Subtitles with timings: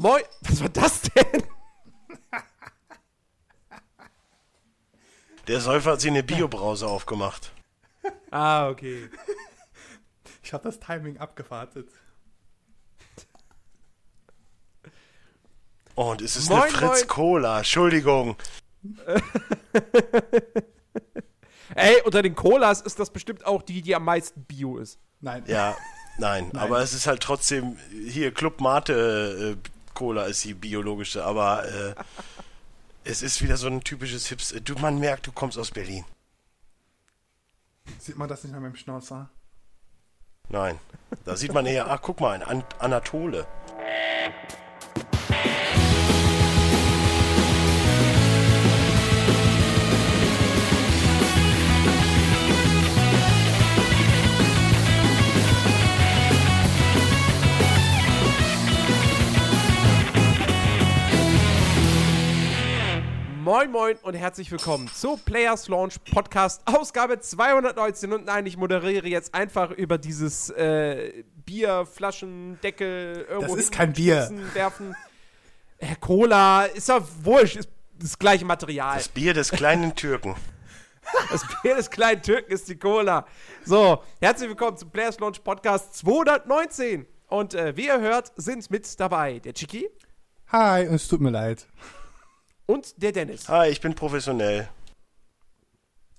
[0.00, 0.22] Moin.
[0.40, 1.42] Was war das denn?
[5.46, 7.52] Der Säufer hat sich eine Biobrause aufgemacht.
[8.30, 9.10] Ah, okay.
[10.42, 11.90] Ich habe das Timing abgewartet.
[15.96, 17.08] Oh, und es ist Moin, eine Fritz moin.
[17.08, 17.58] Cola.
[17.58, 18.36] Entschuldigung.
[21.74, 24.98] Ey, unter den Colas ist das bestimmt auch die, die am meisten Bio ist.
[25.20, 25.44] Nein.
[25.46, 25.76] Ja,
[26.16, 26.62] nein, Nein.
[26.62, 29.70] aber es ist halt trotzdem hier Club Mate äh,
[30.00, 31.94] Cola ist die biologische, aber äh,
[33.04, 34.54] es ist wieder so ein typisches Hips.
[34.64, 36.06] Du, man merkt, du kommst aus Berlin.
[37.98, 39.28] Sieht man das nicht an meinem Schnauzer?
[40.48, 40.80] Nein,
[41.26, 43.46] da sieht man eher, ach guck mal, ein An Anatole.
[63.42, 69.08] Moin Moin und herzlich willkommen zu Players Launch Podcast Ausgabe 219 und nein, ich moderiere
[69.08, 74.30] jetzt einfach über dieses äh, Bier, Flaschen, Deckel, irgendwo Das ist kein Bier.
[74.52, 74.94] werfen.
[75.78, 78.98] Herr Cola, ist doch wurscht, ist das gleiche Material.
[78.98, 80.34] Das Bier des kleinen Türken.
[81.30, 83.26] Das Bier des kleinen Türken ist die Cola.
[83.64, 87.06] So, herzlich willkommen zum Players Launch Podcast 219.
[87.28, 89.88] Und äh, wie ihr hört, sind mit dabei der Chiki
[90.48, 91.66] Hi, und es tut mir leid.
[92.70, 93.48] Und der Dennis.
[93.48, 94.68] Hi, ich bin professionell.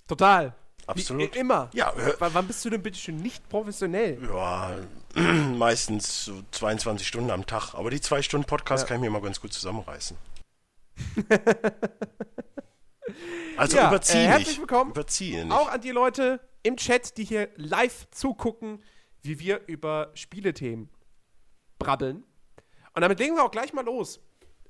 [0.08, 0.54] Total.
[0.88, 1.34] Absolut.
[1.34, 1.70] Wie, äh, immer.
[1.74, 4.20] Ja, hör- W wann bist du denn bitte schon nicht professionell?
[4.24, 4.76] Ja,
[5.56, 7.74] meistens so 22 Stunden am Tag.
[7.76, 8.88] Aber die zwei Stunden Podcast Ja.
[8.88, 10.18] kann ich mir mal ganz gut zusammenreißen.
[13.58, 14.92] Also Ja, überzieh äh, herzlich willkommen.
[14.92, 15.54] Überziehe nicht.
[15.54, 18.82] Auch an die Leute im Chat, die hier live zugucken,
[19.22, 20.90] wie wir über Spielethemen
[21.78, 22.24] brabbeln.
[22.94, 24.20] Und damit legen wir auch gleich mal los.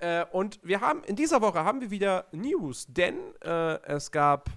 [0.01, 4.49] Äh, und wir haben in dieser Woche haben wir wieder News, denn äh, es gab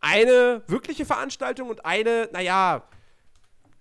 [0.00, 2.82] eine wirkliche Veranstaltung und eine, naja,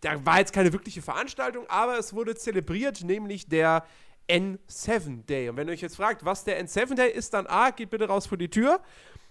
[0.02, 3.84] da war jetzt keine wirkliche Veranstaltung, aber es wurde zelebriert, nämlich der
[4.30, 5.50] N7 Day.
[5.50, 8.08] Und wenn ihr euch jetzt fragt, was der N7 Day ist, dann A, geht bitte
[8.08, 8.80] raus vor die Tür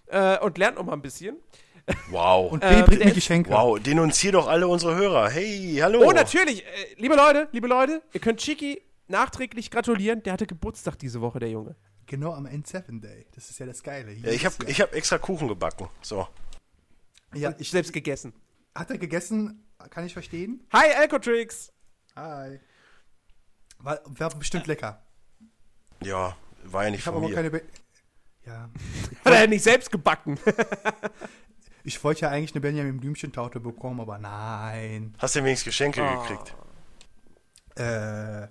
[0.06, 1.36] äh, und lernt noch mal ein bisschen.
[2.10, 2.50] wow.
[2.52, 3.50] Und B Äh, bringt mir Geschenke.
[3.50, 5.30] wow, denunzier doch alle unsere Hörer.
[5.30, 6.02] Hey, hallo.
[6.04, 6.64] Oh, natürlich.
[6.64, 10.22] Äh, liebe Leute, liebe Leute, ihr könnt Chiki nachträglich gratulieren.
[10.22, 11.76] Der hatte Geburtstag diese Woche, der Junge.
[12.06, 13.26] Genau am N7 Day.
[13.34, 14.12] Das ist ja das Geile.
[14.12, 15.88] Ja, ich habe ich hab extra Kuchen gebacken.
[16.02, 16.28] So.
[17.34, 18.32] ja, Ich ich, selbst gegessen.
[18.74, 19.64] hat er gegessen?
[19.90, 20.66] Kann ich verstehen?
[20.72, 21.72] Hi, Alcotrix.
[22.16, 22.60] Hi.
[23.78, 25.02] War, war bestimmt lecker.
[26.02, 27.34] Ja, war ja nicht Ich von aber mir.
[27.34, 27.50] keine.
[27.50, 27.62] Be
[28.46, 28.68] ja.
[29.24, 30.38] Hat er nicht selbst gebacken.
[31.86, 35.14] Ich wollte ja eigentlich eine Benjamin Blümchen-Taute bekommen, aber nein.
[35.18, 36.22] Hast du wenigstens Geschenke Ah.
[36.26, 36.54] gekriegt?
[37.78, 38.48] Äh.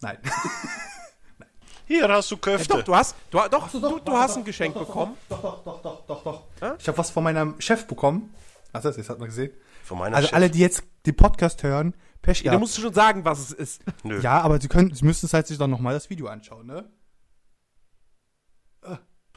[0.00, 0.18] Nein.
[1.86, 2.68] Hier hast du Ja, Köfte.
[2.74, 5.16] doch, du hast, du, doch, du, du hast ein Geschenk bekommen.
[5.28, 6.22] Doch, doch, doch, doch, doch,
[6.60, 6.78] doch.
[6.78, 8.32] Ich habe was von meinem Chef bekommen.
[8.72, 9.50] Ach, das, das hat man gesehen.
[9.82, 10.36] Von meiner Also Chef.
[10.36, 13.82] alle, die jetzt den Podcast hören, Pech Ja, du musst schon sagen, was es ist.
[14.04, 14.20] Nö.
[14.20, 16.88] Ja, aber sie können, sie müssen halt sich dann nochmal das Video anschauen, ne?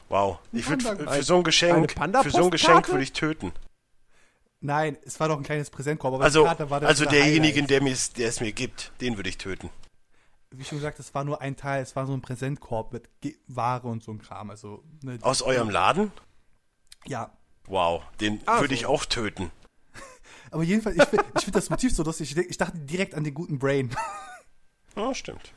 [0.08, 0.38] Wow.
[0.52, 1.92] Ich würd, Panda- für so ein Geschenk,
[2.22, 3.52] für so ein Geschenk würde ich töten.
[4.60, 6.14] Nein, es war doch ein kleines Präsentkorb.
[6.14, 9.70] Aber Also, also derjenige, der, mir, der es mir gibt, den würde ich töten.
[10.56, 13.36] Wie schon gesagt, es war nur ein Teil, es war so ein Präsentkorb mit Ge
[13.46, 14.50] Ware und so ein Kram.
[14.50, 16.12] Also, ne, Aus eurem Laden?
[17.06, 17.32] Ja.
[17.66, 19.50] Wow, den Ah, würde ich auch töten.
[20.50, 22.36] Aber jedenfalls, ich, find- finde das Motiv so lustig.
[22.36, 23.94] Ich, ich dachte direkt an den guten Brain.
[24.96, 25.52] Ja, stimmt.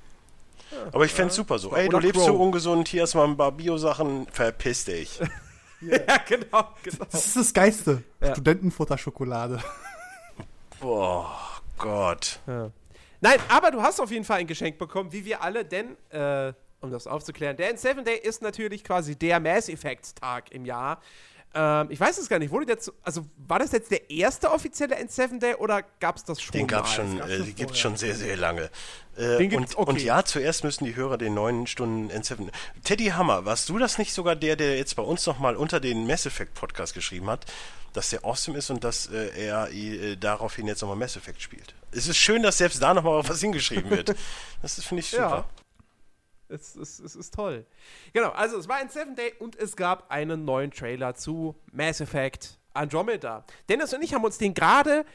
[0.92, 1.72] Aber ich fände super so.
[1.76, 2.26] Ey, du lebst Crow.
[2.26, 5.20] so ungesund, hier erstmal ein paar Bio-Sachen, verpiss dich.
[5.80, 7.06] Ja, genau, genau.
[7.12, 8.02] Das ist das Geiste.
[8.20, 8.32] Ja.
[8.32, 9.62] Studentenfutterschokolade.
[10.80, 11.38] Boah,
[11.78, 12.40] Gott.
[12.48, 12.72] Ja.
[13.22, 16.54] Nein, aber du hast auf jeden Fall ein Geschenk bekommen, wie wir alle, denn, äh,
[16.82, 21.02] um das aufzuklären, der N7 Day ist natürlich quasi der Mass Effect Tag im Jahr.
[21.54, 24.96] Ähm, ich weiß es gar nicht, wurde jetzt, also war das jetzt der erste offizielle
[24.96, 26.52] N7 Day oder gab es das schon?
[26.52, 27.08] Den gab's mal?
[27.08, 27.76] schon, äh, gibt's vorher.
[27.76, 28.70] schon sehr, sehr lange.
[29.16, 29.92] Äh, Den gibt's, und, okay.
[29.92, 32.50] und ja, zuerst müssen die Hörer den neun Stunden N7.
[32.84, 36.06] Teddy Hammer, warst du das nicht sogar der, der jetzt bei uns nochmal unter den
[36.06, 37.46] Mass Effect Podcast geschrieben hat,
[37.94, 41.74] dass der awesome ist und dass äh, er äh, daraufhin jetzt nochmal Mass Effect spielt?
[41.92, 44.16] Es ist schön, dass selbst da nochmal was hingeschrieben wird.
[44.62, 45.46] Das finde ich, super.
[45.48, 45.50] Ja.
[46.50, 47.66] Es, es, es ist toll.
[48.14, 52.02] Genau, also es war ein Seven Day und es gab einen neuen Trailer zu Mass
[52.02, 53.46] Effect Andromeda.
[53.70, 55.06] Dennis und ich haben uns den gerade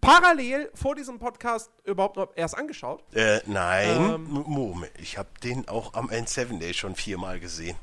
[0.00, 3.04] parallel vor diesem Podcast überhaupt noch erst angeschaut.
[3.14, 4.24] Äh, nein, Ähm.
[4.46, 7.76] Moment, ich habe den auch am N7 Day schon viermal gesehen.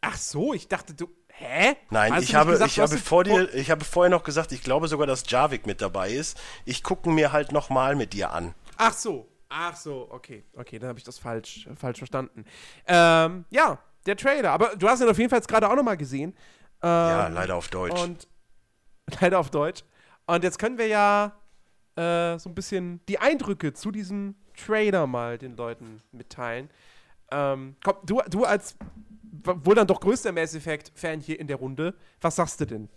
[0.00, 1.08] Ach so, ich dachte du.
[1.38, 1.76] Hä?
[1.90, 4.62] Nein, Hast ich habe, gesagt, ich habe vor dir, ich habe vorher noch gesagt, ich
[4.62, 6.40] glaube sogar, dass Javik mit dabei ist.
[6.64, 8.54] Ich gucke mir halt nochmal mit dir an.
[8.78, 9.28] Ach so.
[9.48, 10.44] Ach so, okay.
[10.56, 12.44] Okay, dann habe ich das falsch, falsch verstanden.
[12.86, 14.50] Ähm, ja, der Trailer.
[14.50, 16.30] Aber du hast ihn auf jeden Fall jetzt gerade auch nochmal gesehen.
[16.82, 18.00] Ähm, Ja, leider auf Deutsch.
[18.00, 18.26] Und
[19.20, 19.84] leider auf Deutsch.
[20.26, 21.32] Und jetzt können wir ja
[21.96, 26.70] äh, so ein bisschen die Eindrücke zu diesem Trailer mal den Leuten mitteilen.
[27.30, 28.76] Ähm, komm, du, du als
[29.44, 32.88] wohl dann doch größter Mass Effect-Fan hier in der Runde, was sagst du denn?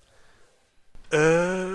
[1.12, 1.65] Äh,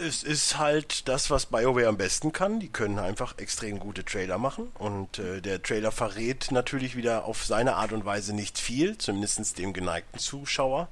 [0.00, 2.60] es ist halt das, was BioWare am besten kann.
[2.60, 4.70] Die können einfach extrem gute Trailer machen.
[4.78, 9.58] Und äh, der Trailer verrät natürlich wieder auf seine Art und Weise nicht viel, zumindest
[9.58, 10.88] dem geneigten Zuschauer.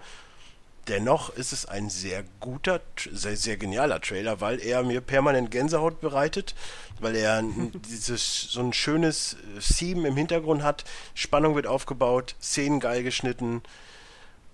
[0.90, 2.80] Dennoch ist es ein sehr guter,
[3.12, 6.56] sehr, sehr genialer Trailer, weil er mir permanent Gänsehaut bereitet,
[6.98, 7.44] weil er
[7.88, 10.82] dieses so ein schönes äh, Theme im Hintergrund hat,
[11.14, 13.62] Spannung wird aufgebaut, Szenen geil geschnitten.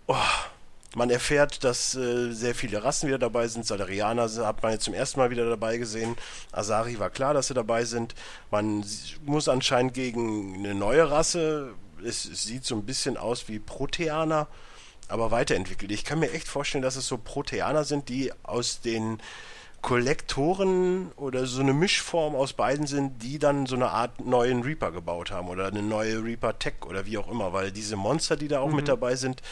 [0.08, 0.14] Oh,
[0.94, 3.64] man erfährt, dass äh, sehr viele Rassen wieder dabei sind.
[3.64, 6.16] Salarianer hat man jetzt zum ersten Mal wieder dabei gesehen.
[6.52, 8.14] Asari war klar, dass sie dabei sind.
[8.50, 8.84] Man
[9.24, 11.72] muss anscheinend gegen eine neue Rasse.
[12.04, 14.48] Es, es sieht so ein bisschen aus wie Proteaner,
[15.08, 15.92] aber weiterentwickelt.
[15.92, 19.18] Ich kann mir echt vorstellen, dass es so Proteaner sind, die aus den
[19.82, 24.90] Kollektoren oder so eine Mischform aus beiden sind, die dann so eine Art neuen Reaper
[24.90, 28.48] gebaut haben oder eine neue Reaper Tech oder wie auch immer, weil diese Monster, die
[28.48, 29.42] da auch mit dabei sind,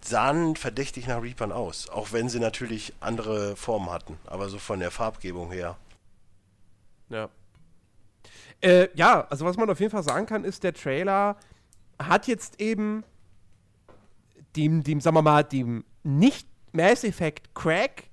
[0.00, 4.78] sahen verdächtig nach Reapern aus, auch wenn sie natürlich andere Formen hatten, aber so von
[4.78, 5.76] der Farbgebung her.
[7.08, 7.28] Ja.
[8.60, 11.36] Äh, ja, also was man auf jeden Fall sagen kann, ist, der Trailer
[11.98, 13.02] hat jetzt eben
[14.56, 18.04] dem, dem, sagen wir mal, dem nicht Mass Effect Crack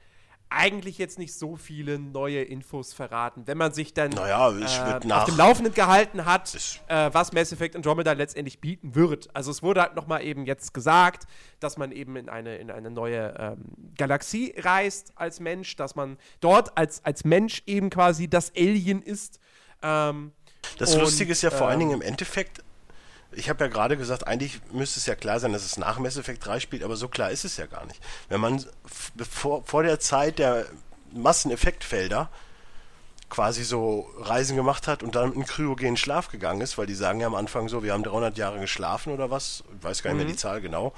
[0.52, 3.48] eigentlich jetzt nicht so viele neue Infos verraten.
[3.48, 6.54] Wenn man sich dann Naja, äh, auf dem Laufenden gehalten hat,
[6.88, 9.34] äh, was Mass Effect Andromeda letztendlich bieten wird.
[9.34, 11.24] Also es wurde halt nochmal eben jetzt gesagt,
[11.62, 16.18] dass man eben in eine, in eine neue ähm, Galaxie reist als Mensch, dass man
[16.42, 19.40] dort als, als Mensch eben quasi das Alien ist.
[19.82, 20.34] Ähm,
[20.78, 22.62] Das Und, Lustige ist ja vor allen ähm, Dingen im Endeffekt,
[23.34, 26.18] ich habe ja gerade gesagt, eigentlich müsste es ja klar sein, dass es nach Mass
[26.18, 28.02] Effect 3 spielt, aber so klar ist es ja gar nicht.
[28.30, 28.64] Wenn man
[29.16, 30.66] bevor, vor der Zeit der
[31.14, 32.30] Masseneffektfelder
[33.30, 37.22] quasi so Reisen gemacht hat und dann in kryogenen Schlaf gegangen ist, weil die sagen
[37.22, 40.24] ja am Anfang so, wir haben 300 Jahre geschlafen oder was, ich weiß gar nicht
[40.24, 40.94] mehr die Zahl genau,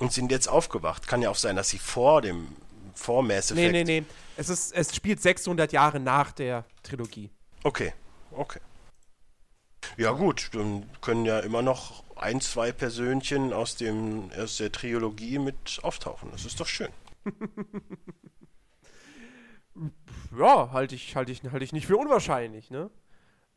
[0.00, 1.06] und sind jetzt aufgewacht.
[1.06, 2.48] Kann ja auch sein, dass sie vor dem,
[2.94, 3.86] vor Mass nee, Effect...
[3.86, 4.06] nee, nee.
[4.36, 7.30] Es, ist, es spielt 600 Jahre nach der Trilogie.
[7.62, 7.94] Okay,
[8.32, 8.60] okay.
[9.96, 15.38] Ja gut, dann können ja immer noch ein, zwei Persönchen aus dem aus der Trilogie
[15.38, 16.30] mit auftauchen.
[16.32, 16.88] Das ist doch schön.
[20.38, 22.90] Ja, halte ich, halte ich, halte ich nicht für unwahrscheinlich, ne?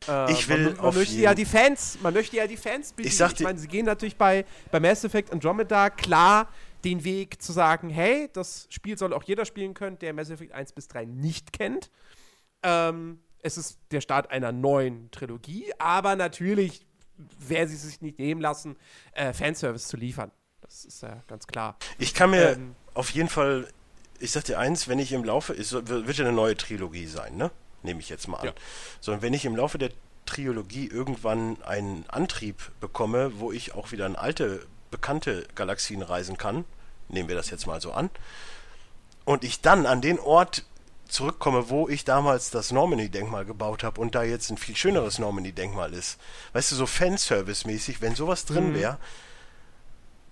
[0.07, 2.91] Äh, Ich will man, man möchte jeden- ja die Fans, man möchte ja die Fans
[2.93, 3.07] bedienen.
[3.11, 6.47] Ich sag ich meine, sie gehen natürlich bei, bei Mass Effect Andromeda klar
[6.83, 10.51] den Weg zu sagen, hey, das Spiel soll auch jeder spielen können, der Mass Effect
[10.53, 11.89] 1 bis 3 nicht kennt.
[12.63, 16.85] Ähm, es ist der Start einer neuen Trilogie, aber natürlich
[17.39, 18.77] werden sie sich nicht nehmen lassen,
[19.13, 20.31] äh, Fanservice zu liefern.
[20.61, 21.77] Das ist ja ganz klar.
[21.97, 22.75] Ich kann mir Ähm.
[22.93, 23.67] auf jeden Fall,
[24.19, 27.35] ich sag dir eins, wenn ich im Laufe, es wird ja eine neue Trilogie sein,
[27.35, 27.51] ne?
[27.81, 28.47] Nehme ich jetzt mal an.
[28.47, 28.53] Ja.
[28.99, 29.91] So, und wenn ich im Laufe der
[30.25, 36.65] Trilogie irgendwann einen Antrieb bekomme, wo ich auch wieder in alte, bekannte Galaxien reisen kann,
[37.07, 38.09] nehmen wir das jetzt mal so an,
[39.25, 40.65] und ich dann an den Ort
[41.09, 45.93] zurückkomme, wo ich damals das Normandy-Denkmal gebaut habe und da jetzt ein viel schöneres Normandy-Denkmal
[45.93, 46.19] ist.
[46.53, 48.75] Weißt du, so Fanservice-mäßig, wenn sowas drin Mhm.
[48.75, 48.97] wäre,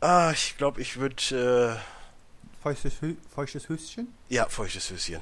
[0.02, 1.80] ah, ich glaube, ich würde,
[2.62, 4.14] Feuchtes, Hö feuchtes Höschen?
[4.30, 5.22] äh, ja, feuchtes Höschen.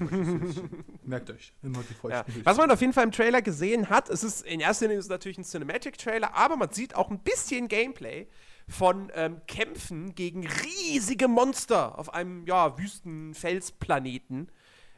[1.04, 2.26] Merkt euch, immer die feuchten Ja.
[2.26, 2.44] Höschen.
[2.46, 5.06] Was man auf jeden Fall im Trailer gesehen hat, es ist in erster Linie ist
[5.06, 8.26] es natürlich ein Cinematic-Trailer, aber man sieht auch ein bisschen Gameplay
[8.66, 14.48] von ähm, Kämpfen gegen riesige Monster auf einem ja, Wüsten-Felsplaneten,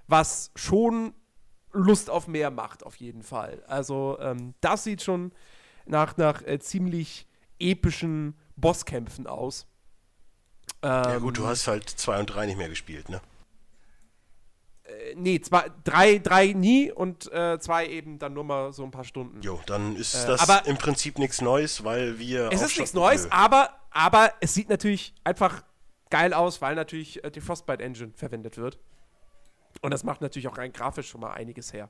[0.09, 1.15] was schon
[1.73, 3.63] Lust auf mehr macht, auf jeden Fall.
[3.67, 5.33] Also, ähm, das sieht schon
[5.85, 7.27] nach, nach äh, ziemlich
[7.59, 9.67] epischen Bosskämpfen aus.
[10.83, 13.21] Ja Ähm, gut, du hast halt zwei und drei nicht mehr gespielt, ne?
[15.17, 19.03] Nee, zwei, drei, drei nie und äh, zwei eben dann nur mal so ein paar
[19.05, 19.41] Stunden.
[19.43, 22.51] Jo, dann ist Äh, das aber- im Prinzip nichts Neues, weil wir.
[22.53, 25.65] Es ist nichts Neues, aber, aber es sieht natürlich einfach
[26.09, 28.79] geil aus, weil natürlich äh, die Frostbite Engine verwendet wird.
[29.83, 31.89] Und das macht natürlich auch rein grafisch schon mal einiges her.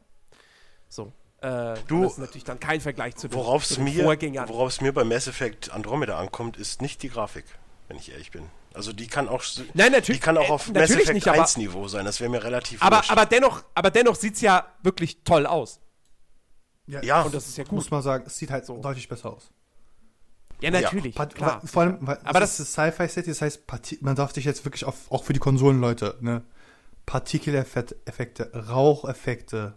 [0.88, 1.12] So.
[1.40, 4.04] Äh, Du, das ist natürlich dann kein Vergleich zu den, Worauf zu es den mir,
[4.04, 4.48] Vorgängern.
[4.48, 7.44] worauf's mir bei Mass Effect Andromeda ankommt, ist nicht die Grafik,
[7.88, 8.44] wenn ich ehrlich bin.
[8.74, 9.42] Also die kann auch,
[9.74, 12.04] Nein, natürlich- die kann auch äh, auf Mass natürlich Effect nicht, aber- 1 Niveau sein.
[12.04, 13.10] Das wäre mir relativ aber, wurscht.
[13.10, 15.80] aber dennoch, aber dennoch sieht es ja wirklich toll aus.
[16.86, 17.72] ja, Und das ist ja gut.
[17.72, 18.80] Muss man sagen, es sieht halt So.
[18.80, 19.50] deutlich besser aus.
[20.62, 21.14] Ja, natürlich.
[21.14, 21.60] Part, klar.
[21.66, 23.60] Vor allem, weil Aber das ist Sci-Fi-City, das heißt,
[24.00, 26.42] man darf sich jetzt wirklich auf, auch für die Konsolenleute, ne?
[27.06, 29.74] Partikeleffekte, Raucheffekte,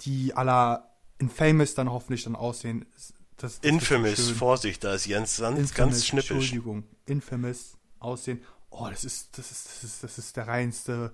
[0.00, 2.86] die à la Infamous dann hoffentlich dann aussehen.
[2.94, 4.30] Das, das Infamous.
[4.30, 6.30] Vorsicht, da ist Jens Sand Infamous, ganz schnippisch.
[6.30, 6.84] Entschuldigung.
[7.06, 8.42] Infamous aussehen.
[8.70, 11.12] Oh, das ist, das ist, das ist, das ist der reinste.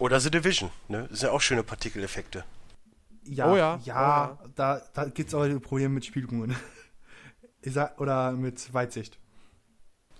[0.00, 1.06] Oder The Division, ne?
[1.08, 2.44] Das sind ja auch schöne Partikeleffekte.
[3.24, 4.50] Ja, Oh ja, ja, oh ja.
[4.54, 6.54] da, da gibt es aber Probleme mit Spiegelungen.
[7.98, 9.18] Oder mit Weitsicht.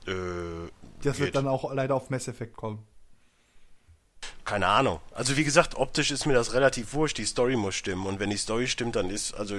[0.06, 0.12] Äh,
[1.02, 1.26] Das geht.
[1.26, 2.84] wird dann auch leider auf Mass Effect kommen.
[4.44, 5.00] Keine Ahnung.
[5.12, 7.18] Also wie gesagt, optisch ist mir das relativ wurscht.
[7.18, 8.06] Die Story muss stimmen.
[8.06, 9.56] Und wenn die Story stimmt, dann ist, also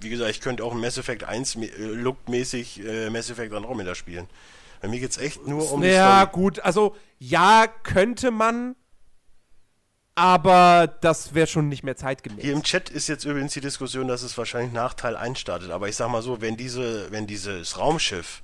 [0.00, 3.52] wie gesagt, ich könnte auch ein Mass Effect 1 me- äh, lookmäßig äh, Mass Effect
[3.52, 4.28] Andromeda spielen.
[4.80, 6.32] Bei mir geht's echt nur um die ja, Story.
[6.32, 8.74] gut, also ja, könnte man,
[10.14, 12.42] aber das wäre schon nicht mehr zeitgemäß.
[12.42, 15.70] Hier im Chat ist jetzt übrigens die Diskussion, dass es wahrscheinlich nach Teil 1 startet.
[15.70, 18.42] Aber ich sag mal so, wenn diese, wenn dieses Raumschiff,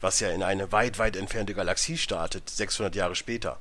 [0.00, 3.58] was ja in eine weit, weit entfernte Galaxie startet, 600 Jahre später,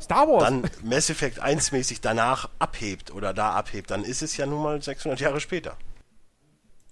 [0.00, 0.44] Star Wars.
[0.44, 4.62] dann Mass Effect 1 mäßig danach abhebt oder da abhebt, dann ist es ja nun
[4.62, 5.76] mal 600 Jahre später.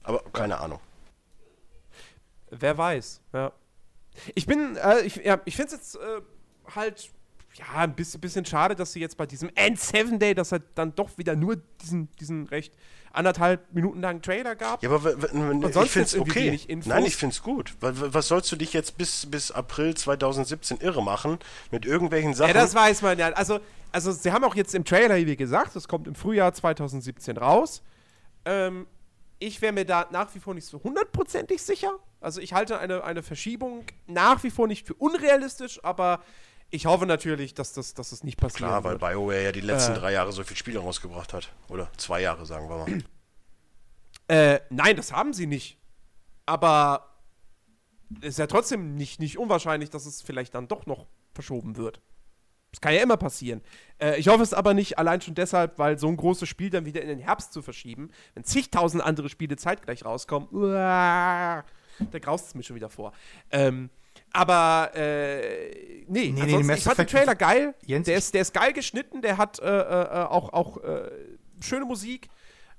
[0.02, 0.80] Aber keine Ahnung.
[2.50, 3.52] Wer weiß, ja.
[4.34, 6.20] Ich bin, äh, ich, ja, ich finde es jetzt äh,
[6.74, 7.10] halt,
[7.54, 10.94] ja, ein bisschen, bisschen schade, dass sie jetzt bei diesem N7 Day, dass er dann
[10.94, 12.74] doch wieder nur diesen, diesen recht
[13.14, 14.82] anderthalb Minuten langen Trailer gab.
[14.82, 16.58] Ja, aber ich finde es okay.
[16.84, 17.74] Nein, ich finde es gut.
[17.80, 21.38] Was sollst du dich jetzt bis, bis April 2017 irre machen
[21.70, 22.48] mit irgendwelchen Sachen?
[22.48, 23.28] Ja, das weiß man ja.
[23.32, 23.60] Also,
[23.92, 27.82] also sie haben auch jetzt im Trailer, wie gesagt, das kommt im Frühjahr 2017 raus.
[28.44, 28.86] Ähm,
[29.38, 31.98] ich wäre mir da nach wie vor nicht so hundertprozentig sicher.
[32.20, 36.20] Also ich halte eine, eine Verschiebung nach wie vor nicht für unrealistisch, aber
[36.74, 38.68] ich hoffe natürlich, dass das, dass das nicht passiert.
[38.68, 38.98] Klar, weil.
[38.98, 39.98] BioWare ja die letzten Äh.
[39.98, 41.52] drei Jahre so viel Spiele rausgebracht hat.
[41.68, 43.02] Oder zwei Jahre, sagen wir mal.
[44.26, 45.78] Äh, nein, das haben sie nicht.
[46.46, 47.14] Aber
[48.20, 52.00] es ist ja trotzdem nicht, nicht unwahrscheinlich, dass es vielleicht dann doch noch verschoben wird.
[52.72, 53.62] Das kann ja immer passieren.
[53.98, 56.86] Äh, ich hoffe es aber nicht allein schon deshalb, weil so ein großes Spiel dann
[56.86, 61.64] wieder in den Herbst zu verschieben, wenn zigtausend andere Spiele zeitgleich rauskommen, uah,
[62.10, 63.12] da graust es mir schon wieder vor.
[63.52, 63.90] Ähm,
[64.34, 67.74] aber äh, nee, nee, ansonsten, Mass ich fand den Trailer geil.
[67.86, 71.08] Jens, der, ist, der ist geil geschnitten, der hat äh, äh, auch, auch äh,
[71.60, 72.28] schöne Musik.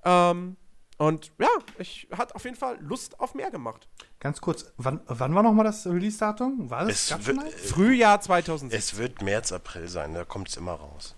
[0.04, 0.58] Ähm,
[0.98, 1.48] und ja,
[1.80, 3.88] ich hat auf jeden Fall Lust auf mehr gemacht.
[4.20, 6.70] Ganz kurz, wann, wann war nochmal das Release-Datum?
[6.70, 7.12] War das?
[7.12, 7.72] Es wird, schon eins?
[7.72, 8.78] Frühjahr 2007.
[8.78, 11.16] es wird März, April sein, da kommt es immer raus.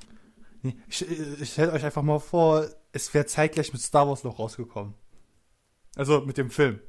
[0.61, 1.07] Nee, ich,
[1.41, 4.93] ich stelle euch einfach mal vor, es wäre zeitgleich mit Star Wars noch rausgekommen.
[5.95, 6.79] Also mit dem Film.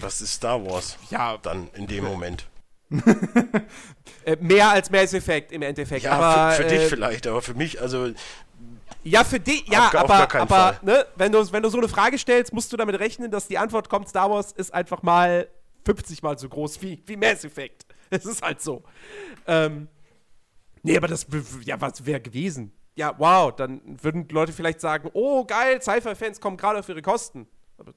[0.00, 0.96] Was ist Star Wars?
[1.10, 1.36] Ja.
[1.38, 2.46] Dann in dem Moment.
[4.26, 6.04] Äh, mehr als Mass Effect im Endeffekt.
[6.04, 8.08] Ja, aber, für, für äh, dich vielleicht, aber für mich, also
[9.02, 11.76] Ja, für dich, ja, Auf gar- auf aber, aber ne, wenn, du, wenn du so
[11.76, 15.02] eine Frage stellst, musst du damit rechnen, dass die Antwort kommt, Star Wars ist einfach
[15.02, 15.48] mal
[15.84, 17.84] 50 mal so groß wie, wie Mass Effect.
[18.10, 18.82] Es ist halt so.
[19.46, 19.88] Ähm,
[20.82, 21.26] nee, aber das,
[21.64, 22.72] ja, was wäre gewesen?
[22.94, 27.46] Ja, wow, dann würden Leute vielleicht sagen, oh, geil, Sci-Fi-Fans kommen gerade auf ihre Kosten.
[27.76, 27.92] Aber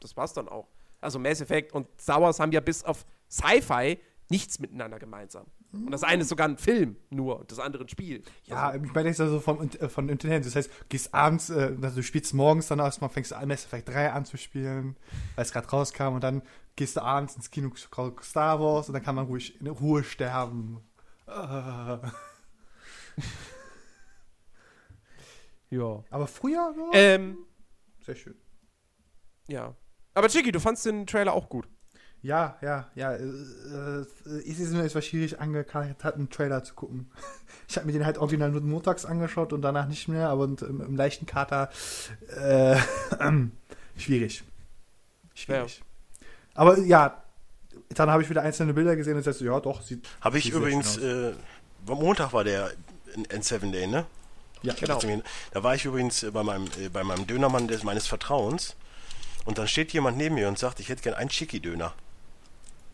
[0.00, 0.66] das war's dann auch.
[1.04, 3.98] Also Mass Effect und Star Wars haben ja bis auf Sci-Fi
[4.30, 5.46] nichts miteinander gemeinsam.
[5.72, 8.22] Und das eine ist sogar ein Film nur und das andere ein Spiel.
[8.44, 10.46] Ja, ich meine, das ist also vom, äh, von Internet.
[10.46, 13.48] Das heißt, du gehst abends, äh, also du spielst morgens dann erstmal, fängst du an,
[13.48, 14.96] Mass Effect 3 anzuspielen,
[15.34, 16.42] weil es gerade rauskam, und dann
[16.76, 20.80] gehst du abends ins Kino, Star Wars, und dann kann man ruhig in Ruhe sterben.
[21.26, 21.98] Äh.
[25.70, 26.04] Ja.
[26.10, 27.38] Aber früher, ja, Ähm,
[28.04, 28.36] sehr schön.
[29.48, 29.74] ja.
[30.14, 31.66] Aber Chicky, du fandst den Trailer auch gut.
[32.22, 33.12] Ja, ja, ja.
[33.12, 37.10] Äh, äh, es ist mir etwas schwierig angekackt, einen Trailer zu gucken.
[37.66, 40.82] Ich habe mir den halt original nur montags angeschaut und danach nicht mehr, aber im,
[40.82, 41.70] im leichten Kater
[42.36, 42.76] äh,
[43.96, 44.44] schwierig.
[45.34, 45.82] Schwierig.
[46.54, 47.22] Aber ja,
[47.88, 50.06] dann habe ich wieder einzelne Bilder gesehen und sagst so, ja doch, sieht.
[50.20, 51.32] habe ich sieht übrigens, äh,
[51.86, 52.72] am Montag war der
[53.14, 54.04] N- N7 Day, ne?
[54.62, 55.00] ja, genau.
[55.52, 58.76] Da war ich übrigens äh, bei meinem, bei meinem Dönermann des, meines Vertrauens
[59.44, 61.92] und dann steht jemand neben mir und sagt, ich hätte gern einen Schicki-Döner.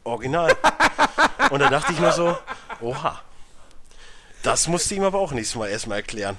[0.05, 0.57] Original.
[1.51, 2.37] und da dachte ich mir so,
[2.81, 3.21] oha.
[4.43, 6.39] Das musste ihm aber auch nächstes Mal erstmal erklären.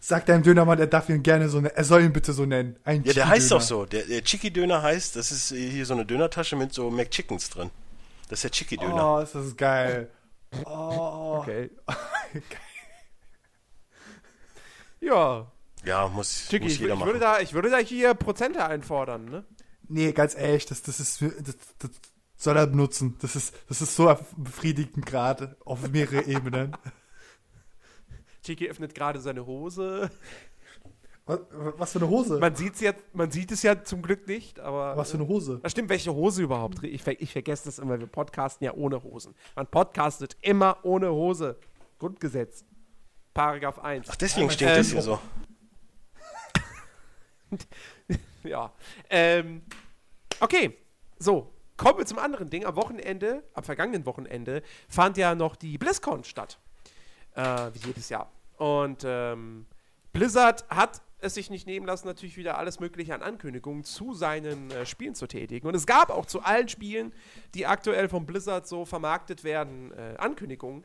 [0.00, 1.76] Sag deinem Dönermann, er darf ihn gerne so nennen.
[1.76, 2.76] Er soll ihn bitte so nennen.
[2.82, 3.84] Ein Ja, der heißt doch so.
[3.84, 7.70] Der, der Chicky-Döner heißt, das ist äh, hier so eine Dönertasche mit so McChickens drin.
[8.30, 9.16] Das ist der Chicky-Döner.
[9.16, 10.10] Oh, ist das geil.
[10.64, 11.40] Oh.
[11.42, 11.70] Okay.
[15.00, 15.46] ja.
[15.88, 17.08] Ja, muss, Chicky, muss ich, jeder ich, machen.
[17.08, 19.44] würde da, ich würde da hier Prozente einfordern, ne?
[19.88, 21.90] Nee, ganz ehrlich, das, das ist das, das
[22.36, 23.16] soll er benutzen.
[23.22, 26.76] Das ist, das ist so befriedigend gerade auf mehrere Ebenen.
[28.42, 30.10] Chicky öffnet gerade seine Hose.
[31.24, 32.38] Was, was für eine Hose?
[32.38, 34.94] Man, sieht's ja, man sieht es ja zum Glück nicht, aber.
[34.94, 35.60] was für eine Hose?
[35.62, 36.84] Das stimmt, welche Hose überhaupt?
[36.84, 39.34] Ich, ich vergesse das immer, wir podcasten ja ohne Hosen.
[39.56, 41.58] Man podcastet immer ohne Hose.
[41.98, 42.66] Grundgesetz.
[43.32, 44.08] Paragraph 1.
[44.10, 45.18] Ach, deswegen Ja, stinkt ähm, das hier so.
[48.44, 48.72] Ja.
[49.10, 49.62] Ähm,
[50.40, 50.76] okay,
[51.18, 51.52] so.
[51.76, 52.64] Kommen wir zum anderen Ding.
[52.64, 56.58] Am Wochenende, am vergangenen Wochenende, fand ja noch die BlizzCon statt.
[57.34, 58.32] Äh, wie jedes Jahr.
[58.56, 59.66] Und ähm,
[60.12, 64.70] Blizzard hat es sich nicht nehmen lassen, natürlich wieder alles Mögliche an Ankündigungen zu seinen
[64.70, 65.66] äh, Spielen zu tätigen.
[65.66, 67.12] Und es gab auch zu allen Spielen,
[67.54, 70.84] die aktuell von Blizzard so vermarktet werden, äh, Ankündigungen.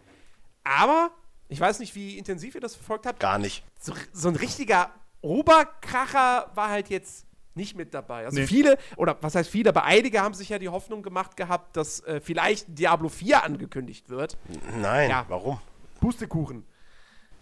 [0.64, 1.12] Aber
[1.50, 3.64] ich weiß nicht, wie intensiv ihr das verfolgt habt Gar nicht.
[3.80, 4.92] so, so ein richtiger
[5.24, 7.26] Oberkracher war halt jetzt
[7.56, 8.26] nicht mit dabei.
[8.26, 8.48] Also Nee.
[8.48, 12.00] viele, oder was heißt viele, aber einige haben sich ja die Hoffnung gemacht gehabt, dass
[12.02, 14.38] äh, vielleicht Diablo 4 angekündigt wird.
[14.82, 15.26] Nein, Ja.
[15.28, 15.60] warum?
[16.00, 16.66] Pustekuchen.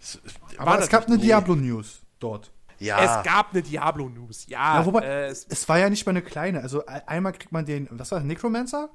[0.00, 0.20] Es-
[0.58, 1.22] Aber es gab eine nee.
[1.22, 2.52] Diablo-News dort.
[2.78, 4.80] Ja, Es gab eine Diablo-News, ja.
[4.80, 6.60] Ja, wobei, äh, es, es war ja nicht mal eine kleine.
[6.62, 8.90] Also e- einmal kriegt man den, was war das, Necromancer?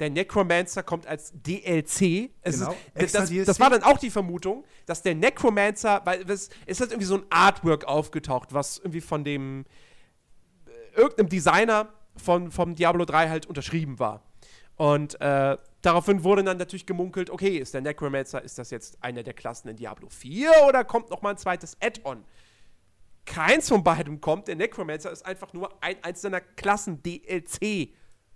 [0.00, 2.30] Der Necromancer kommt als DLC.
[2.40, 3.46] Es Genau, ist, das, DLC.
[3.46, 7.24] das war dann auch die Vermutung, dass der Necromancer, weil es, ist irgendwie so ein
[7.28, 9.66] Artwork aufgetaucht, was irgendwie von dem
[10.66, 14.22] äh, irgendeinem Designer von, vom Diablo 3 halt unterschrieben war.
[14.76, 19.22] Und äh, daraufhin wurde dann natürlich gemunkelt, okay, ist der Necromancer, ist das jetzt eine
[19.22, 22.24] der Klassen in Diablo 4 oder kommt noch mal ein zweites Add-on?
[23.26, 24.48] Keins von beiden kommt.
[24.48, 27.90] Der Necromancer ist einfach nur ein einzelner Klassen-DLC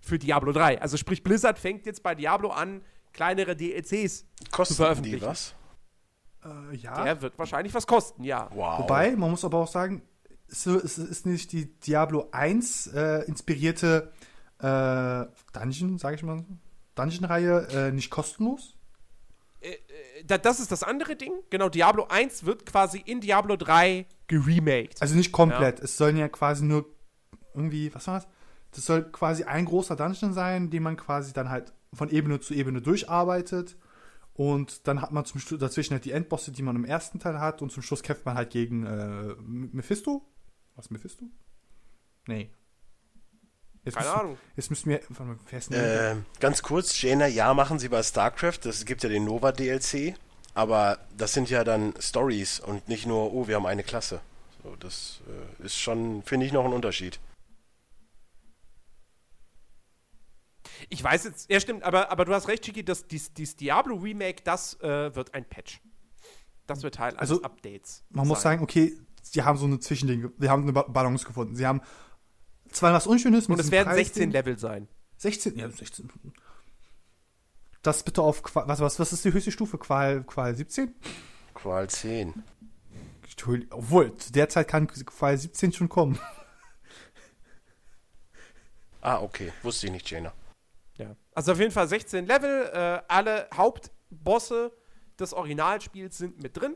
[0.05, 0.81] für Diablo 3.
[0.81, 2.81] Also sprich, Blizzard fängt jetzt bei Diablo an,
[3.11, 5.25] kleinere DLCs zu kosten die veröffentlichen.
[5.25, 5.55] was?
[6.43, 7.03] Äh, ja.
[7.03, 8.49] Der wird wahrscheinlich was kosten, ja.
[8.53, 8.79] Wow.
[8.79, 10.03] Wobei, man muss aber auch sagen,
[10.47, 14.11] so, es ist nicht die Diablo 1 äh, inspirierte
[14.59, 16.45] äh, Dungeon, sage ich mal, so,
[16.95, 18.75] Dungeon-Reihe äh, nicht kostenlos.
[20.27, 21.33] Da, das ist das andere Ding.
[21.49, 25.01] Genau, Diablo 1 wird quasi in Diablo 3 geremaked.
[25.01, 25.79] Also nicht komplett.
[25.79, 26.85] Es sollen ja quasi nur
[27.55, 28.27] irgendwie, was war das?
[28.75, 32.53] Das soll quasi ein großer Dungeon sein, den man quasi dann halt von Ebene zu
[32.53, 33.77] Ebene durcharbeitet.
[34.33, 37.39] Und dann hat man zum Schluss dazwischen halt die Endbosse, die man im ersten Teil
[37.39, 37.61] hat.
[37.61, 40.25] Und zum Schluss kämpft man halt gegen äh, Mephisto.
[40.75, 41.25] Was, Mephisto?
[42.27, 42.49] Nee.
[43.85, 44.37] Jetzt Keine müssen- Ahnung.
[44.57, 44.99] Jetzt müssen wir.
[45.09, 45.75] warte?
[45.75, 48.59] Äh, ganz kurz, Jaina, ja, machen sie bei StarCraft.
[48.63, 50.15] Das gibt ja den Nova DLC.
[50.53, 54.21] Aber das sind ja dann Stories und nicht nur, oh, wir haben eine Klasse.
[54.63, 55.21] So, das
[55.61, 57.19] äh, ist schon, finde ich, noch ein Unterschied.
[60.89, 63.95] Ich weiß jetzt, ja stimmt, aber, aber du hast recht, Chiki, das, dies, dies Diablo
[63.95, 65.81] Remake, das äh, wird ein Patch.
[66.67, 68.03] Das wird Teil eines Also, Updates.
[68.09, 68.53] Man muss sein.
[68.53, 71.55] sagen, okay, sie haben so eine Zwischending, wir haben eine Ba- Balance gefunden.
[71.55, 71.81] Sie haben
[72.71, 74.05] zwar was Unschönes Und es werden Preisding.
[74.05, 74.87] 16 Level sein.
[75.17, 76.09] 16, ja, 16.
[77.81, 79.77] Das bitte auf Qual, was, was, was ist die höchste Stufe?
[79.77, 80.93] Qual, Qual 17?
[81.53, 82.43] Qual 10.
[83.23, 86.17] Entschuldigung, Obwohl, zu der Zeit kann Qual 17 schon kommen.
[89.01, 89.51] Ah, okay.
[89.61, 90.33] Wusste ich nicht, Jaina.
[91.35, 94.71] Also auf jeden Fall 16 Level, äh, alle Hauptbosse
[95.19, 96.75] des Originalspiels sind mit drin.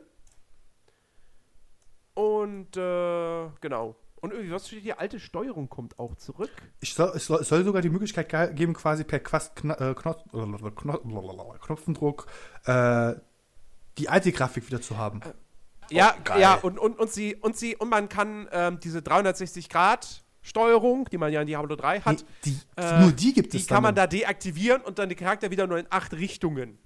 [2.14, 3.96] Und äh, genau.
[4.20, 5.00] Und irgendwie, was steht hier?
[5.00, 6.50] Alte Steuerung kommt auch zurück.
[6.80, 9.94] Ich soll, es, soll, es soll sogar die Möglichkeit ge- geben, quasi per Quast, äh,
[9.94, 10.24] Knopf,
[10.76, 12.26] Knopf, Knopfendruck
[12.66, 13.14] äh,
[13.96, 15.20] die alte Grafik wieder zu haben.
[15.90, 16.40] Ja, geil.
[16.40, 21.08] ja, und, und, und sie, und sie, und man kann ähm, diese 360 Grad Steuerung,
[21.10, 23.66] die man ja in Diablo 3 hat, die, die, äh, nur die gibt die es
[23.68, 24.04] kann man dann.
[24.10, 26.78] da deaktivieren und dann die Charakter wieder nur in acht Richtungen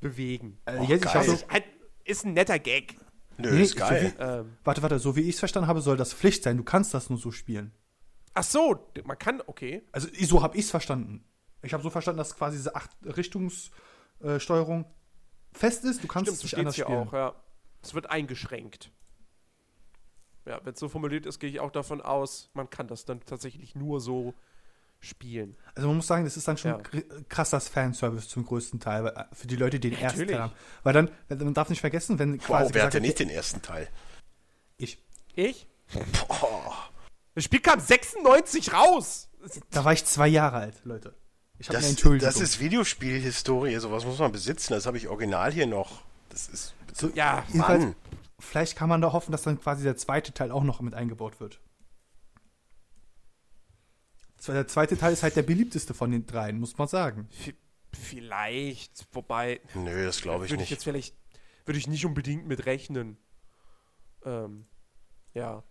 [0.00, 0.58] bewegen.
[0.66, 1.14] Äh, Oh, jetzt, ich geil.
[1.14, 1.64] hab so, Ist, halt,
[2.04, 2.96] ist ein netter Gag.
[3.38, 4.14] Nö, Nee, ist so geil.
[4.18, 6.56] Ähm, warte, warte, so wie ich es verstanden habe, soll das Pflicht sein.
[6.56, 7.72] Du kannst das nur so spielen.
[8.34, 9.82] ach so, man kann, okay.
[9.92, 11.24] Also so habe ich es verstanden.
[11.62, 14.84] Ich habe so verstanden, dass quasi diese acht Richtungssteuerung
[15.52, 16.02] fest ist.
[16.04, 17.08] Du kannst Stimmt, es nicht anders hier spielen.
[17.08, 17.34] auch, ja.
[17.82, 18.90] Es wird eingeschränkt.
[20.48, 23.20] Ja, wenn es so formuliert ist, gehe ich auch davon aus, man kann das dann
[23.24, 24.32] tatsächlich nur so
[25.00, 25.56] spielen.
[25.74, 26.76] Also man muss sagen, das ist dann schon Ja.
[26.78, 30.36] kr- krasser Fanservice zum größten Teil weil, äh, für die Leute, die den ersten Natürlich.
[30.36, 30.52] Teil haben.
[30.82, 33.62] Weil dann, man darf nicht vergessen, wenn quasi Wow, wer hatte wird, nicht den ersten
[33.62, 33.88] Teil?
[34.78, 34.98] ich,
[35.34, 35.66] Ich?
[36.28, 36.88] Boah,
[37.34, 39.28] Das Spiel kam 96 raus!
[39.70, 41.14] da war ich zwei Jahre alt, Leute.
[41.60, 42.26] Ich habe eine das, Entschuldigung.
[42.26, 43.76] das ist Videospielhistorie.
[43.76, 44.72] Sowas muss man besitzen.
[44.74, 46.02] Das habe ich original hier noch.
[46.28, 46.74] Das ist.
[46.92, 47.94] so, Ja, jedenfalls, Mann.
[48.38, 51.40] Vielleicht kann man da hoffen, dass dann quasi der zweite Teil auch noch mit eingebaut
[51.40, 51.60] wird.
[54.46, 57.28] Der zweite Teil ist halt der beliebteste von den dreien, muss man sagen.
[57.92, 60.70] Vielleicht, wobei, Nö, das glaube ich würde ich nicht.
[60.70, 61.16] jetzt vielleicht,
[61.64, 63.18] würde ich nicht unbedingt mit rechnen.
[64.24, 64.64] Ähm,
[65.34, 65.64] ja.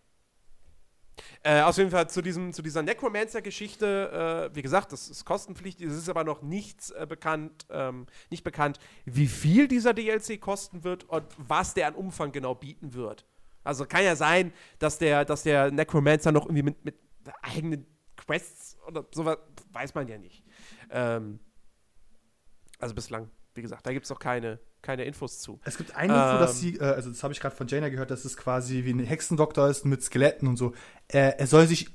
[1.48, 5.88] Äh, auf jeden Fall zu, diesem, zu dieser Necromancer-Geschichte, äh, wie gesagt, das ist kostenpflichtig,
[5.88, 10.84] es ist aber noch nichts äh, bekannt, ähm, nicht bekannt, wie viel dieser DLC kosten
[10.84, 13.26] wird und was der an Umfang genau bieten wird.
[13.64, 17.00] Also kann ja sein, dass der, dass der Necromancer noch irgendwie mit, mit
[17.42, 19.38] eigenen Quests oder sowas,
[19.72, 20.44] weiß man ja nicht.
[20.90, 21.40] Ähm,
[22.78, 25.60] also bislang, wie gesagt, da gibt es noch keine, keine Infos zu.
[25.66, 26.60] Es gibt eine Info, dass Ähm.
[26.60, 29.00] sie, äh, also das habe ich gerade von Jaina gehört, dass es quasi wie ein
[29.00, 30.74] Hexendoktor ist mit Skeletten und so.
[31.10, 31.90] Äh, er soll sich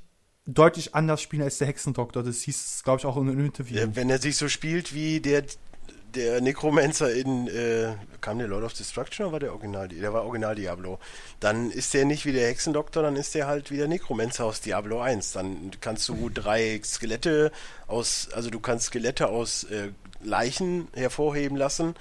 [0.45, 2.21] deutlich anders spielen als der Hexendoktor.
[2.21, 3.79] Das hieß, glaube ich, auch in einem Interview.
[3.79, 5.43] Äh, Wenn er sich so spielt wie der,
[6.13, 9.87] der Necromancer in, äh, kam der Lord of Destruction oder war der Original?
[9.87, 10.99] Der war Original Diablo.
[11.39, 14.61] Dann ist der nicht wie der Hexendoktor, dann ist der halt wie der Necromancer aus
[14.61, 15.31] Diablo 1.
[15.31, 17.51] Dann kannst du drei Skelette
[17.87, 19.89] aus, also du kannst Skelette aus äh,
[20.21, 21.95] Leichen hervorheben lassen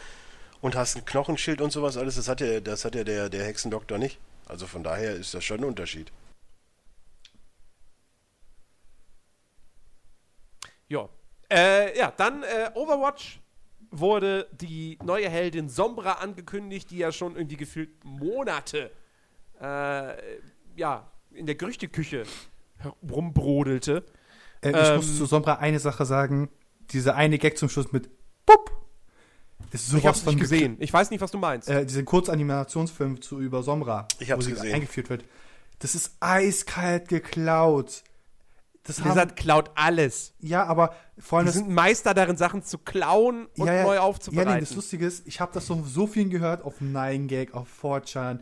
[0.62, 2.14] und hast ein Knochenschild und sowas alles.
[2.16, 4.18] Das hat ja, das hat ja der, der Hexendoktor nicht.
[4.46, 6.10] Also von daher ist das schon ein Unterschied.
[10.88, 11.08] Ja.
[11.50, 13.40] Äh, ja, dann äh, Overwatch
[13.90, 18.90] wurde die neue Heldin Sombra angekündigt, die ja schon irgendwie gefühlt Monate
[19.60, 20.14] äh,
[20.76, 22.24] ja, in der Gerüchteküche
[23.10, 24.04] rumbrodelte.
[24.62, 26.50] Äh, ich ähm, muss zu Sombra eine Sache sagen.
[26.90, 28.10] Dieser eine Gag zum Schluss mit
[28.46, 28.81] Bup
[29.80, 30.76] ist sowas ich hab's von nicht gesehen.
[30.80, 31.68] Ich weiß nicht, was du meinst.
[31.68, 34.74] Äh, diesen Kurzanimationsfilm zu über Sombra, Ich hab's wo sie gesehen.
[34.74, 35.24] eingeführt wird.
[35.78, 38.02] Das ist eiskalt geklaut.
[38.84, 40.34] Das haben, Blizzard klaut alles.
[40.40, 43.94] ja, aber vor allem Die sind Meister darin, Sachen zu klauen und ja, ja, neu
[43.94, 44.54] Ja, aufzubereiten.
[44.54, 48.40] nee, das Lustige ist, ich habe das so, so vielen gehört auf 9gag, auf 4chan,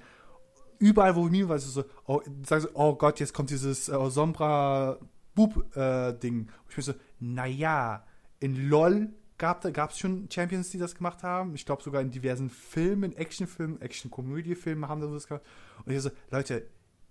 [0.79, 4.97] überall, wo mir was so, oh, sagen so, oh Gott, jetzt kommt dieses äh, Sombra
[5.35, 6.33] Bub äh, ich
[6.77, 8.05] mir so, naja,
[8.41, 11.55] in LOL gab es schon Champions, die das gemacht haben.
[11.55, 15.45] Ich glaube sogar in diversen Filmen, Actionfilmen, Action-Komödie-Filmen haben das gemacht.
[15.85, 16.67] Und ich so, Leute,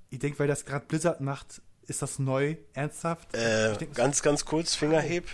[0.10, 3.34] ihr denkt, weil das gerade Blizzard macht, ist das neu, ernsthaft?
[3.36, 5.28] Äh, denk, ganz, ganz kurz, Fingerheb.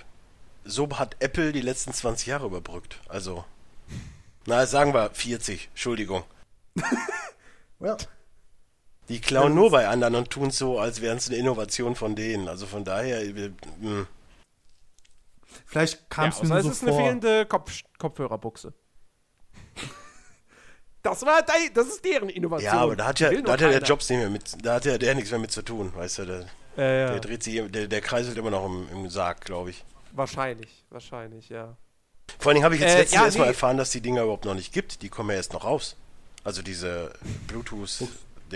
[0.64, 3.00] So hat Apple die letzten 20 Jahre überbrückt.
[3.08, 3.46] Also,
[4.46, 6.24] na, sagen wir 40, Entschuldigung.
[7.80, 7.98] well,
[9.10, 12.48] Die klauen nur bei anderen und tun so, als wären es eine Innovation von denen.
[12.48, 13.22] Also von daher,
[13.82, 14.08] mh.
[15.66, 17.00] Vielleicht kam ja, es mir außer nur es so ist eine vor.
[17.02, 18.74] fehlende Kopf Kopfhörerbuchse.
[21.02, 22.74] das war dei- das ist deren Innovation.
[22.74, 23.82] ja, aber da hat ja, da hat ja der.
[23.82, 26.26] Jobs nicht mehr mit, da hat ja der nichts mehr mit zu tun, weißt du,
[26.26, 26.46] der,
[26.78, 27.12] Äh, ja.
[27.12, 29.86] der dreht sich, der, der kreiselt immer noch im, im Sarg, glaube ich.
[30.12, 31.78] Wahrscheinlich, wahrscheinlich, ja.
[32.40, 33.50] Vor allen Dingen habe ich jetzt Äh, letztens ja, erst mal nee.
[33.52, 35.02] erfahren, dass die Dinger überhaupt noch nicht gibt.
[35.04, 35.96] Die kommen ja erst noch raus.
[36.44, 37.14] Also diese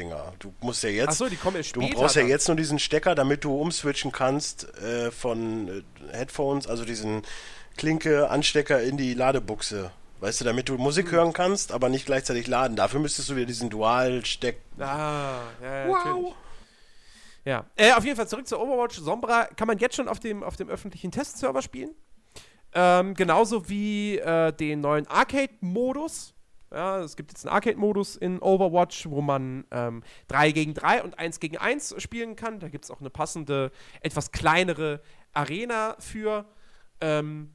[0.08, 0.34] Bluetooth-Dinger.
[0.40, 1.10] Du musst ja jetzt.
[1.10, 1.96] Achso, die kommen Du später.
[1.96, 2.30] brauchst ja dann.
[2.30, 5.82] jetzt nur diesen Stecker, damit du umswitchen kannst äh, von äh,
[6.18, 7.24] Headphones, also diesen
[7.78, 9.92] Klinke-Anstecker in die Ladebuchse.
[10.20, 11.12] Weißt du, damit du Musik Hm.
[11.14, 12.76] hören kannst, aber nicht gleichzeitig laden.
[12.76, 14.58] Dafür müsstest du wieder diesen Dual-Steck.
[14.78, 16.34] Ah, ja, ja, natürlich.
[17.46, 18.98] Ja, äh, auf jeden Fall zurück zu Overwatch.
[18.98, 21.92] Sombra kann man jetzt schon auf dem, auf dem öffentlichen Testserver spielen.
[22.74, 26.34] Ähm, genauso wie äh, den neuen Arcade-Modus.
[26.72, 31.18] Ja, es gibt jetzt einen Arcade-Modus in Overwatch, wo man ähm, 3 gegen 3 und
[31.18, 32.60] 1 gegen 1 spielen kann.
[32.60, 35.02] Da gibt es auch eine passende, etwas kleinere
[35.34, 36.46] Arena für.
[37.02, 37.52] Ähm,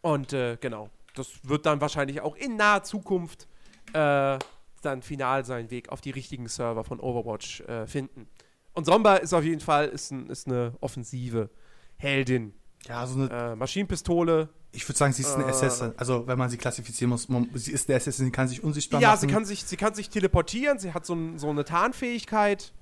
[0.00, 3.48] und äh, genau, das wird dann wahrscheinlich auch in naher Zukunft
[3.94, 4.38] äh,
[4.82, 8.28] dann final seinen Weg auf die richtigen Server von Overwatch äh, finden.
[8.74, 11.50] Und Somba ist auf jeden Fall ist, ein, ist eine offensive
[11.96, 12.54] Heldin.
[12.88, 14.48] Ja, so eine Äh, Maschinenpistole.
[14.72, 15.48] Ich würde sagen, sie ist eine Äh.
[15.50, 15.92] Assassin.
[15.96, 19.00] Also, wenn man sie klassifizieren muss, man, sie ist eine Assassin, sie kann sich unsichtbar
[19.00, 19.20] Ja, machen.
[19.20, 22.72] sie kann, sich, sie kann sich teleportieren, sie hat so, ein, so eine Tarnfähigkeit.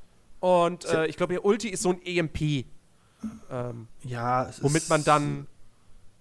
[0.40, 2.66] Und äh, ich glaube, ihr Ulti ist so ein EMP.
[3.50, 5.46] Ähm, ja, es womit ist, man dann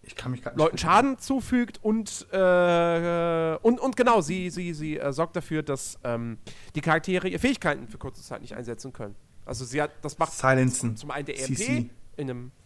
[0.04, 4.74] ich kann mich grad nicht Leuten Schaden zufügt und, äh, und, und genau, sie, sie,
[4.74, 6.38] sie äh, sorgt dafür, dass ähm,
[6.76, 9.16] die Charaktere ihre Fähigkeiten für kurze Zeit nicht einsetzen können.
[9.46, 10.96] Also sie hat, das macht Silenzen.
[10.98, 11.90] zum einen der EMP CC.
[12.18, 12.61] in einem, in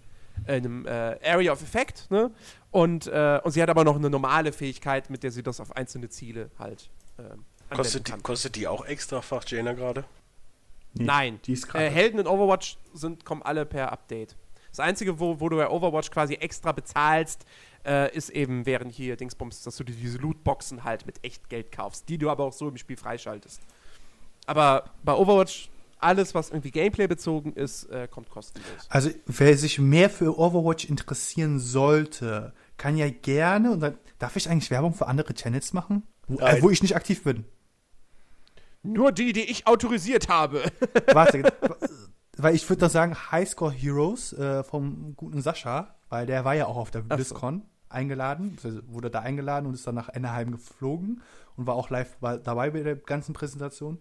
[0.48, 2.32] einem äh, Area of Effect, ne?
[2.72, 5.76] Und, äh, und sie hat aber noch eine normale Fähigkeit, mit der sie das auf
[5.76, 10.06] einzelne Ziele halt ähm, Kostet die, kostet die auch extrafach, Jaina gerade?
[10.94, 11.40] Nee, Nein.
[11.46, 11.86] Die ist gerade.
[11.86, 14.36] Äh, Helden in Overwatch sind, kommen alle per Update.
[14.70, 17.46] Das Einzige, wo, wo du bei Overwatch quasi extra bezahlst,
[17.86, 21.72] äh, ist eben während hier Dingsbums, dass du dir diese Lootboxen halt mit echt Geld
[21.72, 23.62] kaufst, die du aber auch so im Spiel freischaltest.
[24.46, 25.70] Aber bei Overwatch,
[26.06, 28.70] alles, was irgendwie Gameplay bezogen ist, äh, kommt kostenlos.
[28.90, 34.50] Also, wer sich mehr für Overwatch interessieren sollte, kann ja gerne, und dann, darf ich
[34.50, 36.04] eigentlich Werbung für andere Channels machen?
[36.28, 37.46] Wo, äh, wo ich nicht aktiv bin.
[38.84, 40.64] Nur die, die ich autorisiert habe.
[41.14, 41.52] Warte,
[42.38, 46.68] weil ich würde dann sagen, Highscore Heroes äh, vom guten Sascha, weil der war ja
[46.68, 47.16] auch auf der Ach so.
[47.16, 51.22] BlizzCon eingeladen, also wurde da eingeladen und ist dann nach Anaheim geflogen
[51.56, 54.00] und war auch live bei, dabei bei der ganzen Präsentation.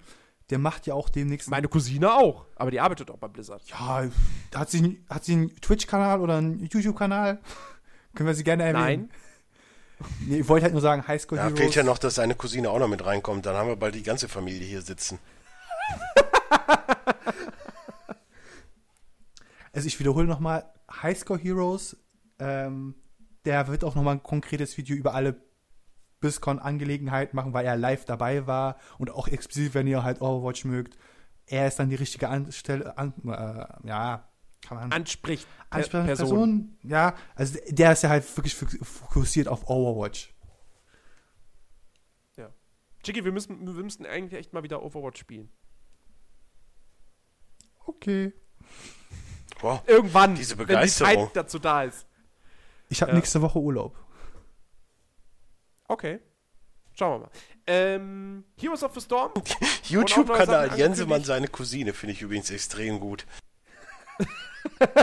[0.50, 1.48] Der macht ja auch demnächst.
[1.48, 3.62] Meine Cousine auch, aber die arbeitet auch bei Blizzard.
[3.68, 4.04] ja,
[4.54, 7.38] hat sie, hat sie einen Twitch-Kanal oder einen YouTube-Kanal?
[8.14, 9.08] Können wir sie gerne erwähnen?
[9.08, 9.10] Nein.
[10.26, 11.60] Nee, ich wollte halt nur sagen, Highscore Ja, Heroes.
[11.60, 13.46] fehlt ja noch, dass seine Cousine auch noch mit reinkommt.
[13.46, 15.18] Dann haben wir bald die ganze Familie hier sitzen.
[19.72, 20.70] Also ich wiederhole nochmal,
[21.02, 21.96] Highscore Heroes,
[22.38, 22.94] ähm,
[23.44, 25.40] der wird auch nochmal ein konkretes Video über alle
[26.24, 30.96] BlizzCon-Angelegenheit machen, weil er live dabei war und auch explizit, wenn ihr halt Overwatch mögt.
[31.46, 34.26] Er ist dann die richtige Anstelle, an, äh, ja,
[34.66, 34.92] kann man.
[34.92, 36.78] Anspricht Ansprechende Person.
[36.82, 40.32] Ja, also der ist ja halt wirklich fokussiert auf Overwatch.
[42.38, 42.48] Ja.
[43.04, 45.50] Jiggy, wir müssen, wir müssen eigentlich echt mal wieder Overwatch spielen.
[47.84, 48.32] Okay.
[49.60, 51.26] Wow, Irgendwann, diese wenn die Begeisterung.
[51.26, 52.06] Zeit dazu da ist.
[52.88, 53.16] Ich habe Ja.
[53.16, 53.98] nächste Woche Urlaub.
[55.88, 56.20] Okay.
[56.96, 57.30] Schauen wir mal.
[57.66, 59.32] Ähm, Heroes of the Storm.
[59.88, 63.26] YouTube-Kanal Jensemann, seine Cousine, finde ich übrigens extrem gut.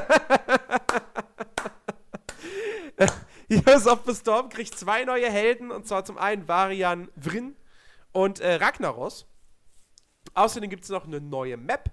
[3.50, 7.58] Heroes of the Storm kriegt zwei neue Helden, und zwar zum einen Varian Vryn
[8.14, 9.28] und äh, Ragnaros.
[10.34, 11.92] Außerdem gibt es noch eine neue Map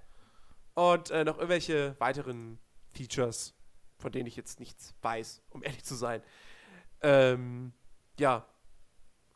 [0.74, 2.61] und äh, noch irgendwelche weiteren
[2.92, 3.55] Features,
[3.98, 6.22] von denen ich jetzt nichts weiß, um ehrlich zu sein.
[7.03, 7.72] Ähm,
[8.18, 8.46] ja.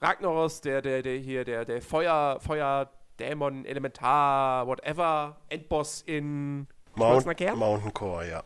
[0.03, 7.25] Ragnaros, der, der, der hier, der, der Feuer, Feuerdämon, Elementar, whatever, Endboss in Mount?
[7.57, 8.43] Mountain Core, ja.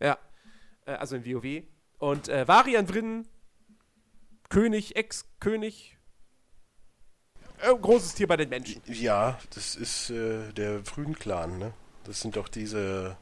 [0.00, 0.18] Ja.
[0.86, 1.62] Äh, also in WoW.
[1.98, 3.26] Und äh, Varian drin,
[4.48, 5.98] König, Ex-König.
[7.60, 8.80] Äh, großes Tier bei den Menschen.
[8.86, 11.72] Ja, das ist äh, der Frühen-Clan, ne?
[12.04, 13.16] Das sind doch diese.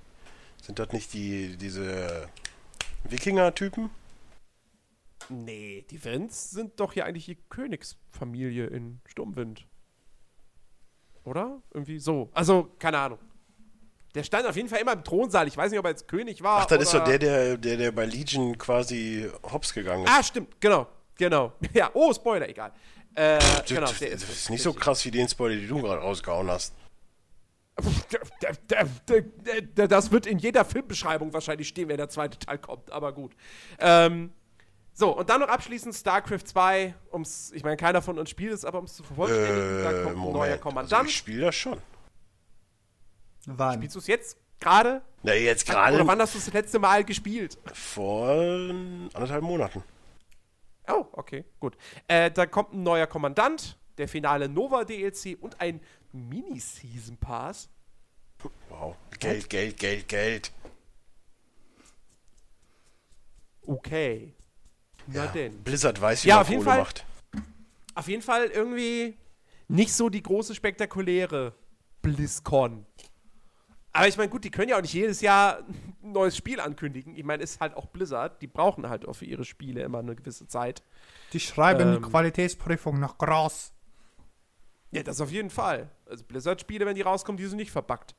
[0.63, 2.29] Sind das nicht die diese
[3.05, 3.91] Wikinger-Typen?
[5.29, 9.67] Nee, die Vrins sind doch hier eigentlich die Königsfamilie in Sturmwind.
[11.25, 11.61] Oder?
[11.73, 12.31] Irgendwie so.
[12.33, 13.19] Also, keine Ahnung.
[14.15, 15.47] Der stand auf jeden Fall immer im Thronsaal.
[15.49, 16.63] Ich weiß nicht, ob er jetzt König war.
[16.63, 20.11] Ach, das ist oder- doch der, der, der, der bei Legion quasi hops gegangen ist.
[20.11, 20.87] Ah, stimmt, genau.
[21.17, 21.53] Genau.
[21.75, 22.73] Ja, oh, Spoiler, egal.
[23.15, 26.01] Äh, das, genau, das ist, ist nicht so krass wie den Spoiler, den du gerade
[26.01, 26.75] rausgehauen hast.
[29.75, 33.35] Das wird in jeder Filmbeschreibung wahrscheinlich stehen, wenn der zweite Teil kommt, aber gut.
[33.79, 34.33] Ähm,
[34.99, 38.65] so, und dann noch abschließend StarCraft 2, ums, ich meine, keiner von uns spielt es,
[38.65, 40.37] aber um es zu vervollständigen, da Äh, kommt ein Moment.
[40.39, 41.09] neuer Also Kommandant.
[41.11, 41.79] ich spiele das schon.
[43.45, 43.75] Wann?
[43.75, 45.03] Spielst du es jetzt gerade?
[45.23, 47.59] Na, jetzt Oder gerade wann hast du es das letzte Mal gespielt?
[47.75, 49.83] vor anderthalb Monaten.
[50.89, 51.77] Oh, okay, gut.
[52.09, 55.81] Äh, da kommt ein neuer Kommandant, der finale Nova DLC und ein
[56.13, 57.69] Mini-Season Pass.
[58.71, 58.97] Wow.
[59.19, 60.53] Geld, Geld, Geld, Geld.
[63.67, 64.35] Okay.
[65.07, 65.31] Na Ja.
[65.33, 65.63] denn.
[65.63, 66.83] Blizzard weiß, wie Ja, man auf jeden Kohle Fall.
[66.85, 67.05] macht.
[67.95, 69.17] Auf jeden Fall irgendwie
[69.69, 71.55] nicht so die große spektakuläre
[72.03, 72.87] BlizzCon.
[73.93, 75.61] Aber ich meine, gut, die können ja auch nicht jedes Jahr
[76.03, 77.17] ein neues Spiel ankündigen.
[77.17, 78.43] Ich meine, ist halt auch Blizzard.
[78.43, 80.83] Die brauchen halt auch für ihre Spiele immer eine gewisse Zeit.
[81.33, 82.03] Die schreiben Ähm.
[82.03, 83.73] die Qualitätsprüfung noch groß.
[84.91, 85.89] Ja, das auf jeden Fall.
[86.09, 88.15] Also Blizzard-Spiele, wenn die rauskommen, die sind nicht verbuggt.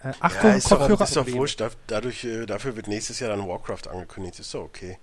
[0.00, 1.04] Äh, Achtung, Ja, ist doch, Kopfhörer.
[1.04, 1.60] ist doch wurscht.
[1.60, 4.38] Da, dadurch, äh, dafür wird nächstes Jahr dann Warcraft angekündigt.
[4.38, 4.98] Ist doch okay.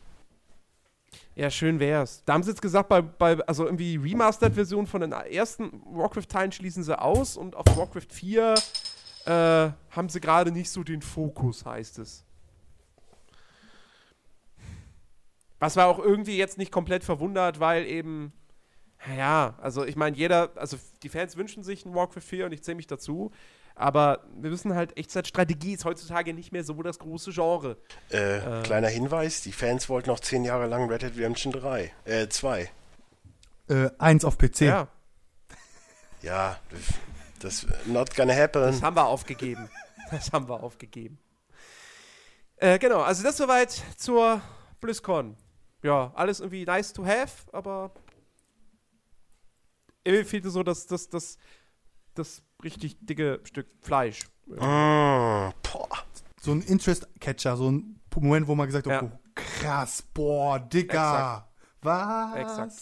[1.36, 2.24] Ja, schön wär's.
[2.26, 6.84] Da haben sie jetzt gesagt, bei, bei also irgendwie Remastered-Version von den ersten Warcraft-Teilen schließen
[6.84, 8.56] sie aus und auf Warcraft 4
[9.26, 12.26] äh, haben sie gerade nicht so den Fokus, heißt es.
[15.60, 18.32] Was war auch irgendwie jetzt nicht komplett verwundert, weil eben,
[19.17, 22.63] ja, also ich meine, jeder, also die Fans wünschen sich ein Warcraft 4 und ich
[22.63, 23.32] zähle mich dazu,
[23.79, 27.77] aber wir wissen halt, Echtzeitstrategie ist heutzutage nicht mehr so das große Genre.
[28.09, 31.91] Äh, Kleiner Hinweis, die Fans wollten noch zehn Jahre lang Red Dead Redemption 3.
[32.05, 32.69] Äh, 2.
[33.69, 34.61] Äh, eins auf PC.
[34.61, 34.87] Ja,
[36.21, 36.59] Ja,
[37.39, 38.61] das not gonna happen.
[38.61, 39.69] Das haben wir aufgegeben.
[40.11, 41.19] Das haben wir aufgegeben.
[42.57, 44.41] Äh, genau, also das soweit zur
[44.81, 45.37] BlizzCon.
[45.83, 47.91] Ja, alles irgendwie nice to have, aber
[50.03, 51.37] irgendwie fehlte so das, das, das,
[52.15, 54.19] das richtig dicke Stück Fleisch.
[54.48, 55.54] Boah.
[56.41, 59.04] So ein Interest-Catcher, so ein Moment, wo man gesagt hat, Ja.
[59.04, 61.48] oh, krass, boah, Digga.
[61.82, 62.36] Was?
[62.36, 62.74] Exakt.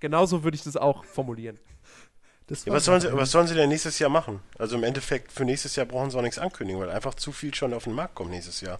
[0.00, 1.58] Genauso würde ich das auch formulieren.
[2.46, 4.40] Das Ja, was, sollen sie, was sollen sie denn nächstes Jahr machen?
[4.58, 7.52] Also im Endeffekt, für nächstes Jahr brauchen sie auch nichts ankündigen, weil einfach zu viel
[7.54, 8.78] schon auf den Markt kommt nächstes Jahr.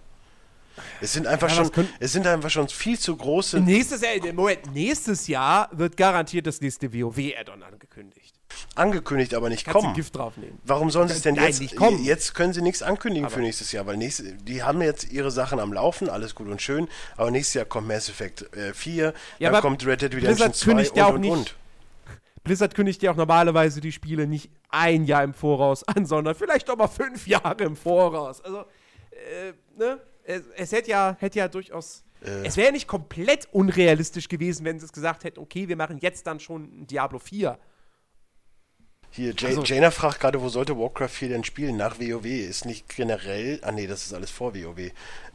[1.01, 3.59] Es sind einfach Ja, schon, können- es sind einfach schon viel zu große.
[3.59, 8.38] Nächstes Jahr, Moment, nächstes Jahr wird garantiert das nächste WoW-Add-on angekündigt.
[8.75, 9.93] Angekündigt, aber nicht Kannst kommen.
[9.93, 10.59] Gift draufnehmen.
[10.63, 11.59] Warum sollen sie es denn Nein, jetzt?
[11.61, 12.03] nicht kommen.
[12.03, 15.31] Jetzt können sie nichts ankündigen für Aber- nächstes Jahr, weil nächste, die haben jetzt ihre
[15.31, 19.13] Sachen am Laufen, alles gut und schön, aber nächstes Jahr kommt Mass Effect äh, 4,
[19.39, 21.55] Ja, dann kommt Red Dead Redemption Blizzard 2 kündigt und, ja auch und, nicht- und.
[22.43, 26.69] Blizzard kündigt ja auch normalerweise die Spiele nicht ein Jahr im Voraus an, sondern vielleicht
[26.69, 28.41] auch mal fünf Jahre im Voraus.
[28.41, 28.59] Also,
[29.11, 29.99] äh, ne?
[30.23, 32.03] Es, es hätte ja, hätte ja durchaus.
[32.23, 32.45] Äh.
[32.47, 36.25] Es wäre nicht komplett unrealistisch gewesen, wenn sie es gesagt hätten, okay, wir machen jetzt
[36.27, 37.57] dann schon ein Diablo 4.
[39.11, 41.77] Hier, J Also- Jaina fragt gerade, wo sollte Warcraft 4 denn spielen?
[41.77, 42.25] Nach WoW?
[42.25, 43.59] Ist nicht generell.
[43.63, 44.91] Ah nee, das ist alles vor WoW.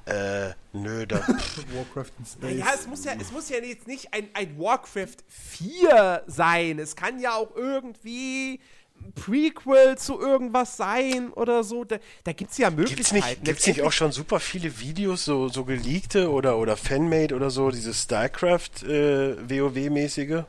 [0.07, 1.17] Äh, nö, da.
[1.75, 2.59] Warcraft in Space.
[2.59, 6.79] Ja, es muss ja, es muss ja jetzt nicht ein, ein Warcraft 4 sein.
[6.79, 8.61] Es kann ja auch irgendwie
[9.03, 11.85] ein Prequel zu irgendwas sein oder so.
[11.85, 12.97] Da, da gibt es ja Möglichkeiten.
[12.97, 17.35] Gibt's nicht, gibt's nicht auch schon super viele Videos, so, so geleakte oder, oder Fanmade
[17.35, 20.45] oder so, dieses StarCraft äh, WoW-mäßige?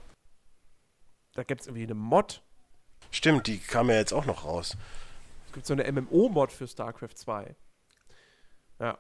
[1.34, 2.42] Da gibt es irgendwie eine Mod.
[3.12, 4.76] Stimmt, die kam ja jetzt auch noch raus.
[5.48, 7.56] Es gibt so eine MMO-Mod für StarCraft 2.
[8.80, 8.98] Ja.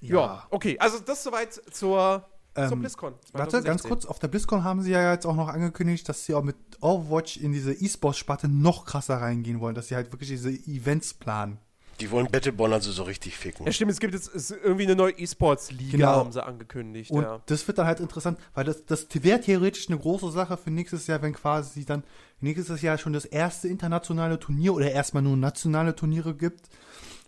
[0.00, 0.78] Ja, okay.
[0.78, 3.12] Also das soweit zur, zur Ähm, BlizzCon.
[3.32, 3.64] Warte, 2016.
[3.64, 4.06] ganz kurz.
[4.06, 7.36] Auf der BlizzCon haben sie ja jetzt auch noch angekündigt, dass sie auch mit Overwatch
[7.36, 11.58] in diese E-Sports-Sparte noch krasser reingehen wollen, dass sie halt wirklich diese Events planen.
[12.00, 13.66] Die wollen Battleborn also so richtig ficken.
[13.66, 16.06] Ja, stimmt, es gibt jetzt es- irgendwie eine neue E-Sports-Liga, Genau.
[16.16, 17.10] haben sie angekündigt.
[17.10, 17.40] Und ja.
[17.46, 21.06] das wird dann halt interessant, weil das, das wäre theoretisch eine große Sache für nächstes
[21.08, 22.04] Jahr, wenn quasi dann
[22.40, 26.68] nächstes Jahr schon das erste internationale Turnier oder erstmal nur nationale Turniere gibt.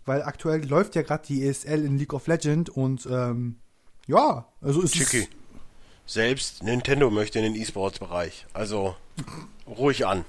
[0.05, 3.57] Weil aktuell läuft ja gerade die ESL in League of Legends und ähm,
[4.07, 5.19] ja, also es Chicky.
[5.19, 5.29] ist.
[6.07, 8.47] Selbst Nintendo möchte in den E-Sports-Bereich.
[8.53, 8.95] Also
[9.67, 10.25] ruhig an.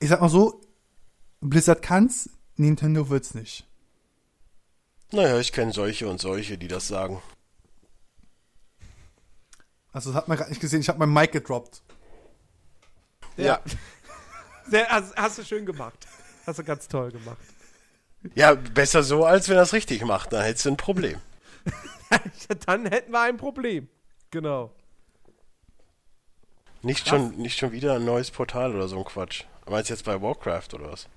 [0.00, 0.60] Ich sag mal so,
[1.40, 3.66] Blizzard kann's, Nintendo wird's nicht.
[5.10, 7.22] Naja, ich kenne solche und solche, die das sagen.
[9.92, 11.82] Also das hat man gerade nicht gesehen, ich habe mein Mic gedroppt.
[13.36, 13.60] Ja.
[14.66, 16.06] Sehr, hast, hast du schön gemacht.
[16.46, 17.38] Hast du ganz toll gemacht.
[18.34, 20.32] Ja, besser so, als wenn er es richtig macht.
[20.32, 21.20] Dann hättest du ein Problem.
[22.66, 23.88] Dann hätten wir ein Problem.
[24.30, 24.72] Genau.
[26.82, 29.44] Nicht schon, nicht schon wieder ein neues Portal oder so ein Quatsch.
[29.66, 31.08] Meinst du jetzt bei Warcraft oder was?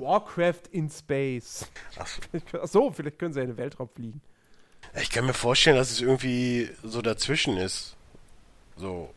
[0.00, 1.66] Warcraft in Space.
[1.98, 2.08] Ach,
[2.64, 4.20] so, vielleicht können sie ja in den Weltraum fliegen.
[5.00, 7.96] ich kann mir vorstellen, dass es irgendwie so dazwischen ist.
[8.76, 9.10] So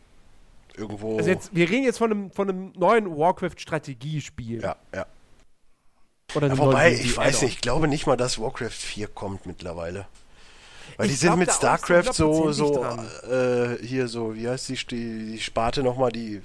[0.76, 1.18] irgendwo.
[1.18, 4.62] Also jetzt, wir reden jetzt von einem, von einem neuen Warcraft-Strategiespiel.
[4.62, 5.06] ja, ja.
[6.34, 10.06] Oder ja wobei, ich weiß nicht, ich glaube nicht mal, dass Warcraft 4 kommt mittlerweile.
[10.96, 15.32] Weil Ich die sind mit StarCraft so, so, äh, hier so, wie heißt die, die,
[15.32, 16.42] die Sparte nochmal, die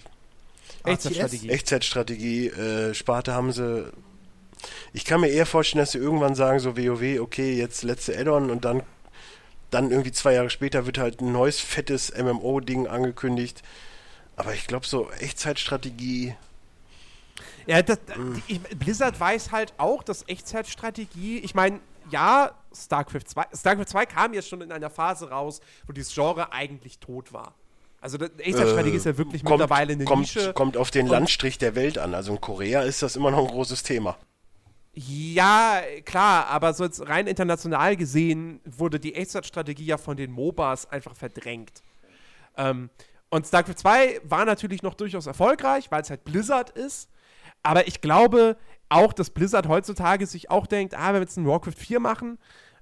[0.84, 1.50] Echtzeitstrategie.
[1.50, 3.92] Echtzeitstrategie, äh, Sparte haben sie.
[4.94, 8.50] Ich kann mir eher vorstellen, dass sie irgendwann sagen, so WoW, okay, jetzt letzte Add-on
[8.50, 8.84] und dann,
[9.70, 13.62] dann irgendwie zwei Jahre später wird halt ein neues fettes MMO-Ding angekündigt.
[14.36, 16.36] Aber ich glaube, so Echtzeitstrategie,
[17.66, 18.42] Ja, das, Hm.
[18.48, 24.34] ich, Blizzard weiß halt auch, dass Echtzeitstrategie, ich meine, ja, StarCraft 2, StarCraft 2 kam
[24.34, 27.54] jetzt schon in einer Phase raus, wo dieses Genre eigentlich tot war.
[28.00, 30.54] Also Echtzeitstrategie Äh, ist ja wirklich kommt, mittlerweile eine kommt, Nische.
[30.54, 32.14] kommt auf den Landstrich der Welt an.
[32.16, 34.18] Also in Korea ist das immer noch ein großes Thema.
[35.00, 40.90] Ja, klar, aber so jetzt rein international gesehen wurde die Echtzeitstrategie ja von den MOBAs
[40.90, 41.84] einfach verdrängt.
[42.58, 42.90] Ähm,
[43.30, 47.12] und StarCraft 2 war natürlich noch durchaus erfolgreich, weil es halt Blizzard ist.
[47.62, 48.58] Aber ich glaube
[48.90, 52.40] auch, dass Blizzard heutzutage sich auch denkt, ah, wenn wir jetzt ein Warcraft 4 machen,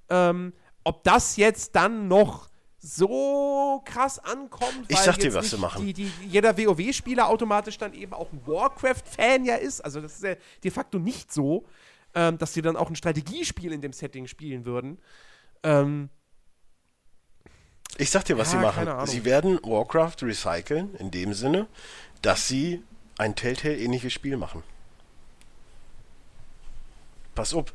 [0.09, 0.53] ähm,
[0.85, 2.47] ob das jetzt dann noch
[2.77, 5.85] so krass ankommt, Ich sag dir, was sie machen.
[5.85, 9.81] Die, die, jeder WoW-Spieler automatisch dann eben auch ein Warcraft-Fan ja ist.
[9.81, 11.65] Also das ist ja de facto nicht so,
[12.15, 14.99] ähm, dass sie dann auch ein Strategiespiel in dem Setting spielen würden.
[15.63, 16.09] Ähm,
[17.97, 19.07] Ich sag dir, was Ja, sie machen.
[19.07, 21.67] Sie werden Warcraft recyceln, in dem Sinne,
[22.21, 22.83] dass sie
[23.17, 24.63] ein Telltale-ähnliches Spiel machen.
[27.35, 27.65] Pass auf.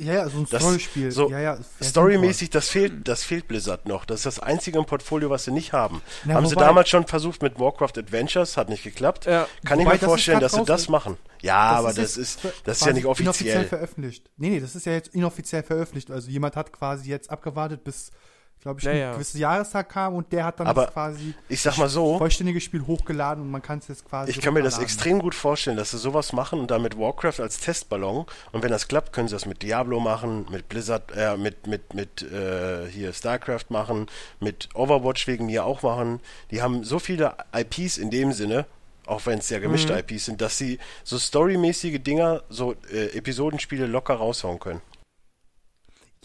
[0.00, 1.10] Ja, ja, so ein Das- Storyspiel.
[1.10, 4.04] so ja, ja, Storymäßig, das fehlt, das fehlt Blizzard noch.
[4.04, 6.02] Das ist das einzige im Portfolio, was sie nicht haben.
[6.24, 9.26] Na, haben sie wobei- damals schon versucht mit Warcraft Adventures, hat nicht geklappt.
[9.26, 9.48] Ja.
[9.64, 11.16] Kann ich mir das vorstellen, ist dass sie das machen.
[11.42, 13.64] Ja, aber das jetzt ist, ver- das ist ja nicht Inoffiziell offiziell.
[13.64, 14.30] veröffentlicht.
[14.36, 16.10] Nee, nee, das ist ja jetzt inoffiziell veröffentlicht.
[16.12, 18.10] Also jemand hat quasi jetzt abgewartet, bis,
[18.60, 19.12] glaube ich, Ja, ein ja.
[19.14, 22.60] gewisser Jahrestag kam und der hat dann Aber das quasi Ich sag mal so, vollständige
[22.60, 24.30] Spiel hochgeladen und man kann es jetzt quasi.
[24.30, 27.40] ich kann mir das extrem gut vorstellen, dass sie sowas machen und dann mit Warcraft
[27.40, 31.36] als Testballon und wenn das klappt, können sie das mit Diablo machen, mit Blizzard, äh,
[31.36, 34.06] mit, mit, mit, äh, hier StarCraft machen,
[34.40, 36.20] mit Overwatch wegen mir auch machen.
[36.50, 38.66] Die haben so viele IPs in dem Sinne,
[39.06, 40.00] auch wenn es sehr gemischte Mhm.
[40.00, 44.82] IPs sind, dass sie so storymäßige Dinger, so äh, Episodenspiele locker raushauen können.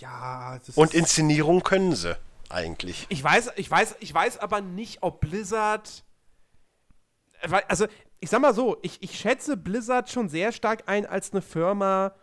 [0.04, 2.18] Ja, das Und Inszenierung können sie
[2.50, 3.06] eigentlich.
[3.08, 6.04] ich weiß, ich weiß, ich weiß aber nicht, ob Blizzard.
[7.70, 7.88] Also,
[8.20, 12.14] ich sag mal so, ich, ich schätze Blizzard schon sehr stark ein als eine Firma,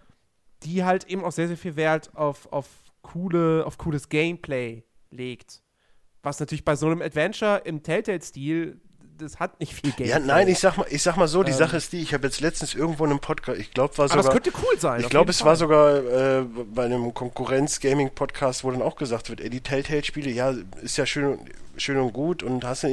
[0.63, 2.69] die halt eben auch sehr, sehr viel Wert auf, auf,
[3.01, 5.63] coole, auf cooles Gameplay legt.
[6.23, 8.79] Was natürlich bei so einem Adventure im Telltale-Stil
[9.21, 10.09] das hat nicht viel Geld.
[10.09, 11.59] Ja, nein, ich sag mal, ich sag mal so, die Ähm.
[11.59, 14.17] Sache ist die, ich habe jetzt letztens irgendwo in einem Podcast, ich glaube, war Aber
[14.17, 15.01] das sogar, könnte cool sein.
[15.01, 15.49] ich glaube, es Fall.
[15.49, 16.43] war sogar äh,
[16.75, 21.27] bei einem Konkurrenz-Gaming-Podcast, wo dann auch gesagt wird, ey, die Telltale-Spiele, ja, ist ja schön,
[21.27, 22.85] und- schön und gut und hast,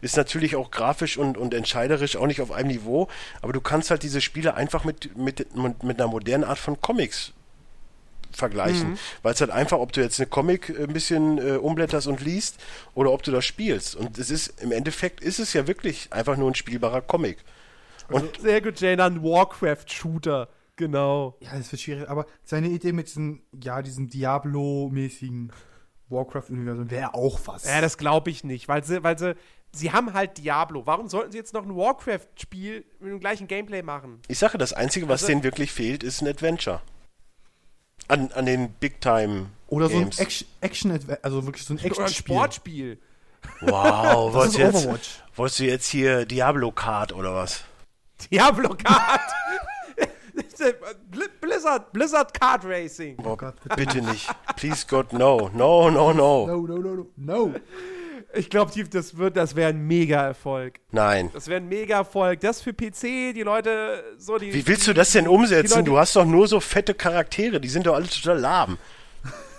[0.00, 3.08] ist natürlich auch grafisch und, und entscheiderisch auch nicht auf einem Niveau,
[3.40, 6.80] aber du kannst halt diese Spiele einfach mit, mit, mit, mit einer modernen Art von
[6.80, 7.32] Comics
[8.36, 8.90] vergleichen.
[8.90, 8.98] Mhm.
[9.22, 12.20] Weil es halt einfach, ob du jetzt eine Comic äh, ein bisschen äh, umblätterst und
[12.20, 12.58] liest
[12.94, 13.94] oder ob du das spielst.
[13.96, 17.38] Und es ist, im Endeffekt ist es ja wirklich einfach nur ein spielbarer Comic.
[18.08, 20.48] Und Sehr gut, Jane, ein Warcraft-Shooter.
[20.76, 21.36] Genau.
[21.40, 25.52] Ja, das wird schwierig, aber seine Idee mit diesem, ja, diesem Diablo-mäßigen
[26.08, 27.64] Warcraft-Universum wäre auch was.
[27.64, 29.34] Ja, das glaube ich nicht, weil sie, weil sie,
[29.72, 30.82] sie haben halt Diablo.
[30.86, 34.20] Warum sollten sie jetzt noch ein Warcraft-Spiel mit dem gleichen Gameplay machen?
[34.28, 36.80] ich sage, das Einzige, was Also- denen wirklich fehlt, ist ein Adventure.
[38.12, 40.18] An, an den Big Time Oder so ein Games.
[40.18, 42.08] Action, Action also wirklich so ein Oder ein.
[42.12, 42.98] Sportspiel.
[43.62, 45.08] Wow, wolltest ist du, jetzt, Overwatch.
[45.34, 47.64] wolltest du jetzt hier Diablo Card oder was?
[48.30, 48.76] Diablo.
[51.10, 53.16] Bli- Blizzard, Blizzard Kart Racing.
[53.24, 54.28] Oh, Gott, bitte nicht.
[54.56, 55.50] Please God, no.
[55.54, 56.46] No, no, no.
[56.46, 57.54] No, no, no, no, no.
[58.34, 60.80] Ich glaube, das wird, das wäre ein Mega-Erfolg.
[60.90, 61.30] Nein.
[61.34, 62.40] Das wäre ein Mega-Erfolg.
[62.40, 64.52] Das für PC, die Leute, so die.
[64.54, 65.70] Wie willst du das denn umsetzen?
[65.78, 68.78] Leute- Du hast doch nur so fette Charaktere, die sind doch alle total lahm.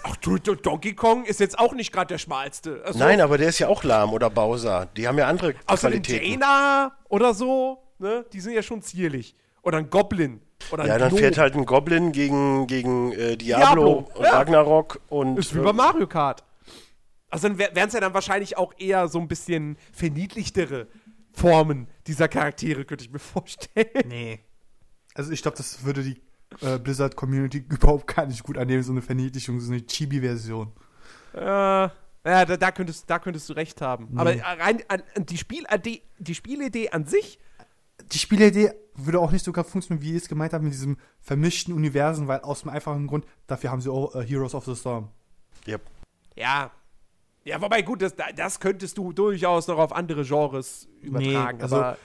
[0.05, 2.82] Ach du, du, Donkey Kong ist jetzt auch nicht gerade der schmalste.
[2.84, 4.88] Also, Nein, aber der ist ja auch lahm oder Bowser.
[4.97, 6.41] Die haben ja andere Außerdem Qualitäten.
[6.41, 8.26] Jaina oder so, ne?
[8.34, 9.34] Die sind ja schon zierlich.
[9.61, 10.41] Oder ein Goblin.
[10.71, 11.19] Oder ein Ja, dann Gnom.
[11.19, 14.32] fährt halt ein Goblin gegen, gegen äh, Diablo, Diablo, und ja.
[14.32, 15.38] Ragnarok und.
[15.39, 16.43] Ist wie bei Mario Kart.
[17.34, 20.88] Also dann wären es ja dann wahrscheinlich auch eher so ein bisschen verniedlichtere
[21.31, 23.88] Formen dieser Charaktere, könnte ich mir vorstellen.
[24.07, 24.39] Nee.
[25.15, 26.21] Also ich glaube, das würde die
[26.61, 30.71] äh, Blizzard-Community überhaupt gar nicht gut annehmen, so eine Verniedlichung, so eine Chibi-Version.
[31.34, 31.89] Äh, ja,
[32.23, 34.09] da, da, könntest, da könntest du recht haben.
[34.11, 34.19] Nee.
[34.19, 37.39] Aber rein an, an die, Spielidee, die Spielidee an sich,
[38.11, 40.97] Die Spielidee würde auch nicht so ganz funktionieren, wie ihr es gemeint habt, mit diesem
[41.19, 44.75] vermischten Universen, weil aus dem einfachen Grund, dafür haben sie auch äh, Heroes of the
[44.75, 45.09] Storm.
[45.67, 45.81] Yep.
[46.36, 46.71] ja.
[47.46, 51.62] Ja, wobei gut, das, das könntest du durchaus noch auf andere Genres übertragen.
[51.62, 51.98] also- aber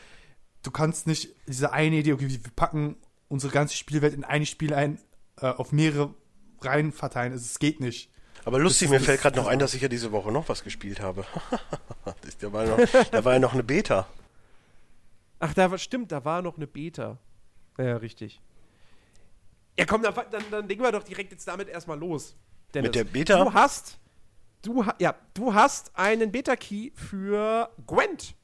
[0.64, 2.96] Du kannst nicht diese eine Idee, okay, wir packen
[3.28, 4.98] unsere ganze Spielwelt in ein Spiel ein,
[5.40, 6.12] äh, auf mehrere
[6.60, 7.32] Reihen verteilen.
[7.32, 8.10] Also, es geht nicht.
[8.44, 10.64] Aber lustig, Das- mir fällt gerade noch ein, dass ich ja diese Woche noch was
[10.64, 11.24] gespielt habe.
[12.40, 12.78] Da, war ja noch,
[13.12, 14.06] da war ja noch eine Beta.
[15.38, 17.18] Ach, da war, stimmt, da war noch eine Beta.
[17.78, 18.40] Ja, richtig.
[19.78, 22.34] Ja, komm, dann, dann, dann legen wir doch direkt jetzt damit erstmal los.
[22.74, 22.88] Dennis.
[22.88, 23.44] Mit der Beta?
[23.44, 23.98] Du hast,
[24.62, 28.34] du, ja, du hast einen Beta-Key für Gwent.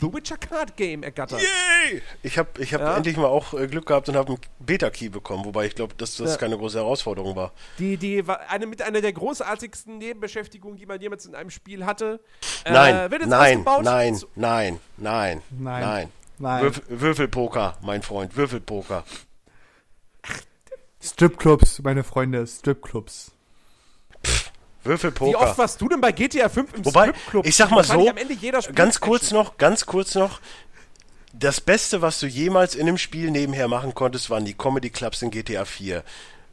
[0.00, 1.40] The Witcher Card Game ergattert.
[1.40, 2.02] Yay!
[2.22, 2.96] Ich habe ich hab Ja.
[2.96, 6.16] endlich mal auch äh, Glück gehabt und habe einen Beta-Key bekommen, wobei ich glaube, dass
[6.16, 6.36] das Ja.
[6.38, 7.52] keine große Herausforderung war.
[7.78, 11.86] Die, die war eine, mit einer der großartigsten Nebenbeschäftigungen, die man jemals in einem Spiel
[11.86, 12.18] hatte.
[12.64, 15.42] Nein, Äh, wird jetzt nein, nein, nein, nein, Nein.
[15.58, 16.12] nein.
[16.38, 16.62] Nein.
[16.62, 19.04] Würf Würfelpoker, mein Freund, Würfelpoker.
[21.00, 23.32] Stripclubs, meine Freunde, Stripclubs.
[24.22, 24.28] Wie
[24.84, 25.40] Würfelpoker.
[25.40, 27.46] oft warst du denn bei GTA 5 im Wobei, Stripclub?
[27.46, 30.40] ich sag mal so, am Ende jeder ganz kurz noch, ganz kurz noch.
[31.32, 35.20] Das Beste, was du jemals in einem Spiel nebenher machen konntest, waren die Comedy Clubs
[35.22, 36.04] in GTA 4.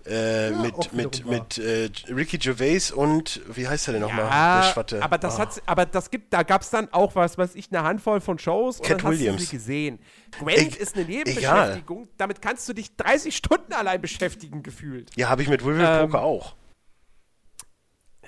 [0.03, 4.25] Äh, auch mit mit, mit äh, Ricky Gervais und wie heißt er denn nochmal?
[4.25, 5.03] Ja, Der Schwatte.
[5.03, 5.39] aber das Ah.
[5.43, 8.39] hat, aber das gibt, da gab es dann auch was, weiß ich, eine Handvoll von
[8.39, 9.37] Shows und Cat dann hast Williams.
[9.37, 9.99] du sie gesehen.
[10.39, 11.23] Gwent Eg- ist eine egal.
[11.25, 15.11] Nebenbeschäftigung, damit kannst du dich 30 Stunden allein beschäftigen gefühlt.
[15.15, 16.55] Ja, habe ich mit Würfelpoker Ähm, auch.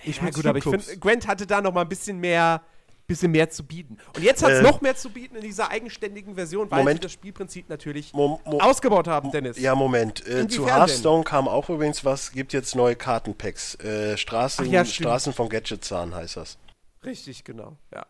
[0.06, 2.62] Ich Ja, gut, aber ich finde, Gwent hatte da noch mal ein bisschen mehr,
[3.08, 3.98] bisschen mehr zu bieten.
[4.16, 6.98] Und jetzt hat es Äh, noch mehr zu bieten in dieser eigenständigen Version, weil Moment.
[7.00, 9.58] sie das Spielprinzip natürlich Mo- mo- ausgebaut haben, Dennis.
[9.60, 10.26] Ja, Moment.
[10.28, 13.76] Äh, zu Hearthstone kam auch übrigens was, gibt jetzt neue Kartenpacks.
[13.76, 14.86] Äh, Straßen, Ach ja.
[14.86, 16.58] Straßen von Gadgetzahn heißt das.
[17.06, 17.78] Richtig, genau.
[17.94, 18.06] Ja.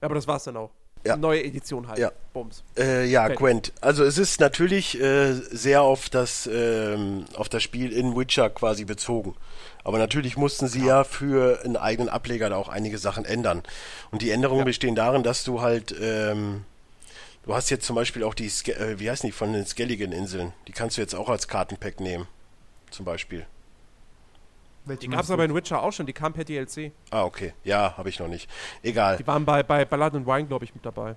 [0.00, 0.70] Aber das war's dann auch.
[1.04, 1.16] Ja.
[1.16, 1.98] Neue Edition halt.
[1.98, 2.12] Ja.
[2.32, 2.64] Bums.
[2.78, 3.36] Äh, ja, Okay.
[3.36, 3.72] Gwent.
[3.80, 8.84] Also es ist natürlich äh, sehr auf das, ähm, auf das Spiel in Witcher quasi
[8.84, 9.34] bezogen.
[9.84, 13.62] Aber natürlich mussten sie ja, für einen eigenen Ableger da auch einige Sachen ändern.
[14.10, 16.64] Und die Änderungen bestehen darin, dass du halt, ähm,
[17.44, 20.54] du hast jetzt zum Beispiel auch die, Ske äh, wie heißen die, von den Skelligen-Inseln.
[20.68, 22.26] Die kannst du jetzt auch als Kartenpack nehmen.
[22.90, 23.44] Zum Beispiel.
[24.84, 25.34] Welche Die meinst du?
[25.34, 26.92] aber in Witcher auch schon, die kam per DLC.
[27.10, 27.54] Ah, okay.
[27.64, 28.50] Ja, habe ich noch nicht.
[28.82, 29.16] Egal.
[29.16, 31.16] Die waren bei, bei Ballad and Wine, glaube ich, mit dabei.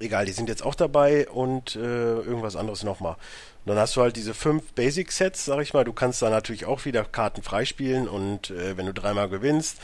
[0.00, 3.12] Egal, die sind jetzt auch dabei und äh, irgendwas anderes nochmal.
[3.12, 5.84] Und dann hast du halt diese fünf Basic-Sets, sag ich mal.
[5.84, 9.78] Du kannst da natürlich auch wieder Karten freispielen und äh, wenn du dreimal gewinnst,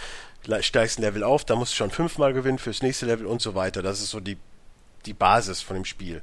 [0.62, 3.54] steigst ein Level auf, dann musst du schon fünfmal gewinnen fürs nächste Level und so
[3.54, 3.82] weiter.
[3.82, 4.36] Das ist so die,
[5.06, 6.22] die Basis von dem Spiel.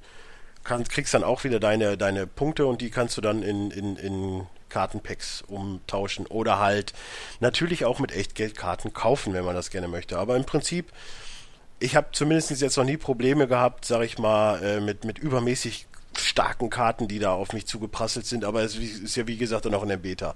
[0.65, 3.95] Kann, kriegst dann auch wieder deine, deine Punkte und die kannst du dann in, in,
[3.95, 6.93] in Kartenpacks umtauschen oder halt
[7.39, 10.17] natürlich auch mit Echtgeldkarten kaufen, wenn man das gerne möchte.
[10.17, 10.91] Aber im Prinzip
[11.79, 15.87] ich habe zumindest jetzt noch nie Probleme gehabt, sag ich mal, äh, mit, mit übermäßig
[16.17, 19.75] starken Karten, die da auf mich zugeprasselt sind, aber es ist ja wie gesagt dann
[19.75, 20.35] auch in der Beta.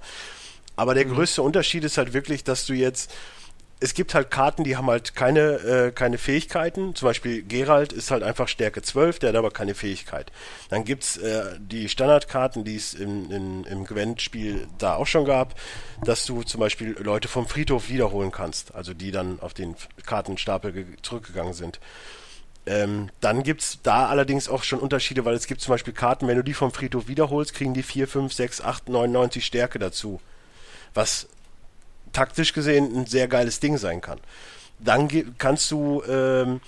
[0.76, 1.16] Aber der mhm.
[1.16, 3.12] größte Unterschied ist halt wirklich, dass du jetzt
[3.84, 6.94] es gibt halt Karten, die haben halt keine, äh, keine Fähigkeiten.
[6.94, 10.32] Zum Beispiel Gerald ist halt einfach Stärke 12, der hat aber keine Fähigkeit.
[10.70, 15.56] Dann gibt's äh, die Standardkarten, die es im, im, im Gwent-Spiel da auch schon gab,
[16.06, 19.76] dass du zum Beispiel Leute vom Friedhof wiederholen kannst, also die dann auf den
[20.06, 21.80] Kartenstapel zurückgegangen sind.
[22.68, 26.38] Ähm, dann gibt's da allerdings auch schon Unterschiede, weil es gibt zum Beispiel Karten, wenn
[26.38, 30.22] du die vom Friedhof wiederholst, kriegen die 4, 5, 6, 8, 99 Stärke dazu.
[30.94, 31.28] Was
[32.14, 34.20] taktisch gesehen ein sehr geiles Ding sein kann.
[34.80, 36.60] Dann kannst du ähm,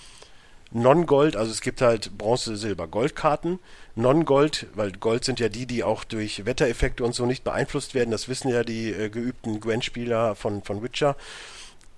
[0.70, 3.60] Non-Gold, also es gibt halt Bronze, Silber, Goldkarten.
[3.96, 8.10] Non-Gold, weil Gold sind ja die, die auch durch Wettereffekte und so nicht beeinflusst werden.
[8.10, 11.16] Das wissen ja die äh, geübten Gwen-Spieler von, von Witcher.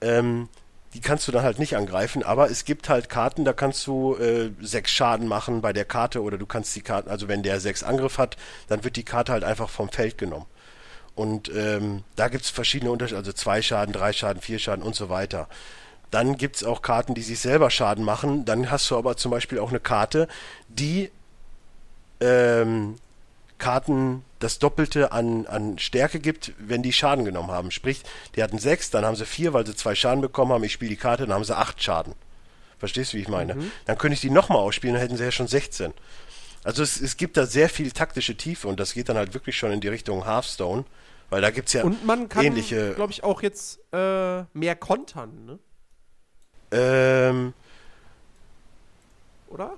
[0.02, 0.48] Ähm,
[0.92, 4.14] die kannst du dann halt nicht angreifen, aber es gibt halt Karten, da kannst du
[4.16, 7.60] äh, sechs Schaden machen bei der Karte oder du kannst die Karten, also wenn der
[7.60, 8.36] sechs Angriff hat,
[8.68, 10.46] dann wird die Karte halt einfach vom Feld genommen.
[11.16, 14.94] Und ähm, da gibt es verschiedene Unterschiede, also zwei Schaden, drei Schaden, vier Schaden und
[14.94, 15.48] so weiter.
[16.10, 18.44] Dann gibt es auch Karten, die sich selber Schaden machen.
[18.44, 20.28] Dann hast du aber zum Beispiel auch eine Karte,
[20.68, 21.10] die
[22.20, 22.96] ähm,
[23.58, 27.70] Karten das Doppelte an, an Stärke gibt, wenn die Schaden genommen haben.
[27.70, 28.02] Sprich,
[28.34, 30.64] die hatten sechs, dann haben sie vier, weil sie zwei Schaden bekommen haben.
[30.64, 32.14] Ich spiele die Karte, dann haben sie acht Schaden.
[32.78, 33.54] Verstehst du, wie ich meine?
[33.54, 33.72] Mhm.
[33.86, 35.94] Dann könnte ich die nochmal ausspielen, dann hätten sie ja schon 16.
[36.66, 39.56] Also es, es gibt da sehr viel taktische Tiefe und das geht dann halt wirklich
[39.56, 40.84] schon in die Richtung Hearthstone.
[41.30, 42.92] Weil da gibt es ja Und man kann, ähnliche.
[42.94, 45.58] glaube ich, auch jetzt äh, mehr kontern, ne?
[46.72, 47.54] Ähm.
[49.48, 49.74] Oder?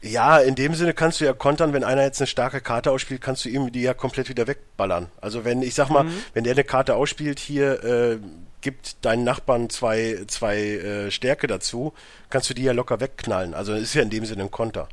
[0.00, 3.20] Ja, in dem Sinne kannst du ja kontern, wenn einer jetzt eine starke Karte ausspielt,
[3.20, 5.10] kannst du ihm die ja komplett wieder wegballern.
[5.20, 6.22] Also wenn, ich sag mal, mhm.
[6.34, 8.18] wenn der eine Karte ausspielt, hier äh,
[8.60, 11.94] gibt deinen Nachbarn zwei, zwei äh, Stärke dazu,
[12.30, 13.54] kannst du die ja locker wegknallen.
[13.54, 14.88] Also ist ja in dem Sinne ein Konter.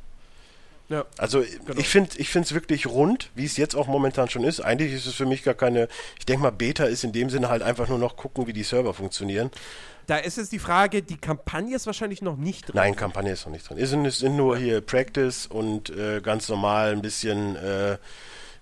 [0.87, 1.79] Ja, also genau.
[1.79, 4.59] ich finde ich finde es wirklich rund, wie es jetzt auch momentan schon ist.
[4.59, 5.87] Eigentlich ist es für mich gar keine,
[6.19, 8.63] ich denke mal, Beta ist in dem Sinne halt einfach nur noch gucken, wie die
[8.63, 9.49] Server funktionieren.
[10.07, 12.75] Da ist jetzt die Frage, die Kampagne ist wahrscheinlich noch nicht drin.
[12.75, 13.79] Nein, Kampagne ist noch nicht drin.
[13.79, 17.97] Es sind, es sind nur hier Practice und äh, ganz normal ein bisschen äh,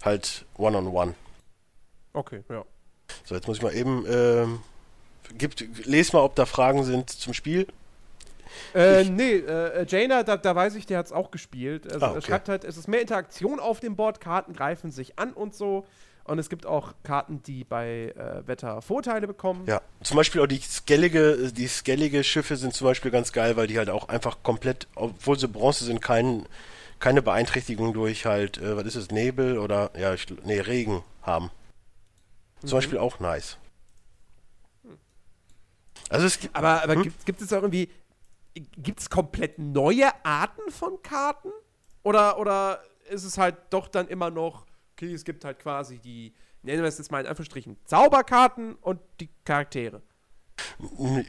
[0.03, 0.91] halt One-on-One.
[0.91, 1.13] -on -one.
[2.13, 2.63] Okay, ja.
[3.25, 4.45] So, jetzt muss ich mal eben, äh,
[5.37, 7.67] gibt, les mal, ob da Fragen sind zum Spiel.
[8.73, 11.91] Äh, nee, äh, Jaina, da, da, weiß ich, der hat es auch gespielt.
[11.91, 12.17] Also, ah, okay.
[12.17, 15.53] Er schreibt halt, es ist mehr Interaktion auf dem Board, Karten greifen sich an und
[15.53, 15.85] so.
[16.25, 19.65] Und es gibt auch Karten, die bei äh, Wetter Vorteile bekommen.
[19.67, 23.67] Ja, zum Beispiel auch die skellige, die skellige Schiffe sind zum Beispiel ganz geil, weil
[23.67, 26.45] die halt auch einfach komplett, obwohl sie Bronze sind, kein,
[26.99, 31.51] keine Beeinträchtigung durch halt, äh, was ist es, Nebel oder, ja, ich, nee, Regen haben.
[32.61, 32.73] Zum mhm.
[32.75, 33.57] Beispiel auch nice.
[36.09, 37.03] Also es gibt, aber aber hm?
[37.03, 37.89] gibt, gibt es auch irgendwie,
[38.53, 41.49] gibt es komplett neue Arten von Karten?
[42.03, 46.33] Oder, oder ist es halt doch dann immer noch, okay, es gibt halt quasi die,
[46.61, 50.01] nennen wir es jetzt mal in Anführungsstrichen, Zauberkarten und die Charaktere?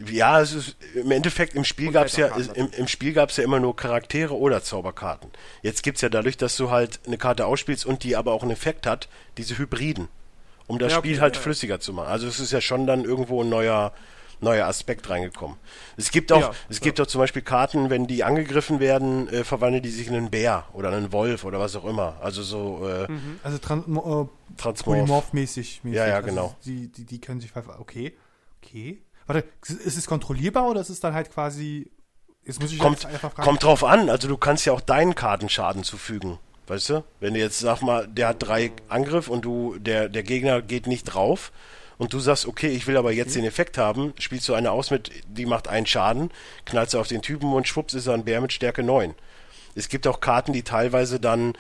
[0.07, 3.37] Ja, es ist im Endeffekt im Spiel gab es ja im, im Spiel gab es
[3.37, 5.31] ja immer nur Charaktere oder Zauberkarten.
[5.63, 8.43] Jetzt gibt es ja dadurch, dass du halt eine Karte ausspielst und die aber auch
[8.43, 9.09] einen Effekt hat,
[9.39, 10.09] diese Hybriden,
[10.67, 11.43] um das ja, okay, Spiel halt ja.
[11.43, 12.09] flüssiger zu machen.
[12.09, 13.93] Also es ist ja schon dann irgendwo ein neuer
[14.45, 15.57] neuer Aspekt reingekommen.
[15.97, 16.85] Es gibt auch, ja, es ja.
[16.85, 20.31] gibt auch zum Beispiel Karten, wenn die angegriffen werden, äh, verwandeln die sich in einen
[20.31, 22.17] Bär oder einen Wolf oder was auch immer.
[22.21, 22.89] Also so.
[22.89, 23.41] Äh, mhm.
[23.43, 25.81] Also Tran äh, Polymorph-mäßig.
[25.85, 26.57] Ja, ja, also genau.
[26.65, 28.15] Die, die, die können sich okay,
[28.63, 29.03] okay.
[29.27, 31.91] Warte, ist es kontrollierbar oder ist es dann halt quasi
[32.45, 33.47] Jetzt muss ich kommt, einfach fragen.
[33.47, 34.11] Kommt drauf an.
[34.11, 36.39] Also du kannst ja auch deinen Karten Schaden zufügen.
[36.67, 37.05] Weißt du?
[37.21, 40.87] Wenn du jetzt, sag mal, der hat drei Angriff und du, der, der Gegner geht
[40.87, 41.53] nicht drauf,
[41.99, 44.91] und du sagst, okay, ich will aber jetzt den Effekt haben, spielst du eine aus
[44.91, 46.31] mit, die macht einen Schaden,
[46.65, 49.15] knallst du auf den Typen und schwupps ist er ein Bär mit Stärke 9.
[49.75, 51.55] Es gibt auch Karten, die teilweise dann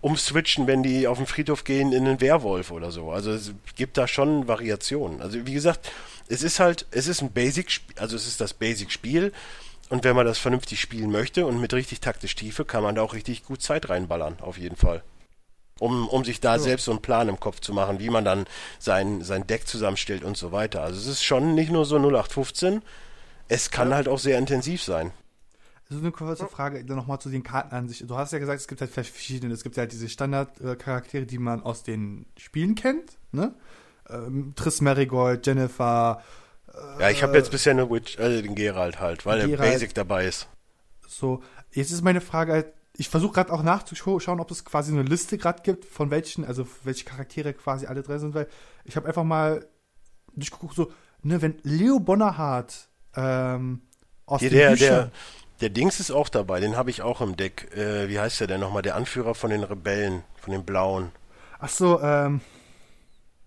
[0.00, 3.10] umswitchen, wenn die auf den Friedhof gehen, in einen Werwolf oder so.
[3.10, 5.20] Also es gibt da schon Variationen.
[5.20, 5.90] Also wie gesagt,
[6.28, 9.32] es ist halt, es ist ein Basic, also es ist das Basic-Spiel.
[9.88, 13.02] Und wenn man das vernünftig spielen möchte und mit richtig taktisch Tiefe, kann man da
[13.02, 15.02] auch richtig gut Zeit reinballern, auf jeden Fall
[15.80, 16.58] um, um sich da ja.
[16.60, 18.46] selbst so einen Plan im Kopf zu machen, wie man dann
[18.78, 20.82] sein, sein Deck zusammenstellt und so weiter.
[20.82, 22.82] Also es ist schon nicht nur so 0815,
[23.48, 23.96] es kann ja.
[23.96, 25.10] halt auch sehr intensiv sein.
[25.90, 28.06] Also eine kurze Frage nochmal zu den Karten an sich.
[28.06, 29.52] Du hast ja gesagt, es gibt halt verschiedene.
[29.52, 33.54] Es gibt halt diese Standardcharaktere, die man aus den Spielen kennt, ne?
[34.08, 36.22] Ähm, Triss Marigold, Jennifer.
[36.72, 39.58] Äh, ja, ich habe jetzt bisher nur Witch, äh, den Geralt halt, weil Geralt.
[39.58, 40.46] der Basic dabei ist.
[41.08, 42.66] So, jetzt ist meine Frage halt,
[43.00, 46.68] ich versuche gerade auch nachzuschauen, ob es quasi eine Liste gerade gibt, von welchen, also
[46.84, 48.46] welche Charaktere quasi alle drin sind, weil
[48.84, 49.66] ich habe einfach mal
[50.36, 50.92] durchgeguckt, so,
[51.22, 53.80] ne, wenn Leo Bonnerhardt ähm,
[54.26, 55.10] aus Hier, der, der,
[55.62, 57.74] Der Dings ist auch dabei, den habe ich auch im Deck.
[57.74, 58.82] Äh, wie heißt der denn nochmal?
[58.82, 61.10] Der Anführer von den Rebellen, von den Blauen.
[61.58, 62.42] Ach so, ähm.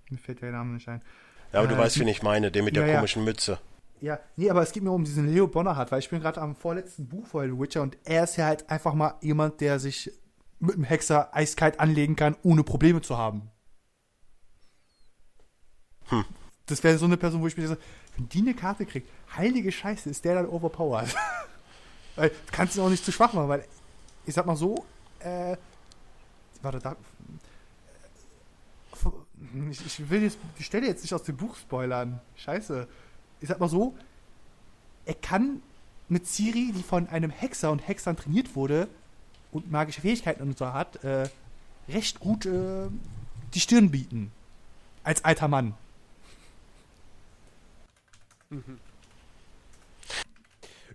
[0.09, 1.03] Mir fällt der Name nicht ein.
[1.51, 2.95] Ja, aber du Äh, weißt, die- wen ich meine, der mit Ja, der ja.
[2.97, 3.59] komischen Mütze.
[4.03, 6.57] Ja, nee, aber es geht mir um diesen Leo Bonnerhardt, weil ich bin gerade am
[6.57, 10.11] vorletzten Buch von The Witcher und er ist ja halt einfach mal jemand, der sich
[10.59, 13.49] mit dem Hexer eiskalt anlegen kann, ohne Probleme zu haben.
[16.07, 16.25] Hm.
[16.65, 17.77] Das wäre so eine Person, wo ich mir so,
[18.17, 21.15] wenn die eine Karte kriegt, heilige Scheiße, ist der dann overpowered.
[22.17, 23.63] weil du kannst ihn auch nicht zu schwach machen, weil
[24.25, 24.83] ich sag mal so,
[25.19, 25.55] äh,
[26.61, 26.95] warte, da, äh,
[29.71, 32.19] ich, ich will jetzt die Stelle jetzt nicht aus dem Buch spoilern.
[32.35, 32.85] Scheiße.
[33.43, 33.93] Ich sag mal so,
[35.05, 35.61] er kann
[36.07, 38.87] mit Ciri, die von einem Hexer und Hexern trainiert wurde
[39.51, 41.27] und magische Fähigkeiten und so hat, äh,
[41.89, 42.87] recht gut äh,
[43.53, 44.31] die Stirn bieten.
[45.03, 45.73] Als alter Mann.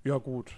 [0.02, 0.50] Ja, gut.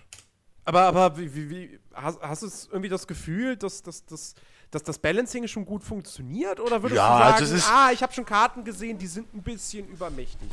[0.64, 4.36] Aber, aber wie, wie, wie hast, hast du es irgendwie das Gefühl, dass, dass, dass,
[4.70, 6.60] dass das Balancing schon gut funktioniert?
[6.60, 9.32] Oder würdest Ja, du sagen, also ist- ah, ich habe schon Karten gesehen, die sind
[9.34, 10.48] ein bisschen übermächtig?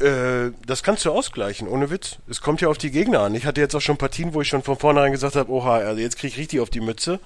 [0.00, 2.16] Äh, das kannst du ausgleichen, ohne Witz.
[2.28, 3.34] Es kommt ja auf die Gegner an.
[3.34, 6.00] Ich hatte jetzt auch schon Partien, wo ich schon von vornherein gesagt habe, oha, also
[6.00, 7.20] jetzt krieg ich richtig auf die Mütze.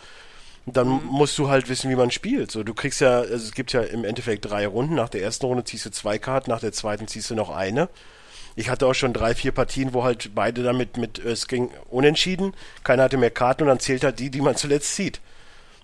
[0.67, 2.51] Dann musst du halt wissen, wie man spielt.
[2.51, 4.97] So, du kriegst ja, also es gibt ja im Endeffekt drei Runden.
[4.97, 7.89] Nach der ersten Runde ziehst du zwei Karten, nach der zweiten ziehst du noch eine.
[8.55, 11.71] Ich hatte auch schon drei, vier Partien, wo halt beide damit mit, äh, es ging
[11.89, 12.55] unentschieden.
[12.85, 15.21] Keiner hatte mehr Karten und dann zählt halt die, die man zuletzt zieht.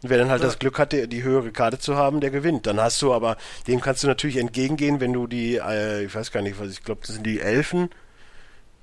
[0.05, 2.66] Und wer dann halt das Glück hatte, die höhere Karte zu haben, der gewinnt.
[2.66, 6.30] Dann hast du aber, dem kannst du natürlich entgegengehen, wenn du die, äh, ich weiß
[6.30, 7.88] gar nicht, was ich glaube, das sind die Elfen.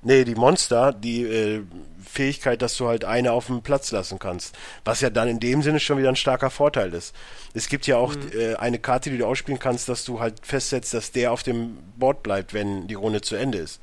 [0.02, 1.62] Nee, die Monster, die äh,
[2.04, 4.56] Fähigkeit, dass du halt eine auf dem Platz lassen kannst.
[4.84, 7.14] Was ja dann in dem Sinne schon wieder ein starker Vorteil ist.
[7.54, 10.92] Es gibt ja auch äh, eine Karte, die du ausspielen kannst, dass du halt festsetzt,
[10.92, 13.80] dass der auf dem Board bleibt, wenn die Runde zu Ende ist.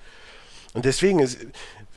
[0.73, 1.37] Und deswegen ist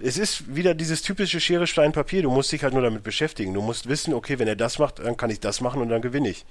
[0.03, 2.23] es ist wieder dieses typische Schere, Stein, Papier.
[2.23, 3.55] Du musst dich halt nur damit beschäftigen.
[3.55, 6.03] Du musst wissen, okay, wenn er das macht, dann kann ich das machen und dann
[6.03, 6.45] gewinne ich.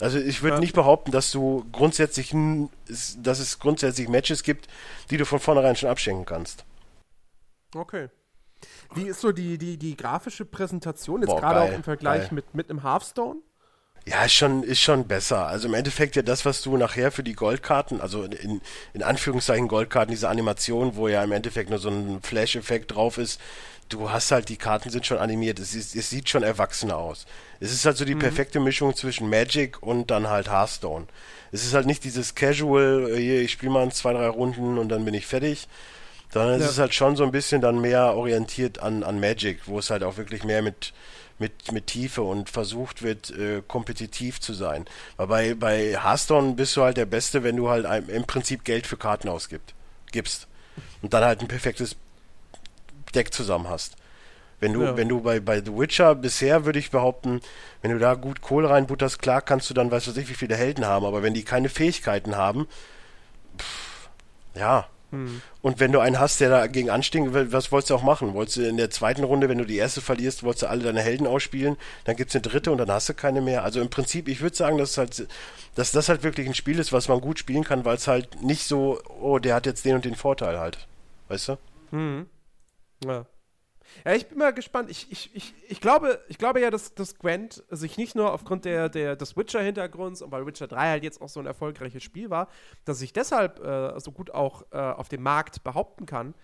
[0.00, 0.60] Also ich würde Ja.
[0.60, 2.34] nicht behaupten, dass du grundsätzlich,
[3.18, 4.68] dass es grundsätzlich Matches gibt,
[5.10, 6.64] die du von vornherein schon abschenken kannst.
[7.74, 8.08] Okay.
[8.94, 12.34] Wie ist so die, die, die grafische Präsentation jetzt gerade auch im Vergleich geil.
[12.34, 13.40] mit, mit einem Hearthstone?
[14.10, 15.46] Ja, ist schon, ist schon besser.
[15.46, 18.60] Also im Endeffekt ja das, was du nachher für die Goldkarten, also in,
[18.94, 23.40] in Anführungszeichen Goldkarten, diese Animation, wo ja im Endeffekt nur so ein Flash-Effekt drauf ist,
[23.88, 27.26] du hast halt, die Karten sind schon animiert, es, ist, es sieht schon erwachsener aus.
[27.60, 31.06] Es ist halt so die perfekte Mischung zwischen Magic und dann halt Hearthstone.
[31.52, 34.78] Es ist halt nicht dieses Casual, äh, hier, ich spiele mal in zwei, drei Runden
[34.78, 35.68] und dann bin ich fertig,
[36.32, 36.70] sondern es Ja.
[36.70, 40.02] ist halt schon so ein bisschen dann mehr orientiert an, an Magic, wo es halt
[40.02, 40.92] auch wirklich mehr mit,
[41.38, 44.86] mit, mit Tiefe und versucht wird, äh, kompetitiv zu sein.
[45.16, 48.64] Weil bei, bei Hearthstone bist du halt der Beste, wenn du halt ein, im Prinzip
[48.64, 49.74] Geld für Karten ausgibst.
[50.10, 50.46] Gibst.
[51.02, 51.96] Und dann halt ein perfektes
[53.14, 53.96] Deck zusammen hast.
[54.60, 54.96] Wenn du, Ja.
[54.96, 57.40] wenn du bei, bei The Witcher bisher würde ich behaupten,
[57.82, 60.56] wenn du da gut Kohle reinbutterst, klar kannst du dann, weiß was ich, wie viele
[60.56, 62.66] Helden haben, aber wenn die keine Fähigkeiten haben,
[63.56, 64.08] pff,
[64.56, 64.88] ja.
[65.62, 68.34] Und wenn du einen hast, der dagegen anstinkt, was wolltest du auch machen?
[68.34, 71.00] Wolltest du in der zweiten Runde, wenn du die erste verlierst, wolltest du alle deine
[71.00, 73.64] Helden ausspielen, dann gibt's eine dritte und dann hast du keine mehr.
[73.64, 75.28] Also im Prinzip, ich würde sagen, dass, es halt,
[75.74, 78.42] dass das halt wirklich ein Spiel ist, was man gut spielen kann, weil es halt
[78.42, 80.86] nicht so, oh, der hat jetzt den und den Vorteil halt.
[81.28, 81.58] Weißt du?
[81.90, 82.26] Mhm.
[83.04, 83.24] Ja.
[84.04, 84.90] Ja, ich bin mal gespannt.
[84.90, 88.64] Ich, ich, ich, ich, glaube, ich glaube ja, dass, dass Gwent sich nicht nur aufgrund
[88.64, 92.30] der, der, des Witcher-Hintergrunds und weil Witcher 3 halt jetzt auch so ein erfolgreiches Spiel
[92.30, 92.48] war,
[92.84, 96.34] dass sich deshalb äh, so gut auch äh, auf dem Markt behaupten kann,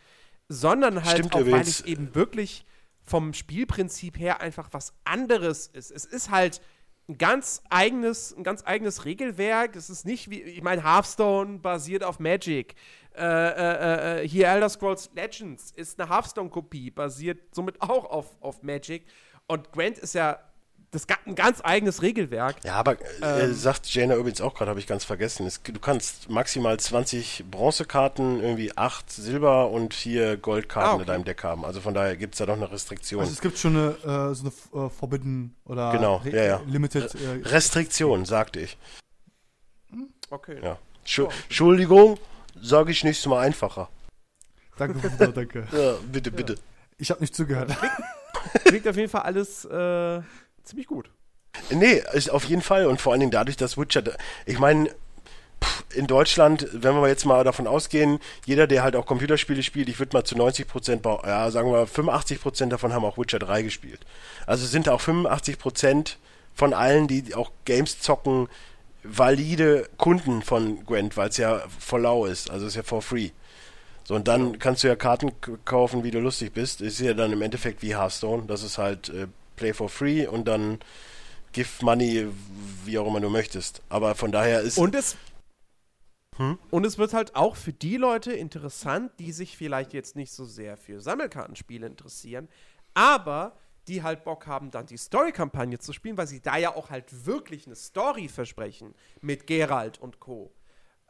[0.49, 2.67] sondern halt Stimmt auch, weil es eben wirklich
[3.03, 5.91] vom Spielprinzip her einfach was anderes ist.
[5.91, 6.61] Es ist halt
[7.09, 9.77] ein ganz eigenes, ein ganz eigenes Regelwerk.
[9.77, 12.75] Es ist nicht wie, ich meine, Hearthstone basiert auf Magic.
[13.15, 18.63] Äh, äh, äh, hier Elder Scrolls Legends ist eine Hearthstone-Kopie, basiert somit auch auf, auf
[18.63, 19.07] Magic.
[19.47, 20.39] Und Gwent ist ja
[20.95, 22.57] das, ein ganz eigenes Regelwerk.
[22.65, 22.93] Ja, aber
[23.23, 23.55] äh, Ähm.
[23.55, 25.47] sagt Jana übrigens auch gerade, habe ich ganz vergessen.
[25.47, 31.03] Es, du kannst maximal 20 Bronzekarten, irgendwie 8 Silber und 4 Goldkarten Ah, okay.
[31.03, 31.65] in deinem Deck haben.
[31.65, 33.21] Also von daher gibt's da doch eine Restriktion.
[33.21, 36.61] Also es gibt schon eine, äh, so eine äh, Forbidden oder Genau, ja, ja.
[36.67, 37.15] Limited.
[37.15, 38.77] Äh, Restriktion, sagte ich.
[40.31, 40.59] Okay.
[40.63, 40.79] Ja.
[41.05, 41.31] Schu Oh.
[41.45, 42.19] Entschuldigung,
[42.61, 43.89] sage ich nächstes Mal einfacher.
[44.79, 45.67] danke, Bruder, danke.
[45.73, 46.55] Ja, bitte, bitte.
[46.99, 47.71] Ich habe nicht zugehört.
[48.65, 50.21] Klingt auf jeden Fall alles äh,
[50.65, 51.11] ziemlich gut.
[51.71, 52.87] Nee, auf jeden Fall.
[52.87, 54.03] Und vor allen Dingen dadurch, dass Witcher,
[54.47, 54.91] ich meine,
[55.95, 59.99] in Deutschland, wenn wir jetzt mal davon ausgehen, jeder, der halt auch Computerspiele spielt, ich
[59.99, 63.63] würde mal zu 90 Prozent, ja, sagen wir 85 Prozent davon haben auch Witcher 3
[63.63, 64.01] gespielt.
[64.47, 66.19] Also sind auch 85 Prozent
[66.55, 68.49] von allen, die auch Games zocken,
[69.03, 73.31] valide Kunden von Gwent, weil es ja for lau ist, also ist ja for free.
[74.05, 75.33] So, und dann kannst du ja Karten
[75.65, 76.83] kaufen, wie du lustig bist.
[76.83, 78.45] Ist ja dann im Endeffekt wie Hearthstone.
[78.47, 80.79] Das ist halt äh, Play for free und dann
[81.53, 82.29] give money,
[82.85, 83.83] wie auch immer du möchtest.
[83.89, 84.79] Aber von daher ist.
[84.79, 85.17] Und es,
[86.37, 86.59] Hm?
[86.71, 90.45] und es wird halt auch für die Leute interessant, die sich vielleicht jetzt nicht so
[90.45, 92.49] sehr für Sammelkartenspiele interessieren,
[92.95, 96.91] aber die halt Bock haben, dann die Story-Kampagne zu spielen, weil sie da ja auch
[96.91, 100.53] halt wirklich eine Story versprechen mit Geralt und Co.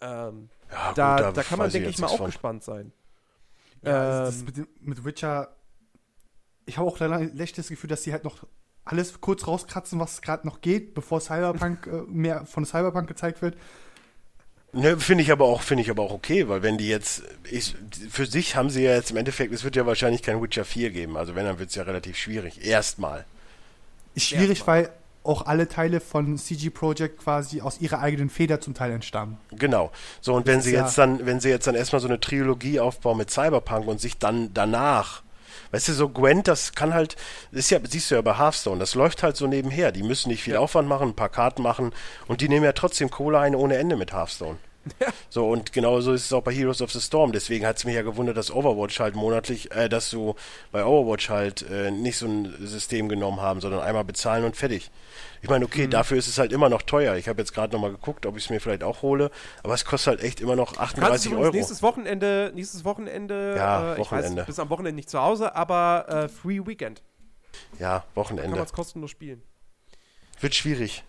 [0.01, 2.27] Ähm, ja, gut, da, da kann man, denke ich mal, auch von.
[2.27, 2.93] gespannt sein.
[3.83, 5.55] Ja, das Ähm, ist mit, dem- mit Witcher.
[6.67, 8.39] Ich habe auch leider echt das Gefühl, dass sie halt noch
[8.85, 13.57] alles kurz rauskratzen, was gerade noch geht, bevor Cyberpunk äh, mehr von Cyberpunk gezeigt wird.
[14.73, 17.77] Ne, finde ich aber auch, finde ich aber auch okay, weil wenn die jetzt, ich,
[18.11, 20.91] für sich haben sie ja jetzt im Endeffekt, es wird ja wahrscheinlich kein Witcher 4
[20.91, 22.65] geben, also wenn, dann wird es ja relativ schwierig.
[22.67, 23.25] Erstmal.
[24.17, 24.83] Ist schwierig, Erstmal.
[24.85, 24.91] weil
[25.23, 29.39] auch alle Teile von CG Projekt quasi aus ihrer eigenen Feder zum Teil entstammen.
[29.53, 29.91] Genau.
[30.21, 32.21] So, und wenn ist sie ja- jetzt dann, wenn sie jetzt dann erstmal so eine
[32.21, 35.23] Trilogie aufbauen mit Cyberpunk und sich dann danach,
[35.73, 37.17] weißt du, so Gwent, das kann halt,
[37.51, 39.93] das ist ja, siehst du ja bei Hearthstone, das läuft halt so nebenher.
[39.93, 40.61] Die müssen nicht viel Ja.
[40.61, 41.93] Aufwand machen, ein paar Karten machen
[42.27, 44.57] und die nehmen ja trotzdem Kohle ein ohne Ende mit Hearthstone.
[45.31, 47.33] So, und genauso ist es auch bei Heroes of the Storm.
[47.33, 50.37] Deswegen hat es mich ja gewundert, dass Overwatch halt monatlich, äh, dass du
[50.71, 54.91] bei Overwatch halt äh, nicht so ein System genommen haben, sondern einmal bezahlen und fertig.
[55.45, 55.71] Ich meine, Mhm.
[55.71, 57.17] okay, dafür ist es halt immer noch teuer.
[57.17, 59.31] Ich habe jetzt gerade nochmal geguckt, ob ich es mir vielleicht auch hole,
[59.63, 61.55] aber es kostet halt echt immer noch Du kannst 38 übrigens Euro.
[61.57, 64.41] nächstes Wochenende, nächstes Wochenende, Ja, äh, ich Wochenende.
[64.41, 67.03] weiß, bis am Wochenende nicht zu Hause, aber äh, Free Weekend.
[67.79, 68.57] Ja, Kann Wochenende.
[68.57, 69.43] man es kostenlos spielen.
[70.41, 71.05] Wird schwierig.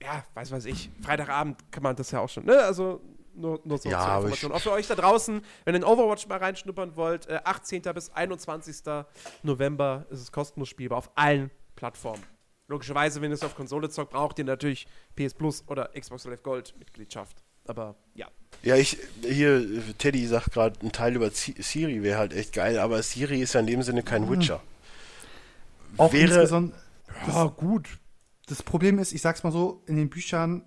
[0.00, 0.88] Ja, weiß weiß ich.
[1.02, 2.44] Freitagabend kann man das ja auch schon.
[2.44, 2.58] Ne?
[2.58, 3.00] Also
[3.34, 4.52] nur, nur so Ja, zur Information.
[4.52, 7.82] Auch für euch da draußen, wenn ihr in Overwatch mal reinschnuppern wollt, äh, 18.
[7.92, 9.04] bis 21.
[9.42, 12.22] November ist es kostenlos spielbar auf allen Plattformen.
[12.66, 14.86] Logischerweise, wenn ihr es auf Konsole zockt, braucht ihr natürlich
[15.16, 17.42] PS Plus oder Xbox Live Gold Mitgliedschaft.
[17.66, 18.28] Aber ja.
[18.62, 19.66] Ja, ich, hier,
[19.98, 23.60] Teddy sagt gerade, ein Teil über Siri wäre halt echt geil, aber Siri ist ja
[23.60, 24.62] in dem Sinne kein Witcher.
[25.96, 26.72] Auch Wäre.
[27.28, 27.98] Ja, gut.
[28.46, 30.64] Das Problem ist, ich sag's mal so, in den Büchern,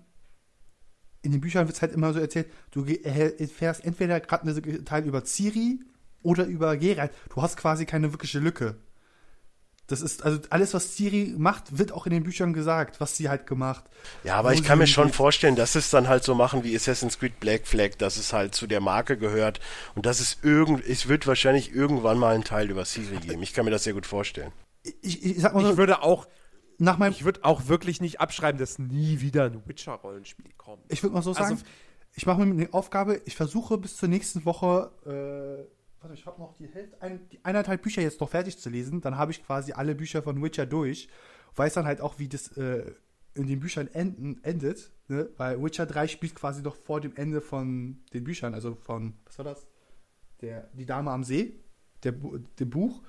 [1.22, 5.04] in den Büchern wird's halt immer so erzählt, du erhält- erfährst entweder gerade einen Teil
[5.04, 5.80] über Ciri
[6.22, 7.12] oder über Geralt.
[7.34, 8.76] Du hast quasi keine wirkliche Lücke.
[9.88, 13.30] Das ist, also alles, was Ciri macht, wird auch in den Büchern gesagt, was sie
[13.30, 13.84] halt gemacht.
[14.22, 17.18] Ja, aber ich kann mir schon vorstellen, dass es dann halt so machen wie Assassin's
[17.18, 19.60] Creed Black Flag, dass es halt zu der Marke gehört
[19.94, 23.42] und dass es irgend, es wird wahrscheinlich irgendwann mal einen Teil über Siri geben.
[23.42, 24.52] Ich kann mir das sehr gut vorstellen.
[25.00, 26.28] Ich, ich sag mal so, Ich würde auch,
[26.76, 30.82] nach meinem, ich würde auch wirklich nicht abschreiben, dass nie wieder ein Witcher-Rollenspiel kommt.
[30.88, 31.62] Ich würde mal so Also- sagen,
[32.14, 36.40] ich mache mir eine Aufgabe, ich versuche bis zur nächsten Woche, äh, warte, ich habe
[36.40, 39.44] noch die Hälfte, ein, die eineinhalb Bücher jetzt noch fertig zu lesen, dann habe ich
[39.44, 41.08] quasi alle Bücher von Witcher durch,
[41.56, 42.92] weiß dann halt auch, wie das äh,
[43.34, 45.28] in den Büchern enden, endet, ne?
[45.36, 49.38] weil Witcher 3 spielt quasi noch vor dem Ende von den Büchern, also von, was
[49.38, 49.66] war das?
[50.40, 51.58] Der, die Dame am See,
[52.04, 53.02] der, dem Buch.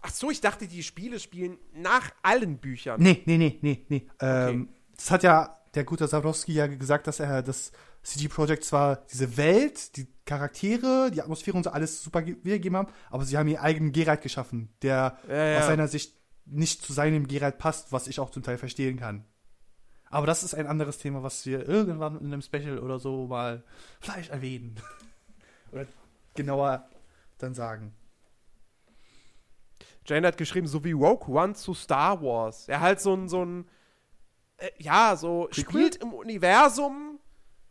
[0.00, 3.00] Ach so, ich dachte, die Spiele spielen nach allen Büchern.
[3.00, 4.08] Nee, nee, nee, nee, nee.
[4.20, 8.96] Ähm, das hat ja der gute Sabrowski ja gesagt, dass er das CG Projekt zwar
[9.12, 13.36] diese Welt, die Charaktere, die Atmosphäre und so alles super ge- wiedergegeben haben, aber sie
[13.36, 15.58] haben ihren eigenen Geralt geschaffen, der Ja, ja.
[15.58, 16.14] aus seiner Sicht
[16.46, 19.24] nicht zu seinem Geralt passt, was ich auch zum Teil verstehen kann.
[20.10, 23.62] Aber das ist ein anderes Thema, was wir irgendwann in einem Special oder so mal
[24.00, 24.80] vielleicht erwähnen.
[25.72, 25.86] oder
[26.34, 26.88] genauer
[27.36, 27.92] dann sagen.
[30.06, 32.66] Jane hat geschrieben, so wie Rogue One zu Star Wars.
[32.68, 33.68] Er halt so ein, so ein,
[34.56, 35.64] äh, ja, so Prequel?
[35.64, 37.07] spielt im Universum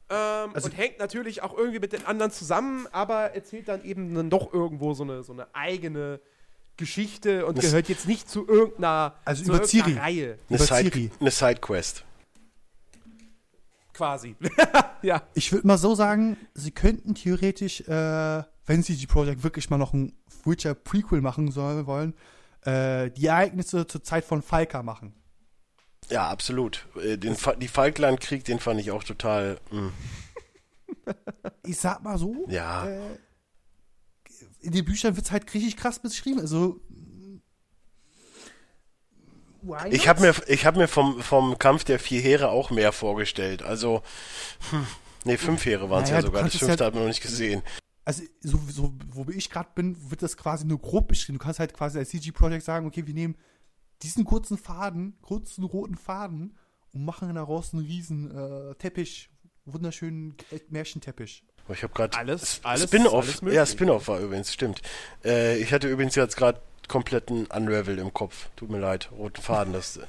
[0.09, 4.13] ähm, Also- und hängt natürlich auch irgendwie mit den anderen zusammen, aber erzählt dann eben
[4.15, 6.19] dann doch irgendwo so eine, so eine eigene
[6.77, 9.99] Geschichte und gehört jetzt nicht zu irgendeiner, Also zu über irgendeiner Ciri.
[9.99, 11.11] Reihe, Eine, Über Side, Ciri.
[11.19, 12.03] eine Sidequest.
[13.93, 14.35] quasi.
[15.01, 15.23] ja.
[15.33, 19.77] Ich würde mal so sagen, sie könnten theoretisch, äh, wenn sie die Projekt wirklich mal
[19.77, 20.13] noch ein
[20.45, 22.13] Witcher Prequel machen sollen wollen,
[22.61, 25.13] äh, die Ereignisse zur Zeit von Falka machen.
[26.09, 26.85] Ja, absolut.
[27.01, 29.59] Äh, Den, Fa- die Falklandkrieg, den fand ich auch total.
[29.71, 29.91] Mh.
[31.63, 33.17] Ich sag mal so, Ja, äh,
[34.61, 36.39] in den Büchern wird es halt richtig krass beschrieben.
[36.39, 36.79] Also
[39.61, 42.91] why ich habe mir, ich hab mir vom, vom Kampf der vier Heere auch mehr
[42.91, 43.63] vorgestellt.
[43.63, 44.01] Also,
[44.71, 44.85] hm,
[45.25, 46.43] nee, fünf Heere waren es Naja, ja sogar.
[46.43, 47.61] Das fünfte ja- hat man noch nicht gesehen.
[48.05, 51.37] Also, so, so wo ich gerade bin, wird das quasi nur grob beschrieben.
[51.37, 53.35] Du kannst halt quasi als CG Projekt sagen, okay, wir nehmen
[54.03, 56.57] diesen kurzen Faden, kurzen roten Faden
[56.93, 59.29] und machen daraus einen riesen äh, Teppich,
[59.65, 61.43] wunderschönen äh, Märchenteppich.
[61.69, 63.41] Ich habe gerade Alles- alles- Spin-off.
[63.41, 64.81] Ja, Spin-off war übrigens, stimmt.
[65.25, 68.49] Äh, ich hatte übrigens jetzt gerade kompletten Unravel im Kopf.
[68.55, 69.73] Tut mir leid, roten Faden.
[69.73, 69.99] Das,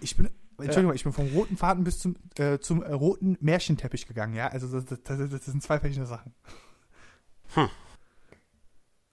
[0.00, 0.28] Ich bin,
[0.58, 4.48] Entschuldigung, ich bin vom roten Faden bis zum, äh, zum äh, roten Märchenteppich gegangen, ja.
[4.48, 6.34] Also das, das, das, das sind zwei verschiedene Sachen.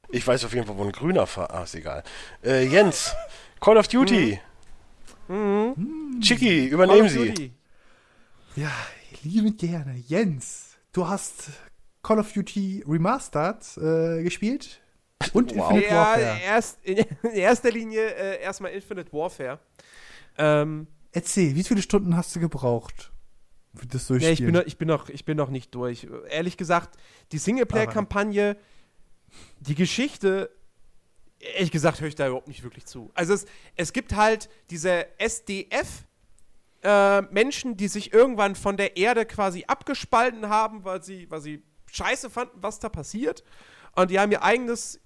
[0.10, 1.52] Ich weiß auf jeden Fall, wo ein grüner Fahr.
[1.52, 2.04] Ah, ist egal.
[2.44, 3.14] Äh, Jens,
[3.60, 4.40] Call of Duty.
[6.22, 7.28] Chicky, übernehmen Call of Sie.
[7.30, 7.54] Duty.
[8.56, 8.72] Ja,
[9.24, 9.96] liebend gerne.
[10.08, 11.50] Jens, du hast
[12.04, 14.80] Call of Duty Remastered äh, gespielt
[15.34, 15.72] und Wow.
[15.72, 16.40] Infinite Ja, Warfare.
[16.46, 19.60] erst, in erster Linie äh, erstmal Infinite Warfare.
[20.38, 23.12] Ähm, Erzähl, wie viele Stunden hast du gebraucht
[23.74, 24.34] für das ja, Durchspielen?
[24.34, 26.08] ich, bin noch, ich, bin noch, ich bin noch nicht durch.
[26.30, 26.98] Ehrlich gesagt,
[27.32, 28.58] die Singleplayer-Kampagne,
[29.60, 30.50] die Geschichte,
[31.40, 33.12] ehrlich gesagt, höre ich da überhaupt nicht wirklich zu.
[33.14, 36.06] Also es, es gibt halt diese SDF,
[36.84, 41.64] äh, Menschen, die sich irgendwann von der Erde quasi abgespalten haben, weil sie, weil sie
[41.92, 43.44] scheiße fanden, was da passiert.
[43.96, 45.00] Und die haben ihr eigenes,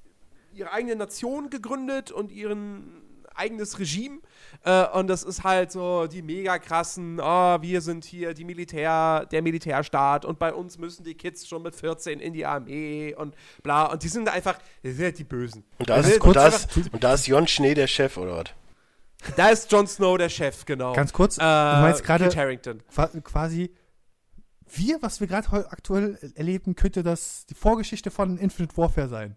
[0.53, 3.08] ihre eigene Nation gegründet und ihren
[3.39, 4.19] eigenes Regime.
[4.63, 9.25] Äh, und das ist halt so die mega krassen, oh, wir sind hier die Militär,
[9.31, 13.35] der Militärstaat und bei uns müssen die Kids schon mit 14 in die Armee und
[13.63, 13.85] bla.
[13.85, 15.63] Und die sind einfach, sind halt die Bösen.
[15.77, 18.49] Und da, ist, und, da ist, und da ist Jon Schnee der Chef, oder was?
[19.35, 20.93] Da ist Jon Snow der Chef, genau.
[20.93, 21.45] Ganz kurz, äh, du
[21.81, 22.29] meinst gerade
[23.23, 23.71] quasi
[24.71, 29.35] wir, was wir gerade aktuell erleben, könnte das die Vorgeschichte von Infinite Warfare sein.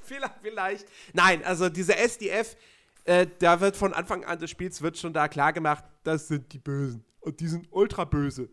[0.10, 0.88] Vielleicht, vielleicht.
[1.14, 2.57] Nein, also diese SDF,
[3.05, 6.51] äh, da wird von Anfang an des Spiels wird schon da klar gemacht, das sind
[6.51, 7.05] die Bösen.
[7.22, 8.49] Und die sind ultra böse.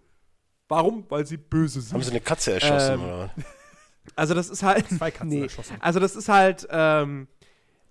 [0.69, 1.05] Warum?
[1.09, 1.95] Weil sie böse sind.
[1.95, 3.31] Haben sie eine Katze erschossen, Ähm, oder?
[4.15, 4.89] Also das ist halt.
[4.89, 5.77] Zwei Katzen erschossen.
[5.81, 7.27] Also das ist halt, ähm,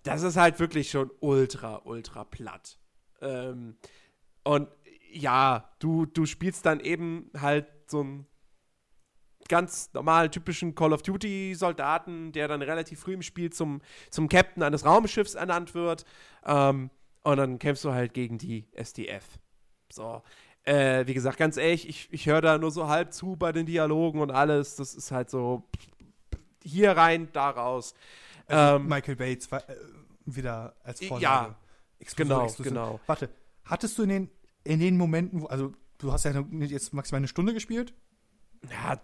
[0.03, 2.77] das ist halt wirklich schon ultra, ultra platt.
[3.21, 3.75] Ähm,
[4.43, 4.69] und
[5.11, 8.27] ja, du, du spielst dann eben halt so einen
[9.47, 14.63] ganz normalen, typischen Call of Duty-Soldaten, der dann relativ früh im Spiel zum, zum Captain
[14.63, 16.05] eines Raumschiffs ernannt wird.
[16.45, 16.89] Ähm,
[17.23, 19.23] und dann kämpfst du halt gegen die SDF.
[19.91, 20.21] So.
[20.63, 23.65] Äh, wie gesagt, ganz ehrlich, ich, ich höre da nur so halb zu bei den
[23.65, 24.75] Dialogen und alles.
[24.75, 25.63] Das ist halt so
[26.63, 27.93] hier rein, da raus.
[28.47, 29.75] Also Ähm, Michael Bates war, äh,
[30.25, 31.23] wieder als Vorlage.
[31.23, 31.55] ja,
[31.99, 32.71] Exklusiv, genau, exklusiv.
[32.73, 32.99] genau.
[33.05, 33.29] Warte,
[33.63, 34.31] hattest du in den,
[34.63, 36.31] in den Momenten, wo, also du hast ja
[36.61, 37.93] jetzt maximal eine Stunde gespielt,
[38.69, 38.99] Ja,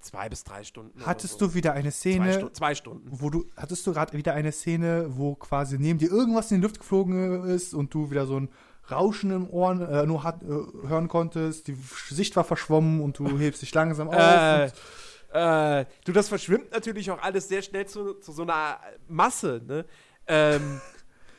[0.00, 1.04] zwei bis drei Stunden.
[1.06, 1.46] hattest so.
[1.46, 3.08] du wieder eine zwei, Szene, Stu zwei Stunden?
[3.10, 6.62] wo du, hattest du gerade wieder eine Szene, wo quasi neben dir irgendwas in die
[6.62, 8.48] Luft geflogen ist und du wieder so ein
[8.90, 11.76] Rauschen im Ohren äh, nur hat, äh, hören konntest, die
[12.10, 14.14] Sicht war verschwommen und du hebst dich langsam auf.
[14.14, 14.70] Äh,
[15.32, 19.86] äh, du, das verschwimmt natürlich auch alles sehr schnell zu, zu so einer Masse, ne?
[20.26, 20.80] Ähm,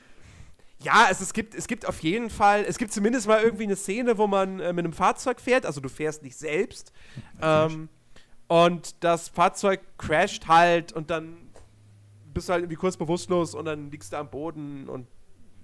[0.83, 3.75] ja, es, es, gibt, es gibt auf jeden Fall, es gibt zumindest mal irgendwie eine
[3.75, 6.91] Szene, wo man äh, mit einem Fahrzeug fährt, also du fährst nicht selbst.
[7.41, 7.89] Ähm,
[8.53, 11.37] und das Fahrzeug crasht halt und dann
[12.35, 15.07] bist du halt irgendwie kurz bewusstlos und dann liegst du am Boden und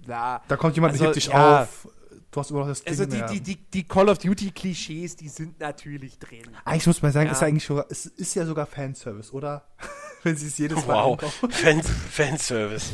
[0.08, 0.42] ja.
[0.48, 1.62] da kommt jemand, also, hebt dich ja.
[1.62, 1.88] auf.
[2.32, 5.28] Du hast immer noch das Ding Also die, die, die, die Call of Duty-Klischees, die
[5.28, 6.42] sind natürlich drin.
[6.64, 7.32] Eigentlich muss man sagen, Ja.
[7.32, 9.68] ist ja eigentlich sogar, es ist ja sogar Fanservice, oder?
[10.24, 11.50] Wenn sie es jedes Mal Wow, einkaufen.
[11.50, 12.90] Fan Fanservice.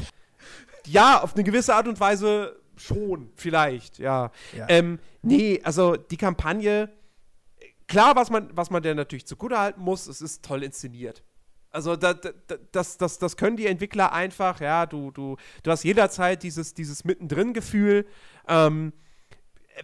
[0.87, 4.31] Ja, auf eine gewisse Art und Weise schon, vielleicht, ja.
[4.55, 4.67] Ja.
[4.69, 6.91] Ähm, nee, also die Kampagne,
[7.87, 11.23] klar, was man, was man der natürlich zugute halten muss, es ist toll inszeniert.
[11.71, 15.71] Also da, da, da- das, das, das können die Entwickler einfach, ja, du, du, du
[15.71, 18.07] hast jederzeit dieses, dieses Mittendrin-Gefühl.
[18.49, 18.93] Ähm,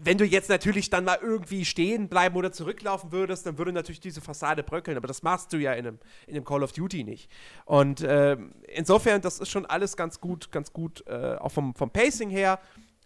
[0.00, 4.00] wenn du jetzt natürlich dann mal irgendwie stehen bleiben oder zurücklaufen würdest, dann würde natürlich
[4.00, 7.04] diese Fassade bröckeln, aber das machst du ja in einem, in einem Call of Duty
[7.04, 7.30] nicht.
[7.66, 11.90] Und ähm, insofern, das ist schon alles ganz gut, ganz gut, äh, auch vom, vom
[11.90, 12.58] Pacing her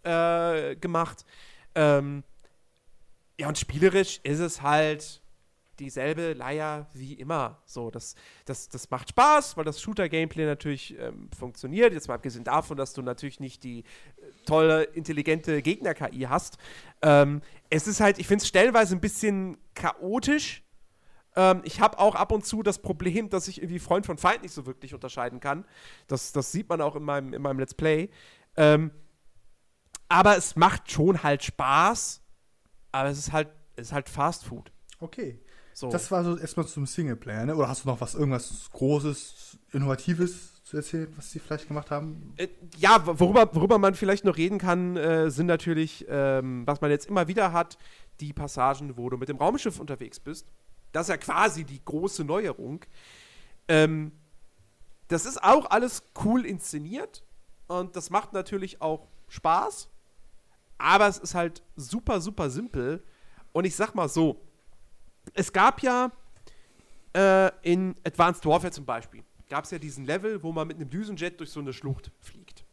[0.03, 1.25] äh, gemacht.
[1.75, 2.23] Ähm,
[3.39, 5.21] ja, und spielerisch ist es halt
[5.79, 7.61] dieselbe Leier wie immer.
[7.65, 8.15] So, das,
[8.45, 11.93] das, das macht Spaß, weil das Shooter-Gameplay natürlich ähm, funktioniert.
[11.93, 13.83] Jetzt mal abgesehen davon, dass du natürlich nicht die äh,
[14.45, 16.57] tolle, intelligente Gegner-KI hast.
[17.01, 20.63] Ähm, es ist halt, ich finde es stellenweise ein bisschen chaotisch.
[21.35, 24.41] Ähm, ich habe auch ab und zu das Problem, dass ich irgendwie Freund von Feind
[24.41, 25.65] nicht so wirklich unterscheiden kann.
[26.07, 28.09] Das, das sieht man auch in meinem, in meinem Let's Play.
[28.55, 28.91] Ähm,
[30.09, 32.23] aber es macht schon halt Spaß.
[32.91, 34.71] Aber es ist halt, es ist halt Fast Food.
[34.99, 35.39] Okay.
[35.73, 35.89] So.
[35.89, 37.55] Das war so erstmal zum Singleplayer, ne?
[37.55, 42.33] Oder hast du noch was, irgendwas Großes, Innovatives zu erzählen, was sie vielleicht gemacht haben?
[42.37, 46.89] Äh, ja, worüber, worüber man vielleicht noch reden kann, äh, sind natürlich, ähm, was man
[46.89, 47.77] jetzt immer wieder hat,
[48.19, 50.47] die Passagen, wo du mit dem Raumschiff unterwegs bist.
[50.93, 52.83] Das ist ja quasi die große Neuerung.
[53.67, 54.11] Ähm,
[55.09, 57.23] das ist auch alles cool inszeniert
[57.67, 59.89] und das macht natürlich auch Spaß,
[60.77, 63.03] aber es ist halt super, super simpel.
[63.51, 64.39] Und ich sag mal so,
[65.33, 66.11] es gab ja
[67.13, 70.89] äh, in Advanced Warfare zum Beispiel, gab es ja diesen Level, wo man mit einem
[70.89, 72.63] Düsenjet durch so eine Schlucht fliegt.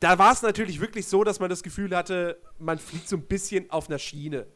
[0.00, 3.22] Da war es natürlich wirklich so, dass man das Gefühl hatte, man fliegt so ein
[3.22, 4.46] bisschen auf einer Schiene.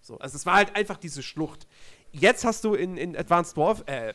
[0.00, 1.66] So, also es war halt einfach diese Schlucht.
[2.12, 4.14] Jetzt hast du in, in Advanced Warfare, äh,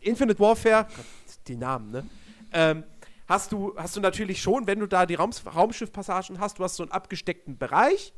[0.00, 1.04] Infinite Warfare, Gott,
[1.46, 2.06] die Namen, ne?
[2.52, 2.84] Ähm,
[3.32, 6.76] hast du, hast du natürlich schon, wenn du da die Raums Raumschiffpassagen hast, du hast
[6.76, 8.12] so einen abgesteckten Bereich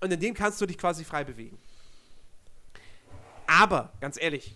[0.00, 1.58] und in dem kannst du dich quasi frei bewegen.
[3.46, 4.54] Aber, ganz ehrlich,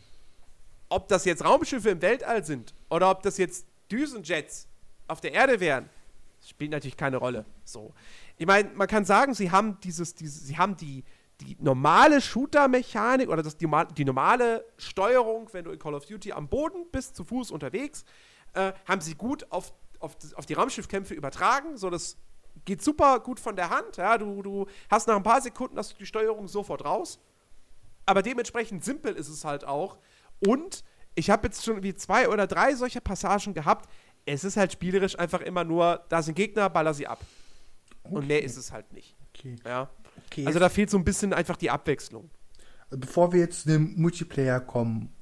[0.88, 4.66] ob das jetzt Raumschiffe im Weltall sind oder ob das jetzt Düsenjets
[5.06, 5.90] auf der Erde wären,
[6.46, 7.44] spielt natürlich keine Rolle.
[7.64, 7.92] So.
[8.38, 11.04] Ich meine, man kann sagen, sie haben dieses, dieses sie haben die,
[11.40, 16.32] die normale Shooter-Mechanik oder das, die, die, normale Steuerung, wenn du in Call of Duty
[16.32, 18.04] am Boden bist, zu Fuß unterwegs,
[18.54, 21.76] äh, haben sie gut auf, auf, auf die Raumschiffkämpfe übertragen.
[21.76, 22.16] So, das
[22.64, 23.96] geht super gut von der Hand.
[23.96, 27.18] Ja, du, du hast nach ein paar Sekunden hast du die Steuerung sofort raus.
[28.07, 29.99] Aber dementsprechend simpel ist es halt auch.
[30.46, 30.82] Und
[31.14, 33.88] ich habe jetzt schon wie zwei oder drei solche Passagen gehabt.
[34.24, 37.20] Es ist halt spielerisch einfach immer nur, da sind Gegner, baller sie ab.
[38.05, 38.14] Okay.
[38.14, 39.16] Und mehr ist es halt nicht.
[39.34, 39.57] Okay.
[39.64, 39.90] Ja.
[40.26, 42.30] Okay, also da fehlt so ein bisschen einfach die Abwechslung.
[42.90, 45.14] Bevor wir jetzt zu dem Multiplayer kommen,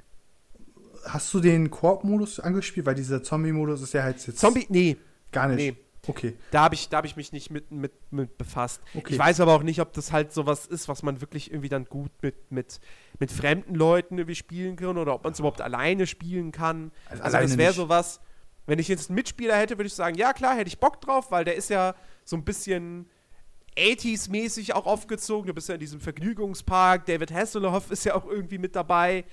[1.06, 2.86] hast du den Koop-Modus angespielt?
[2.86, 4.38] Weil dieser Zombie-Modus ist ja halt jetzt.
[4.38, 4.66] Zombie?
[4.68, 4.96] Nee.
[5.32, 5.56] Gar nicht.
[5.56, 5.76] Nee.
[6.08, 6.36] Okay.
[6.50, 8.80] Da habe ich, hab ich mich nicht mit, mit, mit befasst.
[8.94, 9.14] Okay.
[9.14, 11.84] Ich weiß aber auch nicht, ob das halt sowas ist, was man wirklich irgendwie dann
[11.84, 12.80] gut mit, mit,
[13.18, 16.92] mit fremden Leuten irgendwie spielen kann oder ob man es überhaupt alleine spielen kann.
[17.10, 18.20] Also, also das wäre sowas,
[18.66, 21.30] wenn ich jetzt einen Mitspieler hätte, würde ich sagen, ja klar, hätte ich Bock drauf,
[21.30, 21.94] weil der ist ja
[22.24, 23.08] so ein bisschen
[23.76, 25.48] 80s-mäßig auch aufgezogen.
[25.48, 27.06] Du bist ja in diesem Vergnügungspark.
[27.06, 29.24] David Hasselhoff ist ja auch irgendwie mit dabei.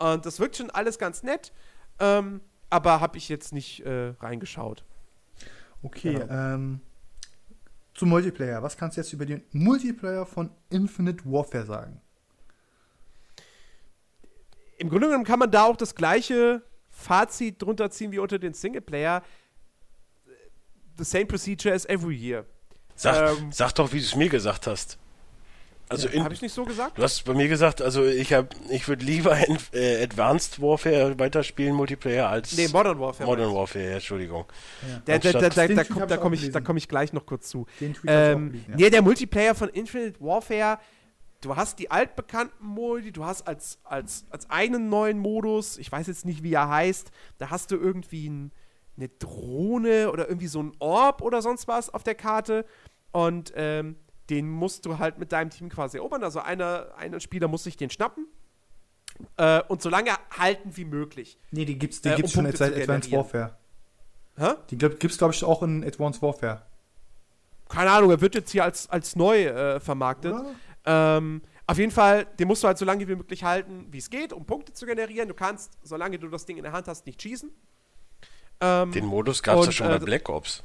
[0.00, 1.52] Und das wirkt schon alles ganz nett.
[1.98, 2.40] Ähm,
[2.70, 4.84] aber habe ich jetzt nicht äh, reingeschaut.
[5.82, 6.54] Okay, ja.
[6.54, 6.80] ähm,
[7.94, 8.62] zum Multiplayer.
[8.62, 12.00] Was kannst du jetzt über den Multiplayer von Infinite Warfare sagen?
[14.78, 18.54] Im Grunde genommen kann man da auch das gleiche Fazit drunter ziehen wie unter den
[18.54, 19.22] Singleplayer.
[20.96, 22.46] The same procedure as every year.
[22.94, 24.98] Sag, ähm, sag doch, wie du es mir gesagt hast.
[25.90, 26.96] Also ja, habe ich nicht so gesagt?
[26.96, 31.18] Du hast bei mir gesagt, also ich habe, ich würde lieber in, äh, Advanced Warfare
[31.18, 33.28] weiterspielen Multiplayer als nee Modern Warfare.
[33.28, 34.44] Modern Warfare, ja, Entschuldigung.
[34.88, 35.18] Ja.
[35.18, 37.66] Da, da, da, da, komme komm ich, da komm ich gleich noch kurz zu.
[37.80, 38.76] Den Tweet ähm, gelesen, ja.
[38.76, 40.78] Nee, der Multiplayer von Infinite Warfare,
[41.40, 46.06] du hast die altbekannten Modi, du hast als, als, als einen neuen Modus, ich weiß
[46.06, 48.52] jetzt nicht, wie er heißt, da hast du irgendwie ein,
[48.96, 52.64] eine Drohne oder irgendwie so ein Orb oder sonst was auf der Karte
[53.10, 53.96] und ähm,
[54.30, 56.22] den musst du halt mit deinem Team quasi erobern.
[56.22, 58.26] Also einer, einer Spieler muss sich den schnappen.
[59.36, 61.38] Äh, und so lange halten wie möglich.
[61.50, 63.56] Nee, die gibt's, die äh, gibt's um schon seit Advanced Warfare.
[64.36, 64.54] Hä?
[64.70, 66.62] Die glaub, gibt's, glaube ich, auch in Advanced Warfare.
[67.68, 70.34] Keine Ahnung, er wird jetzt hier als, als neu äh, vermarktet.
[70.86, 74.10] Ähm, auf jeden Fall, den musst du halt so lange wie möglich halten, wie es
[74.10, 75.28] geht, um Punkte zu generieren.
[75.28, 77.50] Du kannst, solange du das Ding in der Hand hast, nicht schießen.
[78.60, 80.62] Ähm, den Modus gab es ja schon bei äh, Black Ops.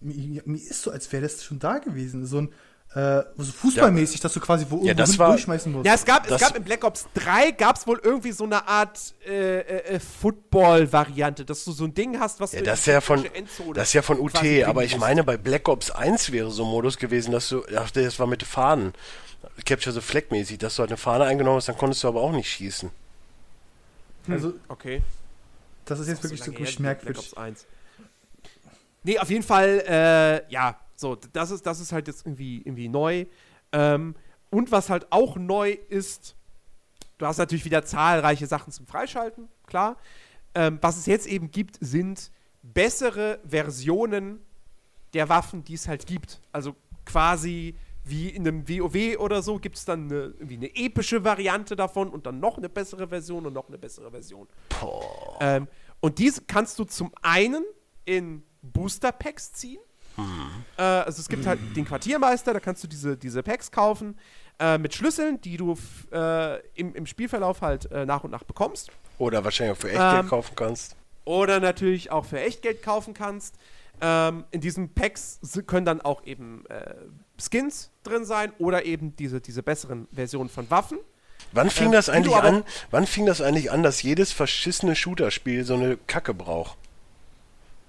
[0.00, 2.24] Mir, mir, ist so, als wäre das schon da gewesen.
[2.26, 2.52] So ein
[2.94, 4.22] äh, so fußballmäßig, ja.
[4.24, 5.86] dass du quasi wo ja, das war, durchschmeißen musst.
[5.86, 8.68] Ja, es gab, es gab in Black Ops 3 gab es wohl irgendwie so eine
[8.68, 13.00] Art äh, äh, Football-Variante, dass du so ein Ding hast, was ja, das ist ja
[13.00, 13.24] von
[13.72, 14.36] Das ist ja von UT,
[14.66, 17.90] aber ich meine, bei Black Ops 1 wäre so ein Modus gewesen, dass du, ach,
[17.90, 18.92] das war mit Fahnen,
[19.64, 22.20] Capture the Flag mäßig, dass du halt eine Fahne eingenommen hast, dann konntest du aber
[22.20, 22.90] auch nicht schießen.
[24.26, 24.34] Hm.
[24.34, 25.00] Also, okay.
[25.86, 27.30] Das ist jetzt das ist wirklich so merkwürdig.
[27.32, 27.66] Black Ops 1.
[29.04, 32.88] Nee, auf jeden Fall, äh, ja, so, das ist, das ist halt jetzt irgendwie, irgendwie
[32.88, 33.26] neu.
[33.72, 34.14] Ähm,
[34.50, 36.34] und was halt auch neu ist,
[37.18, 39.98] du hast natürlich wieder zahlreiche Sachen zum Freischalten, klar.
[40.54, 42.30] Ähm, was es jetzt eben gibt, sind
[42.62, 44.40] bessere Versionen
[45.14, 46.40] der Waffen, die es halt gibt.
[46.52, 46.74] Also
[47.04, 47.74] quasi
[48.04, 52.08] wie in einem WoW oder so gibt es dann eine, irgendwie eine epische Variante davon
[52.08, 54.48] und dann noch eine bessere Version und noch eine bessere Version.
[55.40, 55.68] Ähm,
[56.00, 57.64] und diese kannst du zum einen
[58.04, 59.80] in Booster Packs ziehen.
[60.16, 60.64] Mhm.
[60.76, 64.16] Äh, also es gibt halt den Quartiermeister, da kannst du diese, diese Packs kaufen
[64.58, 65.76] äh, mit Schlüsseln, die du
[66.12, 68.90] äh, im, im Spielverlauf halt äh, nach und nach bekommst.
[69.18, 70.96] Oder wahrscheinlich auch für Echtgeld ähm, kaufen kannst.
[71.24, 73.56] Oder natürlich auch für Echtgeld kaufen kannst.
[74.00, 76.94] Ähm, in diesen Packs können dann auch eben äh,
[77.40, 80.98] Skins drin sein oder eben diese, diese besseren Versionen von Waffen.
[81.52, 82.64] Wann fing ähm, das eigentlich an?
[82.90, 86.78] Wann fing das eigentlich an, dass jedes verschissene Shooter-Spiel so eine Kacke braucht?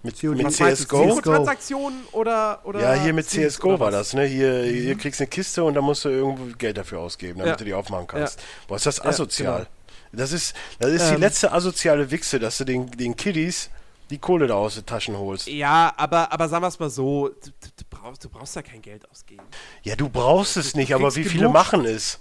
[0.04, 1.06] Mit, mit CSGO?
[1.06, 2.82] Mikrotransaktionen oder, oder.
[2.82, 4.26] Ja, hier mit CSGO war das, ne?
[4.26, 4.74] Hier, mhm.
[4.74, 7.56] hier kriegst du eine Kiste und da musst du irgendwo Geld dafür ausgeben, damit ja.
[7.56, 8.40] du die aufmachen kannst.
[8.40, 8.46] Ja.
[8.68, 9.52] Boah, ist das asozial.
[9.52, 9.70] Ja, genau.
[10.12, 11.16] Das ist, das ist ähm.
[11.16, 13.70] die letzte asoziale Wichse, dass du den, den Kiddies
[14.10, 15.48] die Kohle da aus den Taschen holst.
[15.48, 18.82] Ja, aber, aber sagen wir es mal so, du, du, brauchst, du brauchst da kein
[18.82, 19.44] Geld ausgeben.
[19.82, 21.32] Ja, du brauchst es nicht, aber wie genug.
[21.32, 22.20] viele machen es?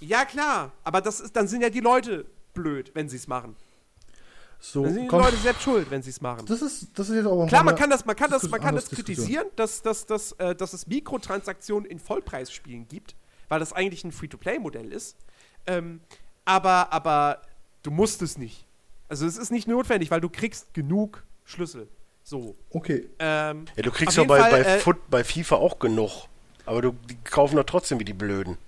[0.00, 2.24] Ja, klar, aber das ist, dann sind ja die Leute
[2.54, 3.56] blöd, wenn sie es machen.
[4.72, 6.44] So, dann sind die komm, Leute selbst schuld, wenn sie es machen.
[6.46, 8.74] Das ist, das ist jetzt auch Klar, man kann das, man kann das, man kann
[8.74, 13.14] das kritisieren, dass, dass, dass, äh, dass es Mikrotransaktionen in Vollpreisspielen gibt.
[13.48, 15.16] weil das eigentlich ein Free-to-Play-Modell ist.
[15.66, 16.00] Ähm,
[16.44, 17.42] aber, aber
[17.82, 18.66] du musst es nicht.
[19.08, 21.88] Also es ist nicht notwendig, weil du kriegst genug Schlüssel.
[22.24, 22.56] So.
[22.70, 23.08] Okay.
[23.20, 26.26] Ähm, Ja, du kriegst jeden bei, Fall, bei, äh, Foot, bei FIFA auch genug.
[26.64, 28.58] Aber du, die kaufen doch trotzdem wie die Blöden.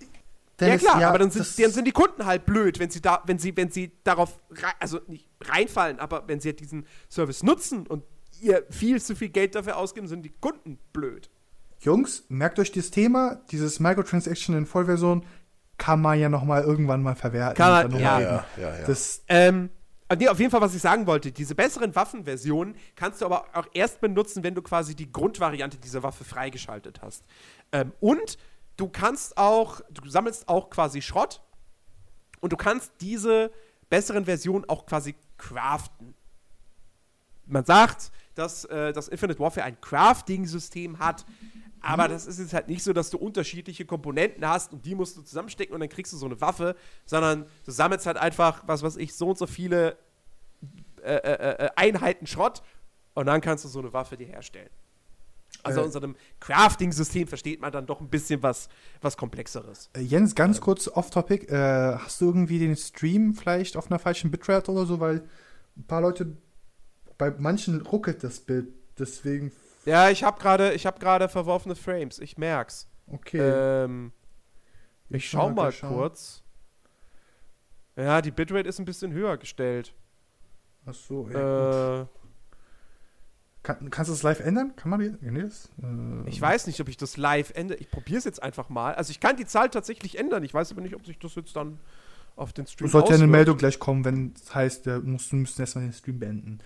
[0.60, 3.22] Ja klar, aber dann das- sind, dann sind die Kunden halt blöd, wenn sie da,
[3.26, 7.42] wenn sie, wenn sie darauf, rei- also nicht reinfallen, aber wenn sie halt diesen Service
[7.42, 8.02] nutzen und
[8.40, 11.30] ihr viel zu viel Geld dafür ausgeben, sind die Kunden blöd.
[11.80, 15.24] Jungs, merkt euch dieses Thema, dieses Microtransaction in Vollversion
[15.76, 17.56] kann man ja noch mal irgendwann mal verwerten.
[17.56, 18.14] Kann man- ja.
[18.18, 18.84] noch Ja, ja, ja.
[18.84, 19.70] Das, Ähm,
[20.18, 23.66] nee, auf jeden Fall, was ich sagen wollte, diese besseren Waffenversionen kannst du aber auch
[23.74, 27.22] erst benutzen, wenn du quasi die Grundvariante dieser Waffe freigeschaltet hast.
[27.70, 28.38] Ähm, und
[28.78, 31.42] du kannst auch, du sammelst auch quasi Schrott
[32.40, 33.50] und du kannst diese
[33.90, 36.14] besseren Versionen auch quasi craften.
[37.44, 41.26] Man sagt, dass äh, das Infinite Warfare ein Crafting-System hat,
[41.80, 45.16] aber das ist jetzt halt nicht so, dass du unterschiedliche Komponenten hast und die musst
[45.16, 48.82] du zusammenstecken und dann kriegst du so eine Waffe, sondern du sammelst halt einfach, was
[48.82, 49.96] weiß ich, so und so viele
[51.02, 52.62] äh, äh, äh, Einheiten Schrott
[53.14, 54.70] und dann kannst du so eine Waffe dir herstellen.
[55.64, 55.84] Also Äh.
[55.84, 58.68] unter einem Crafting-System versteht man dann doch ein bisschen was,
[59.00, 59.90] was Komplexeres.
[59.94, 61.48] äh, Jens, ganz kurz off-topic.
[61.50, 65.00] Äh, hast du irgendwie den Stream vielleicht auf einer falschen Bitrate oder so?
[65.00, 65.24] Weil
[65.76, 66.36] ein paar Leute,
[67.18, 68.68] bei manchen ruckelt das Bild.
[68.98, 69.52] Deswegen,
[69.84, 72.18] Ja, ich habe gerade, ich habe gerade verworfene Frames.
[72.18, 72.88] Ich merk's.
[73.06, 73.38] okay.
[73.40, 74.12] Ähm,
[75.08, 75.94] ich Ich schau mal schauen.
[75.94, 76.42] kurz.
[77.96, 79.92] Ja, die Bitrate ist ein bisschen höher gestellt.
[80.86, 82.08] Ach so, ja, gut.
[83.68, 84.72] Kann, kannst du das live ändern?
[84.76, 85.14] Kann man die?
[85.20, 87.76] Nee, das, äh, ich weiß nicht, ob ich das live ändere.
[87.78, 88.94] Ich probiere es jetzt einfach mal.
[88.94, 90.42] Also ich kann die Zahl tatsächlich ändern.
[90.42, 91.78] Ich weiß aber nicht, ob sich das jetzt dann
[92.34, 93.26] auf den Stream Sollte ja eine.
[93.26, 96.60] Meldung gleich kommen, wenn es heißt, wir müssen, müssen erstmal den Stream beenden.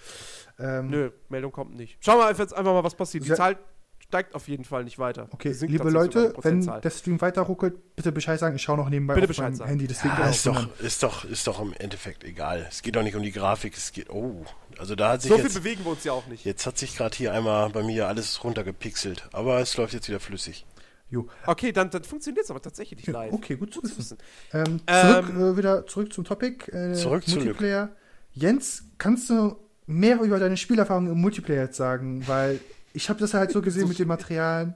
[0.61, 1.97] Ähm, Nö, Meldung kommt nicht.
[2.05, 3.25] Schauen wir jetzt einfach mal, was passiert.
[3.25, 3.35] Die Ja.
[3.35, 3.59] Zahl
[3.99, 5.27] steigt auf jeden Fall nicht weiter.
[5.33, 8.55] Okay, liebe Leute, wenn der Stream weiter ruckelt, bitte Bescheid sagen.
[8.55, 9.71] Ich schaue noch nebenbei Bitte auf Bescheid meinem sagen.
[9.71, 9.87] Handy.
[9.89, 12.65] Deswegen Ja, ist doch, ist, doch, ist doch im Endeffekt egal.
[12.69, 14.11] Es geht doch nicht um die Grafik, es geht.
[14.11, 14.45] Oh,
[14.79, 15.55] also da hat sich so viel jetzt.
[15.55, 16.45] bewegen wir uns ja auch nicht.
[16.45, 19.29] Jetzt hat sich gerade hier einmal bei mir alles runtergepixelt.
[19.33, 20.67] Aber es läuft jetzt wieder flüssig.
[21.11, 21.29] Jo.
[21.47, 23.33] Okay, dann, dann funktioniert es aber tatsächlich Ja, live.
[23.35, 24.17] okay, gut zu wissen.
[24.53, 26.71] Ähm, zurück, Ähm, äh, wieder zurück zum Topic.
[26.73, 27.37] Äh, Zurück zu.
[27.37, 27.91] Multiplayer.
[28.33, 29.57] Jens, kannst du
[29.87, 32.27] mehr über deine Spielerfahrung im Multiplayer jetzt sagen?
[32.27, 32.61] Weil
[32.95, 34.75] ich habe das halt so gesehen mit den Materialien.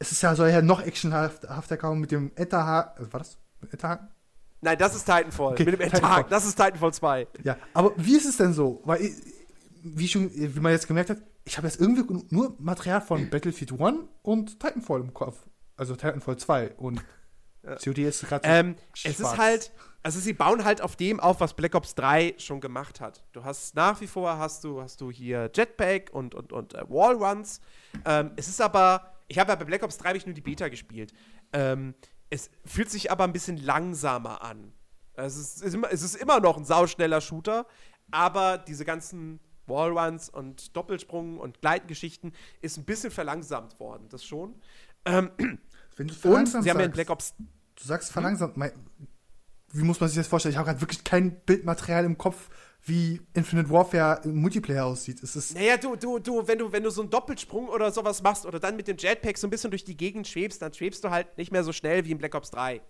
[0.00, 3.04] Es ist ja, soll ja noch actionhafter kommen mit dem Etterhaken.
[3.06, 3.38] Was war das?
[3.70, 4.08] Etterhaken?
[4.62, 5.52] Nein, das ist Titanfall.
[5.52, 6.10] Okay, Mit dem Titanfall.
[6.20, 6.28] Endtag.
[6.30, 7.26] Das ist Titanfall 2.
[7.42, 8.80] Ja, aber wie ist es denn so?
[8.84, 9.14] Weil, ich-
[9.82, 13.72] wie schon, wie man jetzt gemerkt hat, ich habe jetzt irgendwie nur Material von Battlefield
[13.80, 15.44] 1 und Titanfall im Kopf.
[15.76, 17.02] Also Titanfall 2 und
[17.84, 19.18] COD ist gerade so Ähm, es schwarz.
[19.20, 19.72] ist halt,
[20.04, 23.24] also sie bauen halt auf dem auf, was Black Ops 3 schon gemacht hat.
[23.32, 26.82] Du hast nach wie vor hast du, hast du hier Jetpack und, und, und äh,
[26.88, 27.60] Wallruns.
[28.04, 30.40] Ähm, es ist aber, ich habe ja bei Black Ops 3 hab ich nur die
[30.40, 31.12] Beta gespielt.
[31.52, 31.94] Ähm,
[32.32, 34.72] es fühlt sich aber ein bisschen langsamer an.
[35.12, 37.66] Es ist, es ist, immer, es ist immer noch ein sauschneller Shooter,
[38.10, 44.54] aber diese ganzen Wallruns und Doppelsprung und Gleitgeschichten ist ein bisschen verlangsamt worden, das schon.
[45.04, 45.30] Ähm,
[45.96, 48.72] Wenn du und sie haben ja in Black Ops du sagst verlangsamt, mein,
[49.72, 50.52] wie muss man sich das vorstellen?
[50.52, 52.48] Ich habe gerade wirklich kein Bildmaterial im Kopf,
[52.84, 55.22] wie Infinite Warfare im Multiplayer aussieht.
[55.22, 58.22] Es ist Naja, du, du, du, wenn du, wenn du so einen Doppelsprung oder sowas
[58.22, 61.04] machst oder dann mit dem Jetpack so ein bisschen durch die Gegend schwebst, dann schwebst
[61.04, 62.80] du halt nicht mehr so schnell wie in Black Ops 3.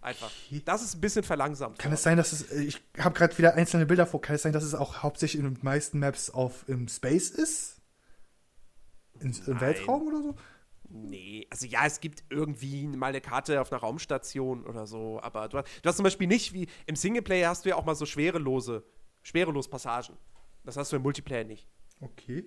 [0.00, 0.30] Einfach.
[0.48, 0.62] Okay.
[0.64, 1.78] Das ist ein bisschen verlangsamt.
[1.78, 4.42] Kann es sein, dass es, äh, ich habe gerade wieder einzelne Bilder vor, kann es
[4.42, 7.80] sein, dass es auch hauptsächlich in den meisten Maps auf im Space ist?
[9.20, 9.60] In, Im.
[9.60, 10.34] Weltraum oder so?
[10.94, 15.48] Nee, also ja, es gibt irgendwie mal eine Karte auf einer Raumstation oder so, aber
[15.48, 17.94] du, hast- du hast zum Beispiel nicht wie im Singleplayer hast du ja auch mal
[17.94, 18.84] so schwerelose,
[19.22, 20.18] schwerelos Passagen.
[20.64, 21.66] Das hast du im Multiplayer nicht.
[22.00, 22.46] Okay.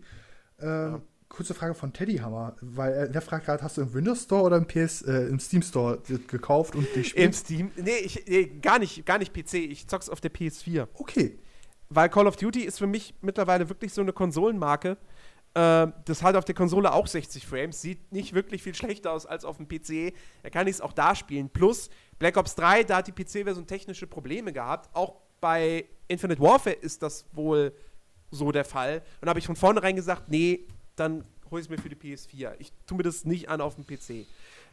[0.60, 4.24] Ähm, Kurze Frage von Teddy Hammer, weil er, der fragt gerade, hast du im Windows
[4.24, 7.36] Store oder im PS, äh, im Steam Store gekauft und Im gespielt?
[7.36, 7.72] Steam.
[7.78, 9.56] Nee, ich, nee, gar nicht, gar nicht PC.
[9.56, 10.88] Ich zock's auf der PS4.
[10.94, 11.40] Okay.
[11.90, 14.98] weil Call of Duty ist für mich mittlerweile wirklich so eine Konsolenmarke.
[15.56, 19.26] Äh, das hat auf der Konsole auch 60 Frames, sieht nicht wirklich viel schlechter aus
[19.26, 20.14] als auf dem PC.
[20.44, 21.50] Da kann ich es auch da spielen.
[21.50, 24.94] Plus Black Ops 3, da hat die PC-Version technische Probleme gehabt.
[24.94, 27.74] Auch bei Infinite Warfare ist das wohl
[28.32, 29.02] so der Fall.
[29.22, 30.68] Und habe ich von vornherein gesagt, nee,
[30.98, 32.56] dann hole ich es mir für die PS4.
[32.60, 34.28] Ich tue mir das nicht an auf dem PC.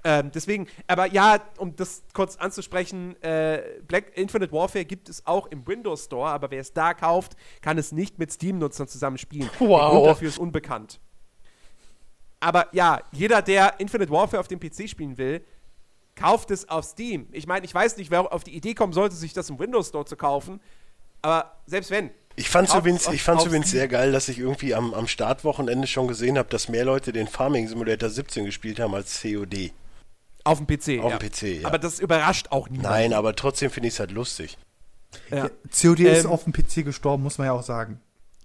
[0.04, 5.46] Ähm, deswegen, aber ja, um das kurz anzusprechen, äh, Black Infinite Warfare gibt es auch
[5.46, 9.48] im Windows Store, aber wer es da kauft, kann es nicht mit Steam-Nutzern zusammen spielen.
[9.60, 9.92] Der Wow.
[9.92, 10.98] Grund dafür ist unbekannt.
[12.40, 15.44] Aber ja, jeder, der Infinite Warfare auf dem PC spielen will,
[16.16, 17.28] kauft es auf Steam.
[17.30, 19.88] Ich meine, ich weiß nicht, wer auf die Idee kommen sollte, sich das im Windows
[19.88, 20.60] Store zu kaufen,
[21.22, 22.10] aber selbst wenn.
[22.34, 25.86] Ich fand's Auf- übrigens, ich fand's übrigens sehr geil, dass ich irgendwie am, am Startwochenende
[25.86, 29.72] schon gesehen habe, dass mehr Leute den Farming Simulator 17 gespielt haben als COD.
[30.44, 31.02] Auf dem PC.
[31.02, 31.18] Auf ja.
[31.18, 31.68] dem PC, ja.
[31.68, 32.88] Aber das überrascht auch niemand.
[32.90, 34.58] Nein, aber trotzdem finde ich es halt lustig.
[35.30, 35.50] Ja.
[35.70, 38.00] COD ist Ähm, auf dem PC gestorben, muss man ja auch sagen.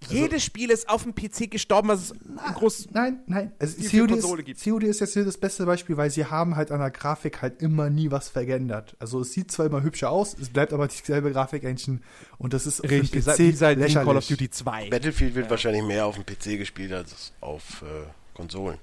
[0.09, 2.13] Jedes Spiel ist auf dem PC gestorben, was es
[2.55, 2.89] groß.
[2.91, 3.51] Nein, nein.
[3.57, 4.63] Also COD, ist, gibt's?
[4.63, 7.61] COD ist jetzt hier das beste Beispiel, weil sie haben halt an der Grafik halt
[7.61, 8.95] immer nie was verändert.
[8.99, 11.99] Also es sieht zwar immer hübscher aus, es bleibt aber dieselbe Grafik-Engine
[12.37, 14.07] und das ist auf dem Richtig, PC wie seit lächerlich.
[14.07, 14.89] Call of Duty 2.
[14.89, 18.05] Battlefield wird wahrscheinlich mehr auf dem PC gespielt als auf äh,
[18.35, 18.77] Konsolen.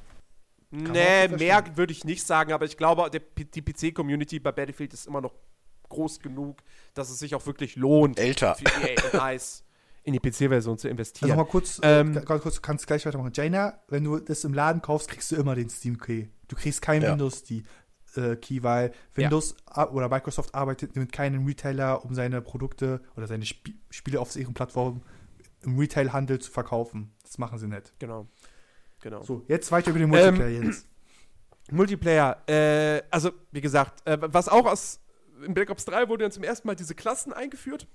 [0.83, 4.53] Man Nee, mehr würde ich nicht sagen, aber ich glaube, der, P- die PC-Community bei
[4.53, 5.35] Battlefield ist immer noch
[5.89, 6.59] groß genug,
[6.95, 8.55] dass es sich auch wirklich lohnt, Älter.
[8.57, 9.65] für EA und DICE
[10.03, 11.31] in die PC-Version zu investieren.
[11.31, 13.33] Also mal kurz, Ähm, äh, ganz kurz, du kannst gleich weitermachen.
[13.35, 16.27] Jaina, wenn du das im Laden kaufst, kriegst du immer den Steam Key.
[16.49, 17.13] Du kriegst keinen Ja.
[17.13, 17.65] Windows die,
[18.17, 23.27] äh, Key, weil Windows a- oder Microsoft arbeitet mit keinem Retailer, um seine Produkte oder
[23.27, 25.03] seine Sp Spiele auf ihren Plattformen
[25.63, 27.15] im Retail-Handel zu verkaufen.
[27.23, 27.95] Das machen sie nicht.
[27.99, 28.27] genau.
[29.05, 29.23] Genau.
[29.23, 30.89] So, jetzt weiter über den Ähm, Multiplayer jetzt.
[31.71, 35.01] Multiplayer, äh, also wie gesagt, äh, was auch aus
[35.45, 37.87] in Black Ops 3 wurde dann zum ersten Mal diese Klassen eingeführt.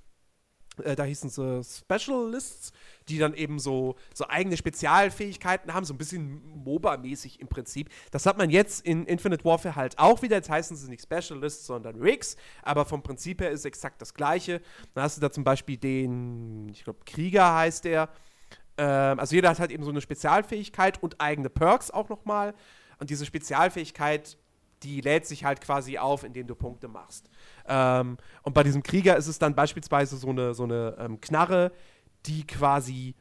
[0.83, 2.73] Äh, da hießen sie Specialists,
[3.07, 7.89] die dann eben so, so eigene Spezialfähigkeiten haben, so ein bisschen MOBA-mäßig im Prinzip.
[8.11, 10.35] Das hat man jetzt in Infinite Warfare halt auch wieder.
[10.35, 14.61] Jetzt heißen sie nicht Specialists, sondern Rigs, aber vom Prinzip her ist exakt das gleiche.
[14.93, 18.09] Dann hast du da zum Beispiel den, ich glaube, Krieger heißt der.
[18.79, 22.53] Ähm, also jeder hat halt eben so eine Spezialfähigkeit und eigene Perks auch nochmal.
[22.97, 24.37] Und diese Spezialfähigkeit,
[24.83, 27.29] die lädt sich halt quasi auf, indem du Punkte machst.
[27.67, 31.73] Ähm, und bei diesem Krieger ist es dann beispielsweise so eine, so eine ähm, Knarre,
[32.25, 33.15] die quasi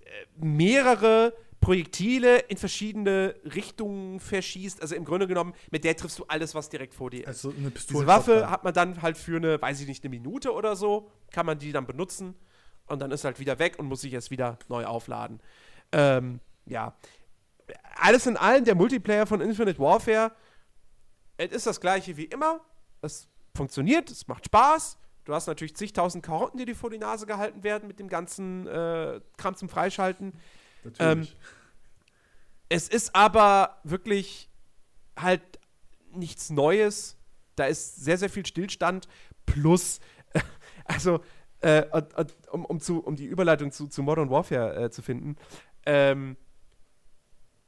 [0.00, 4.82] äh, mehrere Projektile in verschiedene Richtungen verschießt.
[4.82, 7.28] Also im Grunde genommen, mit der triffst du alles, was direkt vor dir ist.
[7.28, 10.52] Also eine Diese Waffe hat man dann halt für eine, weiß ich nicht, eine Minute
[10.52, 12.34] oder so, kann man die dann benutzen
[12.88, 15.40] und dann ist halt wieder weg und muss sich erst wieder neu aufladen.
[15.92, 16.94] Ähm, ja.
[17.96, 20.32] Alles in allem, der Multiplayer von Infinite Warfare,
[21.36, 22.60] es ist das gleiche wie immer.
[23.02, 24.98] Es funktioniert, es macht Spaß.
[25.24, 28.66] Du hast natürlich zigtausend Karotten, die dir vor die Nase gehalten werden mit dem ganzen
[28.66, 30.32] äh, Kram zum Freischalten.
[30.84, 31.36] Natürlich.
[32.70, 34.50] Es ist aber wirklich
[35.16, 35.42] halt
[36.12, 37.16] nichts Neues.
[37.56, 39.08] Da ist sehr, sehr viel Stillstand.
[39.46, 40.00] Plus,
[40.84, 41.20] also,
[41.60, 41.84] äh,
[42.50, 45.36] um, um, zu, um die Überleitung zu, zu Modern Warfare äh, zu finden,
[45.86, 46.36] ähm,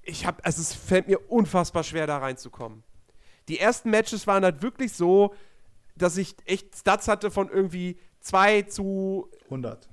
[0.02, 2.82] ich habe, also es fällt mir unfassbar schwer, da reinzukommen.
[3.48, 5.34] Die ersten Matches waren halt wirklich so,
[5.96, 9.88] dass ich echt Stats hatte von irgendwie 2 zu 100.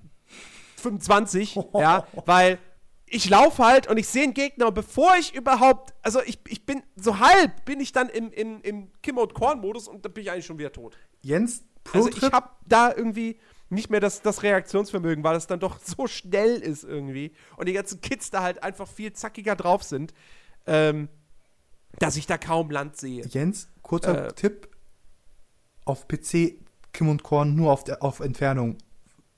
[0.77, 2.59] 25, ja, weil
[3.05, 6.65] ich laufe halt und ich sehe einen Gegner und bevor ich überhaupt, also ich, ich
[6.65, 10.45] bin so halb, bin ich dann im, im, im Kim-Out-Korn-Modus und dann bin ich eigentlich
[10.45, 10.97] schon wieder tot.
[11.21, 11.63] Jens,
[11.93, 13.39] Also ich habe da irgendwie
[13.69, 17.73] nicht mehr das, das Reaktionsvermögen, weil es dann doch so schnell ist irgendwie und die
[17.73, 20.13] ganzen Kids da halt einfach viel zackiger drauf sind,
[20.65, 21.09] ähm,
[21.99, 23.25] dass ich da kaum Land sehe.
[23.25, 24.69] Jens, kurzer Äh, Tipp.
[25.85, 26.55] Auf PC
[26.91, 28.77] Kim und Korn nur auf, der, auf Entfernung.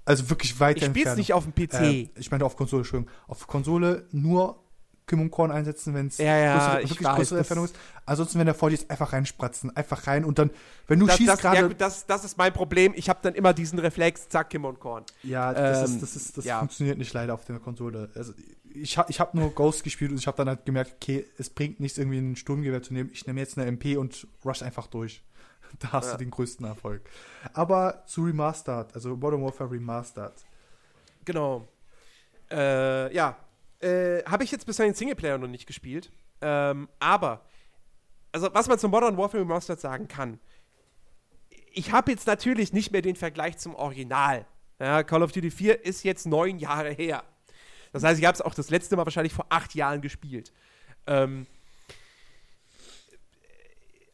[0.05, 1.17] Also wirklich weit Ich spiel's Entfernung.
[1.17, 1.73] nicht auf dem PC.
[1.81, 3.13] Äh, ich meine auf Konsole, Entschuldigung.
[3.27, 4.63] Auf Konsole nur
[5.09, 7.75] Kim und Korn einsetzen, wenn es Ja, ja, wirklich weiß, größere Entfernung ist.
[8.05, 9.75] Ansonsten, wenn der vor dir ist, einfach reinspratzen.
[9.75, 10.51] Einfach rein und dann,
[10.87, 11.67] wenn du das, schießt das, ja, gerade.
[11.67, 12.93] gut, das, das ist mein Problem.
[12.95, 15.03] Ich habe dann immer diesen Reflex, zack, Kim und Korn.
[15.23, 16.59] Ja, das, Ähm, ist, das, ist, das ja.
[16.59, 18.09] funktioniert nicht leider auf der Konsole.
[18.15, 18.33] Also
[18.73, 21.49] ich habe ich hab nur Ghost gespielt und ich habe dann halt gemerkt, okay, es
[21.49, 23.09] bringt nichts, irgendwie ein Sturmgewehr zu nehmen.
[23.11, 25.23] Ich nehme jetzt eine MP und rush einfach durch.
[25.79, 26.11] Da hast Ja.
[26.13, 27.01] du den größten Erfolg.
[27.53, 30.33] Aber zu Remastered, also Modern Warfare Remastered.
[31.25, 31.67] Genau.
[32.49, 33.37] Äh, ja.
[33.81, 36.11] Äh, Habe ich jetzt bisher den Singleplayer noch nicht gespielt.
[36.41, 37.45] Ähm, aber,
[38.31, 40.39] also was man zum Modern Warfare Remastered sagen kann,
[41.71, 44.45] ich habe jetzt natürlich nicht mehr den Vergleich zum Original.
[44.79, 47.23] Ja, Call of Duty 4 ist jetzt neun Jahre her.
[47.91, 50.53] Das heißt, ich habe es auch das letzte Mal wahrscheinlich vor acht Jahren gespielt.
[51.07, 51.47] Ähm,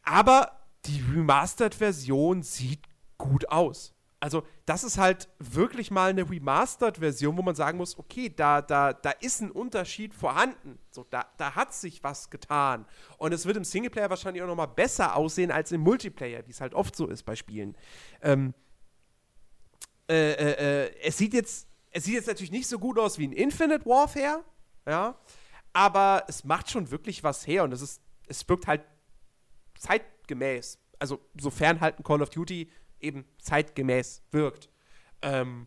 [0.02, 0.52] aber
[0.86, 2.80] die Remastered-Version sieht
[3.18, 3.95] gut aus.
[4.26, 8.92] Also, das ist halt wirklich mal eine Remastered-Version, wo man sagen muss, okay, da, da,
[8.92, 10.80] da ist ein Unterschied vorhanden.
[10.90, 12.86] So, da, da hat sich was getan.
[13.18, 16.50] Und es wird im Singleplayer wahrscheinlich auch noch mal besser aussehen als im Multiplayer, wie
[16.50, 17.76] es halt oft so ist bei Spielen.
[18.20, 18.52] Ähm,
[20.10, 23.26] äh, äh, äh, es sieht jetzt, es sieht jetzt natürlich nicht so gut aus wie
[23.26, 24.42] in Infinite Warfare,
[24.88, 25.16] ja,
[25.72, 28.82] aber es macht schon wirklich was her und es ist, es wirkt halt
[29.78, 30.80] zeitgemäß.
[30.98, 32.68] Also sofern halt ein Call of Duty
[33.00, 34.70] eben zeitgemäß wirkt.
[35.22, 35.66] Ähm,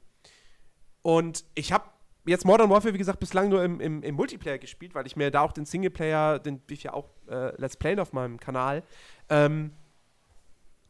[1.02, 1.86] und ich habe
[2.26, 5.32] jetzt Modern Warfare, wie gesagt, bislang nur im, im, im Multiplayer gespielt, weil ich mir
[5.32, 8.84] da auch den Singleplayer, den ich ja auch äh, Let's Playen auf meinem Kanal.
[9.30, 9.72] Ähm,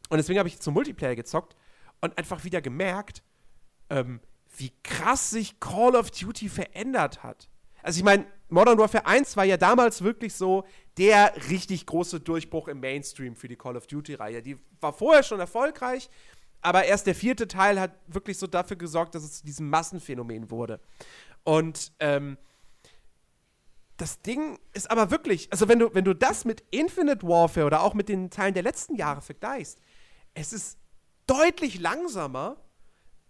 [0.08, 1.56] und deswegen habe ich zum Multiplayer gezockt
[2.00, 3.22] und einfach wieder gemerkt,
[3.90, 4.20] ähm,
[4.56, 7.49] wie krass sich Call of Duty verändert hat.
[7.82, 10.64] Also ich meine, Modern Warfare 1 war ja damals wirklich so
[10.98, 14.42] der richtig große Durchbruch im Mainstream für die Call of Duty-Reihe.
[14.42, 16.10] Die war vorher schon erfolgreich,
[16.60, 20.50] aber erst der vierte Teil hat wirklich so dafür gesorgt, dass es zu diesem Massenphänomen
[20.50, 20.80] wurde.
[21.44, 22.36] Und ähm,
[23.96, 27.82] das Ding ist aber wirklich, also wenn du, wenn du das mit Infinite Warfare oder
[27.82, 29.78] auch mit den Teilen der letzten Jahre vergleichst,
[30.34, 30.78] es ist
[31.26, 32.56] deutlich langsamer,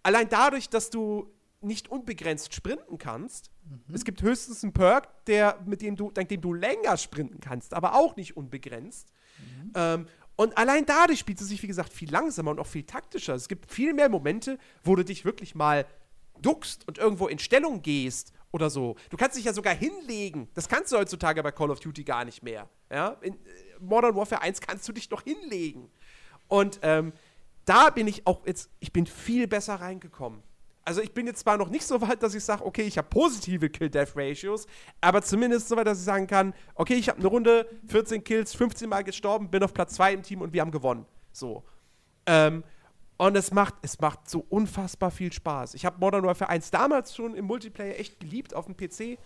[0.01, 3.51] allein dadurch, dass du nicht unbegrenzt sprinten kannst.
[3.71, 3.95] Mhm.
[3.95, 7.73] Es gibt höchstens einen Perk, der, mit dem du, dank dem du länger sprinten kannst,
[7.73, 9.11] aber auch nicht unbegrenzt.
[9.39, 9.71] Mhm.
[9.75, 13.35] Ähm, und allein dadurch spielt es sich, wie gesagt, viel langsamer und auch viel taktischer.
[13.35, 15.85] Es gibt viel mehr Momente, wo du dich wirklich mal
[16.41, 18.95] duckst und irgendwo in Stellung gehst oder so.
[19.09, 20.49] Du kannst dich ja sogar hinlegen.
[20.53, 22.67] Das kannst du heutzutage bei Call of Duty gar nicht mehr.
[22.89, 23.17] Ja?
[23.21, 23.37] In äh,
[23.79, 25.89] Modern Warfare 1 kannst du dich noch hinlegen.
[26.47, 27.13] Und ähm,
[27.65, 30.41] da bin ich auch jetzt, ich bin viel besser reingekommen.
[30.91, 33.07] Also ich bin jetzt zwar noch nicht so weit, dass ich sage, okay, ich habe
[33.07, 34.67] positive Kill-Death-Ratios,
[34.99, 38.53] aber zumindest so weit, dass ich sagen kann, okay, ich habe eine Runde, 14 Kills,
[38.53, 41.05] 15 Mal gestorben, bin auf Platz 2 im Team und wir haben gewonnen.
[41.31, 41.63] So.
[42.25, 42.65] Ähm,
[43.15, 45.75] und es macht, es macht so unfassbar viel Spaß.
[45.75, 49.17] Ich habe Modern Warfare 1 damals schon im Multiplayer echt geliebt auf dem PC.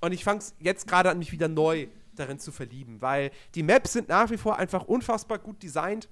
[0.00, 3.92] Und ich fange jetzt gerade an, mich wieder neu darin zu verlieben, weil die Maps
[3.92, 6.08] sind nach wie vor einfach unfassbar gut designt.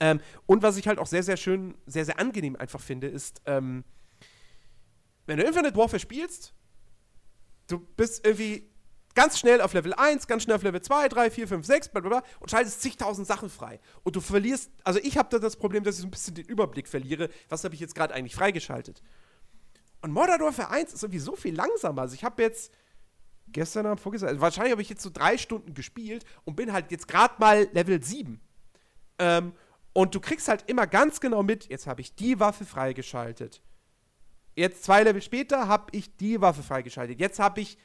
[0.00, 3.42] Ähm, und was ich halt auch sehr, sehr schön, sehr, sehr angenehm einfach finde, ist,
[3.46, 3.84] ähm,
[5.26, 6.52] wenn du Infinite Warfare spielst,
[7.68, 8.68] du bist irgendwie
[9.14, 12.22] ganz schnell auf Level 1, ganz schnell auf Level 2, 3, 4, 5, 6, bla
[12.40, 13.80] und schaltest zigtausend Sachen frei.
[14.02, 16.46] Und du verlierst, also ich habe da das Problem, dass ich so ein bisschen den
[16.46, 19.02] Überblick verliere, was habe ich jetzt gerade eigentlich freigeschaltet.
[20.02, 22.02] Und Modern Warfare 1 ist irgendwie so viel langsamer.
[22.02, 22.72] Also ich habe jetzt
[23.48, 26.90] gestern Abend, vorgestern, also wahrscheinlich habe ich jetzt so drei Stunden gespielt und bin halt
[26.90, 28.40] jetzt gerade mal Level 7.
[29.18, 29.52] Ähm,
[29.94, 33.62] und du kriegst halt immer ganz genau mit, jetzt habe ich die Waffe freigeschaltet.
[34.56, 37.18] Jetzt zwei Level später habe ich die Waffe freigeschaltet.
[37.18, 37.78] Jetzt habe ich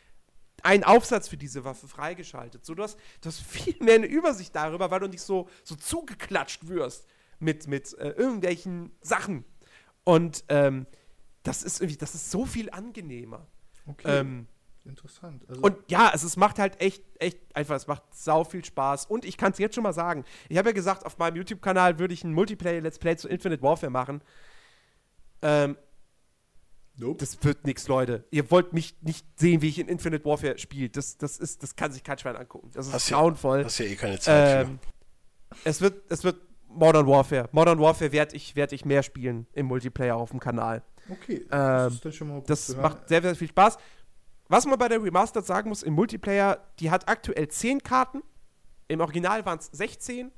[0.64, 2.66] einen Aufsatz für diese Waffe freigeschaltet.
[2.66, 5.76] So, du, hast, du hast viel mehr eine Übersicht darüber, weil du nicht so, so
[5.76, 7.08] zugeklatscht wirst
[7.40, 9.46] mit, mit äh, irgendwelchen Sachen.
[10.04, 10.88] Und ähm,
[11.44, 13.48] das ist irgendwie, das ist so viel angenehmer.
[13.86, 14.20] Okay.
[14.20, 14.48] Ähm,
[14.90, 15.44] Interessant.
[15.48, 19.06] Also und ja, also es macht halt echt, echt einfach, es macht sau viel Spaß.
[19.06, 20.26] Und ich kann es jetzt schon mal sagen.
[20.50, 23.92] Ich habe ja gesagt, auf meinem YouTube-Kanal würde ich ein Multiplayer-Let's Play zu Infinite Warfare
[23.92, 24.22] machen.
[25.42, 25.78] Ähm,
[27.00, 27.20] Nope.
[27.20, 28.26] Das wird nichts, Leute.
[28.30, 30.90] Ihr wollt mich nicht sehen, wie ich in Infinite Warfare spiele.
[30.90, 32.72] Das, das, ist, das kann sich kein Schwein angucken.
[32.74, 33.60] Das ist hast grauenvoll.
[33.60, 34.80] Ja, hast ja eh keine Zeit ähm,
[35.64, 37.48] Es wird, es wird Modern Warfare.
[37.54, 40.84] Modern Warfare werde ich, werd ich mehr spielen im Multiplayer auf dem Kanal.
[41.10, 43.78] Okay, das, ähm, ist schon mal das macht sehr, sehr viel Spaß.
[44.50, 48.24] Was man bei der Remastered sagen muss, im Multiplayer, die hat aktuell 10 Karten.
[48.88, 50.32] Im Original waren es 16.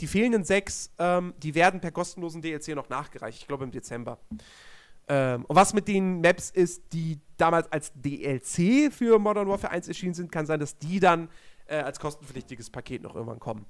[0.00, 3.40] Die fehlenden 6, ähm, die werden per kostenlosen DLC noch nachgereicht.
[3.40, 4.18] Ich glaube im Dezember.
[5.08, 9.88] Ähm, und was mit den Maps ist, die damals als DLC für Modern Warfare 1
[9.88, 11.28] erschienen sind, kann sein, dass die dann
[11.66, 13.66] äh, als kostenpflichtiges Paket noch irgendwann kommen.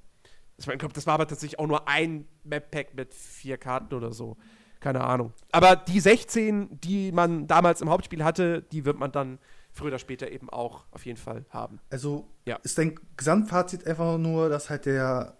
[0.57, 4.37] Ich glaube, das war aber tatsächlich auch nur ein Map-Pack mit vier Karten oder so.
[4.79, 5.33] Keine Ahnung.
[5.51, 9.39] Aber die 16, die man damals im Hauptspiel hatte, die wird man dann
[9.73, 11.79] früher oder später eben auch auf jeden Fall haben.
[11.89, 12.57] Also ja.
[12.63, 15.37] ist dein Gesamtfazit einfach nur, dass halt der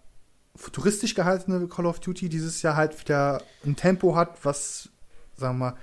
[0.56, 4.90] futuristisch gehaltene Call of Duty dieses Jahr halt wieder ein Tempo hat, was
[5.36, 5.76] sagen wir mal,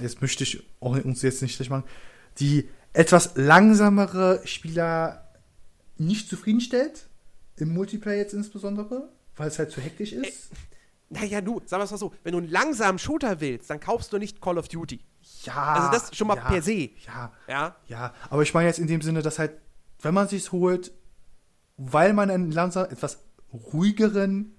[0.00, 1.84] jetzt möchte ich uns jetzt nicht schlecht machen,
[2.38, 5.28] die etwas langsamere Spieler
[5.96, 7.06] nicht zufriedenstellt,
[7.56, 10.50] im Multiplayer jetzt insbesondere, weil es halt zu hektisch ist.
[10.52, 10.56] Äh,
[11.10, 14.12] naja, du, sagen wir es mal so, wenn du einen langsamen Shooter willst, dann kaufst
[14.12, 15.00] du nicht Call of Duty.
[15.44, 15.74] Ja.
[15.74, 16.90] Also das schon mal ja, per se.
[17.06, 17.32] Ja.
[17.48, 17.76] Ja.
[17.86, 18.14] Ja.
[18.28, 19.52] Aber ich meine jetzt in dem Sinne, dass halt,
[20.00, 20.92] wenn man sich's holt,
[21.76, 23.18] weil man einen langsam, etwas
[23.52, 24.54] ruhigeren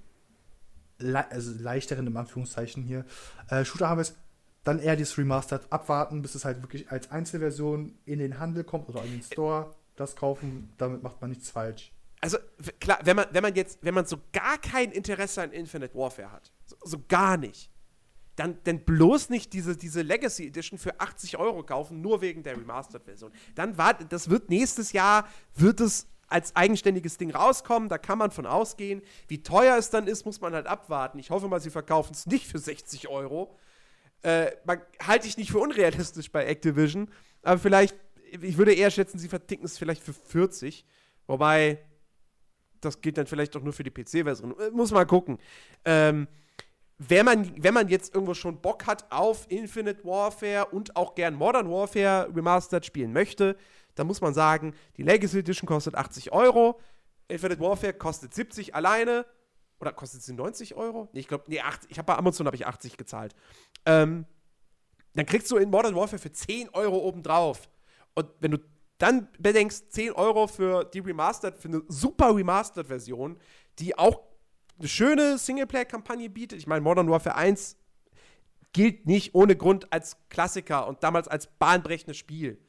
[1.02, 3.06] le also leichteren, im Anführungszeichen hier,
[3.50, 4.16] äh, Shooter haben ist,
[4.64, 8.90] dann eher das Remastered abwarten, bis es halt wirklich als Einzelversion in den Handel kommt
[8.90, 11.92] oder in den Store, das kaufen, damit macht man nichts falsch.
[12.22, 12.38] Also
[12.80, 16.32] klar, wenn man, wenn man jetzt, wenn man so gar kein Interesse an Infinite Warfare
[16.32, 17.71] hat, so, so gar nicht,
[18.42, 22.58] dann, dann bloß nicht diese, diese Legacy Edition für 80 Euro kaufen, nur wegen der
[22.58, 23.32] Remastered-Version.
[23.54, 27.88] Dann war, das wird nächstes Jahr, wird es als eigenständiges Ding rauskommen.
[27.88, 29.04] Da kann man von ausgehen.
[29.28, 31.20] Wie teuer es dann ist, muss man halt abwarten.
[31.20, 33.56] Ich hoffe mal, sie verkaufen es nicht für 60 Euro.
[34.24, 34.52] Äh,
[35.06, 37.12] halte ich nicht für unrealistisch bei Activision.
[37.44, 37.96] Aber vielleicht,
[38.42, 40.84] ich würde eher schätzen, sie verticken es vielleicht für 40.
[41.28, 41.78] Wobei,
[42.80, 44.60] das geht dann vielleicht doch nur für die PC-Version.
[44.60, 45.38] Äh, muss mal gucken.
[45.86, 46.28] Ähm,
[47.10, 51.34] wenn man, wenn man jetzt irgendwo schon Bock hat auf Infinite Warfare und auch gern
[51.34, 53.58] Modern Warfare Remastered spielen möchte,
[53.96, 56.80] da muss man sagen, die Legacy Edition kostet 80 Euro,
[57.28, 59.26] Infinite Warfare kostet 70 alleine.
[59.80, 61.10] Oder kostet sie 90 Euro?
[61.12, 63.34] Nee, ich glaube, nee, 80, ich habe bei Amazon habe ich 80 gezahlt.
[63.88, 64.28] Ähm,
[65.16, 67.68] dann kriegst du in Modern Warfare für 10 Euro obendrauf.
[68.14, 68.60] Und wenn du
[69.00, 73.40] dann bedenkst, 10 Euro für die Remastered, für eine super Remastered-Version,
[73.80, 74.22] die auch
[74.82, 76.60] eine schöne Singleplayer-Kampagne bietet.
[76.60, 77.78] Ich meine, Modern Warfare 1
[78.74, 82.60] gilt nicht ohne Grund als Klassiker und damals als bahnbrechendes Spiel.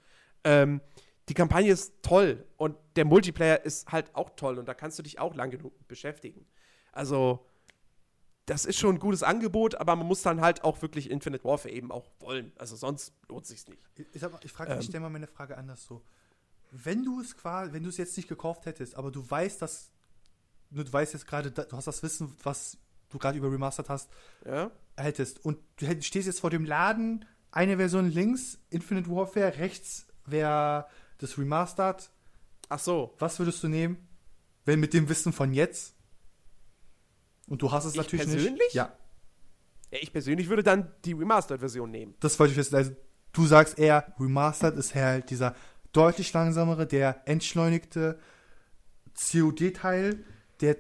[0.45, 0.81] Ähm,
[1.29, 5.03] die Kampagne ist toll und der Multiplayer ist halt auch toll und da kannst du
[5.03, 6.47] dich auch lang genug beschäftigen.
[6.91, 7.47] Also,
[8.47, 11.73] das ist schon ein gutes Angebot, aber man muss dann halt auch wirklich Infinite Warfare
[11.73, 12.53] eben auch wollen.
[12.59, 13.89] Also sonst lohnt sich's nicht.
[13.97, 16.03] Ich, ich frage, ähm, ich stelle mal meine Frage anders so.
[16.73, 19.92] Wenn du es quasi, wenn du es jetzt nicht gekauft hättest, aber du weißt, dass
[20.73, 22.79] du weißt jetzt gerade, du hast das Wissen, was
[23.11, 24.11] du gerade über Remastered hast,
[24.47, 24.71] ja?
[24.97, 30.87] hättest und du stehst jetzt vor dem Laden, eine Version links, Infinite Warfare, rechts wäre
[31.19, 32.11] das Remastered.
[32.69, 33.15] Ach so.
[33.19, 34.09] Was würdest du nehmen,
[34.65, 35.95] wenn mit dem Wissen von jetzt?
[37.47, 38.53] Und du hast es ich natürlich persönlich?
[38.53, 38.75] nicht.
[38.75, 38.97] Ja.
[39.91, 39.99] ja.
[40.01, 42.15] Ich persönlich würde dann die Remastered-Version nehmen.
[42.21, 42.75] Das wollte ich wissen.
[42.75, 42.93] Also,
[43.33, 45.55] du sagst eher, Remastered ist halt dieser
[45.93, 48.19] deutlich langsamere, der entschleunigte
[49.15, 50.25] COD-Teil,
[50.63, 50.77] der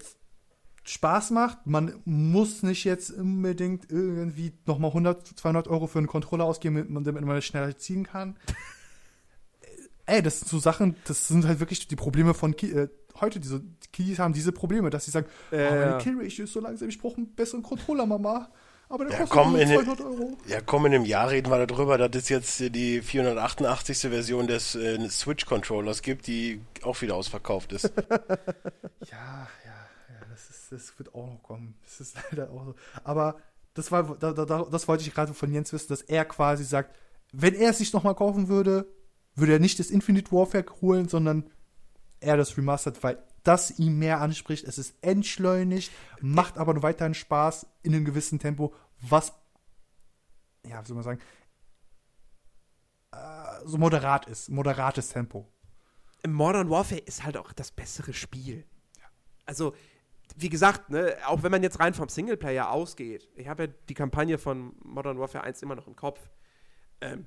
[0.84, 1.66] Spaß macht.
[1.66, 7.24] Man muss nicht jetzt unbedingt irgendwie nochmal 100, 200 Euro für einen Controller ausgeben, damit
[7.24, 8.36] man das schneller ziehen kann.
[10.06, 12.88] Ey, das sind so Sachen, das sind halt wirklich die Probleme von äh,
[13.20, 13.38] heute.
[13.38, 15.98] Diese Kiddies haben diese Probleme, dass sie sagen, Äh, oh, meine.
[15.98, 18.50] Killratio ist so langsam, ich brauche einen besseren Controller, Mama.
[18.88, 20.36] Aber der Ja, kostet komm, in den- 200 Euro.
[20.48, 23.98] Ja, komm, in einem Jahr reden wir darüber, dass es jetzt die 488.
[24.10, 27.92] Version des äh, Switch-Controllers gibt, die auch wieder ausverkauft ist.
[29.10, 29.48] Ja,
[30.72, 31.74] das, wird auch noch kommen.
[31.84, 32.74] Das ist leider auch so.
[33.04, 33.38] Aber
[33.74, 36.64] das, war, da, da, da- das wollte ich gerade von Jens wissen, dass er quasi
[36.64, 36.94] sagt,
[37.32, 38.86] wenn er es sich nochmal kaufen würde,
[39.34, 41.50] würde er nicht das Infinite Warfare holen, sondern
[42.20, 44.64] eher das Remastered, weil das ihm mehr anspricht.
[44.64, 45.90] Es ist entschleunigt,
[46.20, 49.32] macht aber noch weiterhin Spaß in einem gewissen Tempo, was,
[50.66, 51.20] ja, wie soll man sagen,
[53.12, 53.16] äh,
[53.66, 55.48] so moderat ist, moderates Tempo.
[56.26, 58.64] Modern Warfare ist halt auch das bessere Spiel.
[59.44, 59.74] Also,
[60.36, 63.94] wie gesagt, ne, auch wenn man jetzt rein vom Singleplayer ausgeht, ich habe ja die
[63.94, 66.20] Kampagne von Modern Warfare 1 immer noch im Kopf.
[67.00, 67.26] Ähm,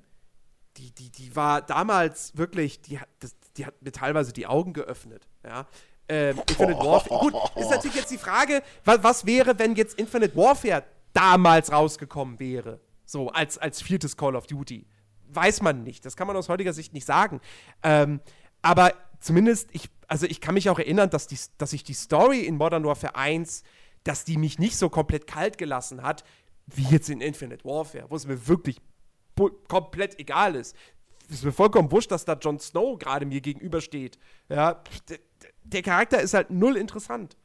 [0.78, 4.74] die, die, die war damals wirklich, die hat, das, die hat mir teilweise die Augen
[4.74, 5.28] geöffnet.
[5.44, 5.68] Ja.
[6.08, 7.20] Ähm, Infinite Warfare.
[7.20, 12.40] Gut, ist natürlich jetzt die Frage, was, was wäre, wenn jetzt Infinite Warfare damals rausgekommen
[12.40, 12.80] wäre?
[13.06, 14.86] So, als, als viertes Call of Duty.
[15.30, 16.06] Weiß man nicht.
[16.06, 17.40] Das kann man aus heutiger Sicht nicht sagen.
[17.84, 18.20] Ähm,
[18.62, 18.94] aber
[19.26, 22.58] zumindest, ich, also ich kann mich auch erinnern, dass, die, dass ich die Story in
[22.58, 23.64] Modern Warfare 1,
[24.04, 26.24] dass die mich nicht so komplett kalt gelassen hat,
[26.68, 28.82] wie jetzt in Infinite Warfare, wo es mir wirklich
[29.68, 30.76] komplett egal ist.
[31.28, 34.20] Es ist mir vollkommen wurscht, dass da Jon Snow gerade mir gegenübersteht.
[34.48, 35.18] Ja, der,
[35.64, 37.36] der Charakter ist halt null interessant.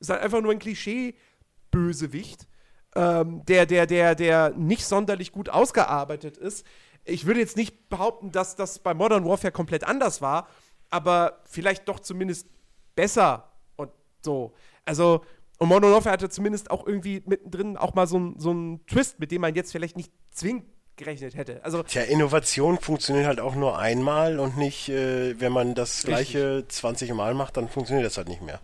[0.00, 2.48] Ist halt einfach nur ein Klischee-Bösewicht,
[2.96, 6.66] ähm, der, der, der, der nicht sonderlich gut ausgearbeitet ist.
[7.04, 10.48] Ich würde jetzt nicht behaupten, dass das bei Modern Warfare komplett anders war,
[10.92, 12.46] aber vielleicht doch zumindest
[12.94, 13.90] besser und
[14.20, 14.52] so.
[14.84, 15.24] Also,
[15.58, 19.30] und Warfare hatte zumindest auch irgendwie mittendrin auch mal so einen so einen Twist, mit
[19.32, 20.64] dem man jetzt vielleicht nicht zwingend
[20.96, 21.64] gerechnet hätte.
[21.64, 26.64] Also, Tja, Innovation funktioniert halt auch nur einmal und nicht, äh, wenn man das gleiche
[26.68, 28.60] 20 Mal macht, dann funktioniert das halt nicht mehr.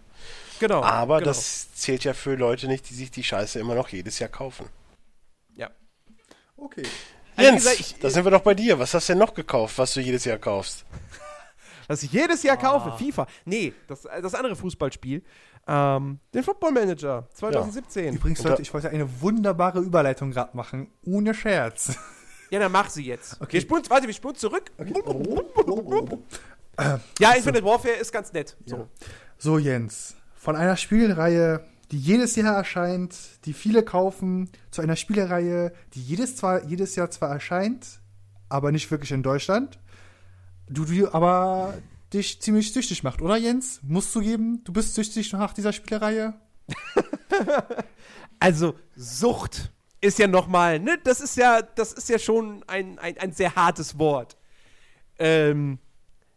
[0.61, 0.83] genau.
[0.83, 1.31] Aber genau.
[1.31, 4.67] das zählt ja für Leute nicht, die sich die Scheiße immer noch jedes Jahr kaufen.
[5.55, 5.71] Ja.
[6.57, 6.83] Okay.
[7.37, 8.79] Also, Jens, gesagt, ich- da sind wir doch bei dir.
[8.79, 10.85] Was hast du denn noch gekauft, was du jedes Jahr kaufst?
[11.89, 12.61] Was ich jedes Jahr Ah.
[12.61, 13.27] kaufe, FIFA.
[13.45, 15.23] Nee, das, das andere Fußballspiel.
[15.67, 18.15] Ähm, den Football Manager 2017.
[18.15, 20.89] Übrigens, Und da- Leute, ich wollte eine wunderbare Überleitung gerade machen.
[21.05, 21.97] Ohne Scherz.
[22.51, 23.41] Ja, dann mach sie jetzt.
[23.43, 23.55] Okay.
[23.55, 24.71] Wir spulen, warte, wir spulen zurück.
[27.19, 28.57] Ja, Infinite Warfare ist ganz nett.
[28.65, 28.89] So.
[29.37, 30.15] So, Jens.
[30.37, 36.37] Von einer Spielreihe, die jedes Jahr erscheint, die viele kaufen, zu einer Spielereihe, die jedes,
[36.37, 38.01] zwar, jedes Jahr zwar erscheint,
[38.49, 39.79] aber nicht wirklich in Deutschland.
[40.69, 41.75] Du, du aber
[42.13, 43.81] dich ziemlich süchtig macht, oder Jens?
[43.83, 46.35] Musst du geben, du bist süchtig nach dieser Spielereihe?
[48.41, 53.19] Also, Sucht ist ja nochmal, ne, das ist ja, das ist ja schon ein, ein,
[53.19, 54.37] ein sehr hartes Wort.
[55.19, 55.79] Ähm,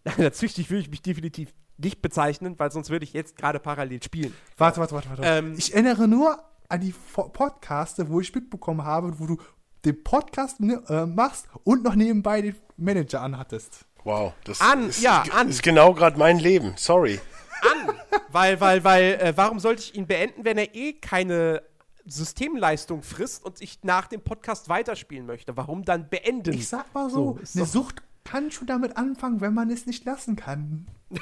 [0.17, 4.01] als süchtig würde ich mich definitiv nicht bezeichnen, weil sonst würde ich jetzt gerade parallel
[4.01, 4.33] spielen.
[4.57, 5.21] Warte, warte, warte, warte.
[5.23, 6.39] Ähm, ich erinnere nur
[6.69, 9.37] an die Podcaste, wo ich mitbekommen habe, wo du
[9.85, 13.85] den Podcast ne, äh, machst und noch nebenbei den Manager anhattest.
[14.03, 15.49] Wow, das An, ist, ja, an.
[15.49, 16.73] ist genau gerade mein Leben.
[16.77, 17.19] Sorry.
[17.61, 17.93] An!
[18.29, 21.61] weil, weil, weil, äh, warum sollte ich ihn beenden, wenn er eh keine
[22.05, 25.55] Systemleistung frisst und ich nach dem Podcast weiterspielen möchte?
[25.57, 26.53] Warum dann beenden?
[26.53, 29.85] Ich sag mal so, ist eine doch- Sucht kann schon damit anfangen, wenn man es
[29.85, 30.87] nicht lassen kann.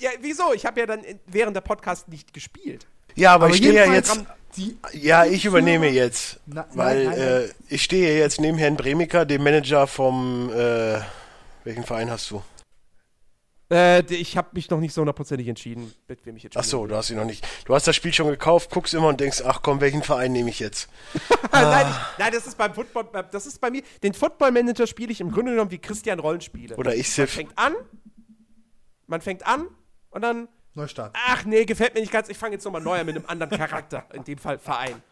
[0.00, 0.52] Ja, wieso?
[0.54, 2.86] Ich habe ja dann während der Podcast nicht gespielt.
[3.14, 4.20] Ja, aber, Aber ich stehe ja jetzt,
[4.56, 6.38] Die, Ja, ich übernehme jetzt.
[6.46, 10.50] Na- weil nein, nein, Äh, ich stehe jetzt neben Herrn Bremiker, dem Manager vom.
[10.54, 11.00] Äh,
[11.64, 12.42] welchen Verein hast du?
[13.70, 16.86] Äh, ich habe mich noch nicht so hundertprozentig entschieden, mit wem ich jetzt Ach so,
[16.86, 17.46] du hast ihn noch nicht.
[17.66, 20.48] Du hast das Spiel schon gekauft, guckst immer und denkst, ach komm, welchen Verein nehme
[20.48, 20.88] ich jetzt?
[21.52, 23.82] nein, ich, nein, das ist beim Football, bei- das ist bei mir.
[24.02, 26.76] Den Football Manager spiele ich im Grunde genommen wie Christian Rollenspiele.
[26.76, 27.32] Oder ich man Sif.
[27.34, 27.74] fängt an,
[29.06, 29.68] man fängt an
[30.10, 31.14] und dann, Neustart.
[31.28, 33.50] ach nee, gefällt mir nicht ganz, ich fange jetzt nochmal neu an mit einem anderen
[33.58, 35.02] Charakter, in dem Fall Verein.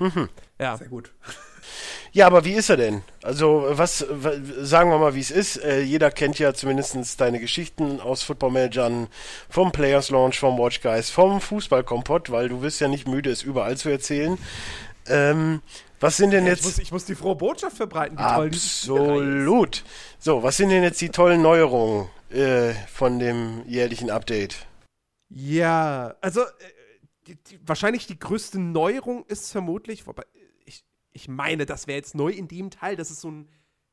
[0.58, 0.76] ja.
[0.76, 1.12] Sehr gut.
[2.14, 3.02] Ja, aber wie ist er denn?
[3.24, 5.56] Also, was, wa- sagen wir mal, wie es ist.
[5.56, 9.08] Äh, jeder kennt ja zumindest deine Geschichten aus Football-Managern,
[9.50, 13.42] vom Players Launch, vom Watch Guys, vom Fußballkompott, weil du wirst ja nicht müde, es
[13.42, 14.38] überall zu erzählen.
[15.08, 15.60] Ähm,
[15.98, 16.64] was sind denn Ich jetzt...
[16.64, 18.22] muss, ich muss die frohe Botschaft verbreiten, ist.
[18.24, 19.82] Absolut.
[20.20, 24.66] So, was sind denn jetzt die tollen Neuerungen äh, von dem jährlichen Update?
[25.30, 26.46] Ja, also äh,
[27.26, 30.22] die, die, wahrscheinlich die größte Neuerung ist vermutlich, wobei
[31.14, 33.48] ich, meine, das wäre jetzt neu in dem Teil, dass es so einen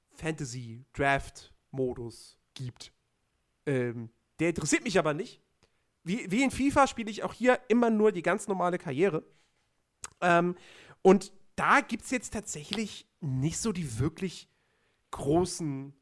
[0.10, 2.92] Fantasy-Draft-Modus gibt.
[3.66, 5.40] Ähm, der interessiert mich aber nicht.
[6.04, 9.24] Wie, wie in FIFA spiele ich auch hier immer nur die ganz normale Karriere.
[10.20, 10.56] Ähm,
[11.02, 14.48] und da gibt es jetzt tatsächlich nicht so die wirklich
[15.12, 15.94] großen,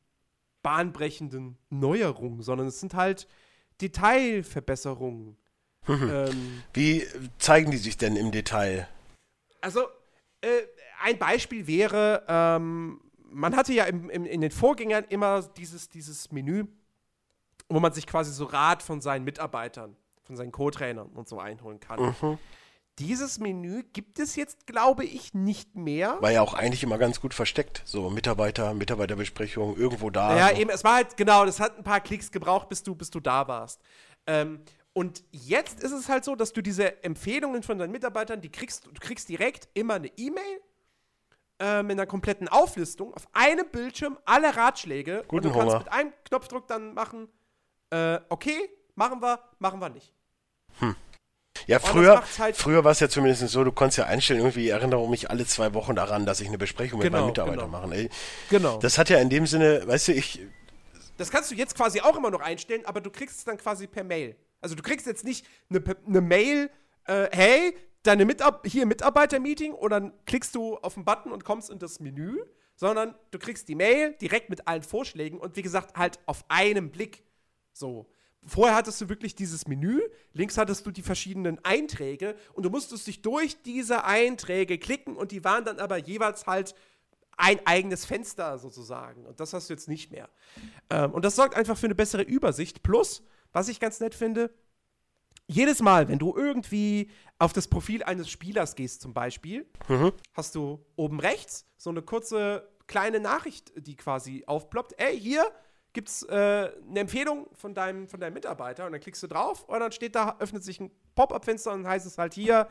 [0.61, 3.27] bahnbrechenden Neuerungen, sondern es sind halt
[3.81, 5.37] Detailverbesserungen.
[5.87, 7.05] ähm, Wie
[7.37, 8.87] zeigen die sich denn im Detail?
[9.61, 9.87] also,
[10.41, 10.47] äh,
[11.01, 13.01] ein Beispiel wäre, ähm,
[13.31, 16.65] man hatte ja im, im, in den Vorgängern immer dieses, dieses Menü,
[17.69, 21.79] wo man sich quasi so Rat von seinen Mitarbeitern, von seinen Co-Trainern und so einholen
[21.79, 22.37] kann.
[22.97, 26.17] Dieses Menü gibt es jetzt, glaube ich, nicht mehr.
[26.19, 27.81] War ja auch eigentlich immer ganz gut versteckt.
[27.85, 30.35] So Mitarbeiter, Mitarbeiterbesprechung, irgendwo da.
[30.35, 30.61] Ja, so.
[30.61, 33.21] eben, es war halt, genau, das hat ein paar Klicks gebraucht, bis du, bis du
[33.21, 33.81] da warst.
[34.27, 34.59] Ähm,
[34.93, 38.85] und jetzt ist es halt so, dass du diese Empfehlungen von deinen Mitarbeitern, die kriegst
[38.85, 40.61] du kriegst direkt immer eine E-Mail
[41.59, 45.23] äh, mit einer kompletten Auflistung auf einem Bildschirm alle Ratschläge.
[45.27, 45.83] Guten und du kannst Hunger.
[45.83, 47.27] mit einem Knopfdruck dann machen,
[47.91, 50.13] äh, okay, machen wir, machen wir nicht.
[51.67, 54.69] Ja, das früher, halt- früher war es ja zumindest so, du konntest ja einstellen, irgendwie
[54.69, 57.81] erinnere mich alle zwei Wochen daran, dass ich eine Besprechung mit Genau, meinen Mitarbeitern genau.
[57.87, 57.93] mache.
[57.95, 58.09] Ey,
[58.49, 58.77] Genau.
[58.79, 60.39] Das hat ja in dem Sinne, weißt du, ich,
[61.17, 63.85] das kannst du jetzt quasi auch immer noch einstellen, aber du kriegst es dann quasi
[63.87, 64.35] per Mail.
[64.61, 66.69] Also du kriegst jetzt nicht eine, eine Mail,
[67.05, 71.69] äh, hey, deine Mitab hier Mitarbeiter-Meeting und dann klickst du auf den Button und kommst
[71.69, 72.37] in das Menü,
[72.75, 76.91] sondern du kriegst die Mail direkt mit allen Vorschlägen und wie gesagt halt auf einem
[76.91, 77.23] Blick.
[77.73, 78.09] So.
[78.45, 83.05] Vorher hattest du wirklich dieses Menü, links hattest du die verschiedenen Einträge und du musstest
[83.05, 86.73] dich durch diese Einträge klicken und die waren dann aber jeweils halt
[87.35, 89.25] ein eigenes Fenster sozusagen.
[89.25, 90.29] Und das hast du jetzt nicht mehr.
[90.89, 92.81] Ähm, und das sorgt einfach für eine bessere Übersicht.
[92.81, 94.51] Plus, was ich ganz nett finde,
[95.47, 97.09] jedes Mal, wenn du irgendwie
[97.39, 99.67] auf das Profil eines Spielers gehst, zum Beispiel,
[100.33, 104.93] hast du oben rechts so eine kurze kleine Nachricht, die quasi aufploppt.
[104.97, 105.51] Ey, hier
[105.93, 106.33] gibt's äh,
[106.87, 110.15] eine Empfehlung von deinem, von deinem Mitarbeiter und dann klickst du drauf und dann steht
[110.15, 112.67] da, öffnet sich ein Pop-up-Fenster und heißt es halt hier,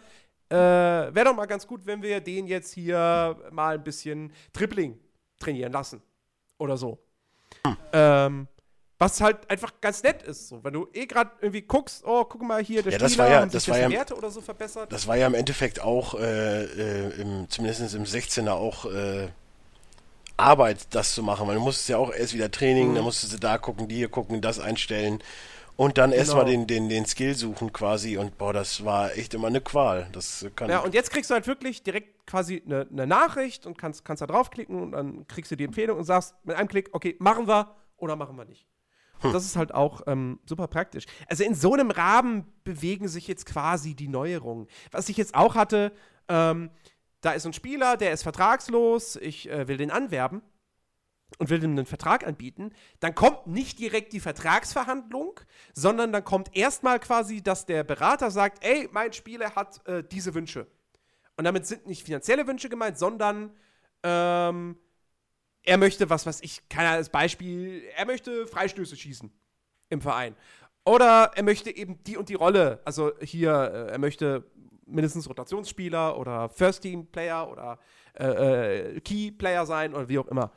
[0.50, 4.98] äh, wäre doch mal ganz gut, wenn wir den jetzt hier mal ein bisschen Dribbling
[5.38, 6.00] trainieren lassen.
[6.58, 6.98] Oder so.
[7.92, 8.48] Ähm,
[8.98, 10.48] was halt einfach ganz nett ist.
[10.48, 13.24] So, wenn du eh gerade irgendwie guckst, oh, guck mal hier, der Ja, das Spieler
[13.26, 14.92] war ja- haben sich das war ja- Werte oder so verbessert.
[14.92, 19.28] das war ja im Endeffekt auch, äh, äh, im, zumindest im 16er auch, äh,
[20.36, 22.94] Arbeit, das zu machen, weil du musstest ja auch erst wieder Training, Mhm.
[22.96, 25.20] dann musstest du da gucken, die hier gucken, das einstellen
[25.76, 26.20] und dann Genau.
[26.20, 30.08] erstmal den, den, den Skill suchen quasi und boah, das war echt immer eine Qual.
[30.12, 33.78] Das kann, Ja, und jetzt kriegst du halt wirklich direkt quasi eine, eine Nachricht und
[33.78, 36.90] kannst, kannst da draufklicken und dann kriegst du die Empfehlung und sagst mit einem Klick,
[36.92, 38.64] okay, machen wir oder machen wir nicht.
[39.22, 41.04] Und das ist halt auch ähm, super praktisch.
[41.28, 44.66] Also in so einem Rahmen bewegen sich jetzt quasi die Neuerungen.
[44.90, 45.92] Was ich jetzt auch hatte,
[46.28, 46.70] ähm,
[47.20, 50.42] da ist ein Spieler, der ist vertragslos, ich äh, will den anwerben
[51.38, 55.40] und will ihm einen Vertrag anbieten, dann kommt nicht direkt die Vertragsverhandlung,
[55.74, 60.34] sondern dann kommt erstmal quasi, dass der Berater sagt, ey, mein Spieler hat äh, diese
[60.34, 60.66] Wünsche.
[61.36, 63.52] Und damit sind nicht finanzielle Wünsche gemeint, sondern
[64.02, 64.76] ähm,
[65.68, 69.30] er möchte, was weiß ich, keiner als Beispiel, er möchte Freistöße schießen
[69.90, 70.34] im Verein.
[70.86, 74.50] Oder er möchte eben die und die Rolle, also hier, äh, er möchte
[74.86, 77.78] mindestens Rotationsspieler oder First-Team-Player oder
[78.18, 80.52] äh, äh, Key-Player sein oder wie auch immer.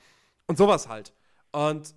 [0.47, 1.13] Und sowas halt.
[1.51, 1.93] Und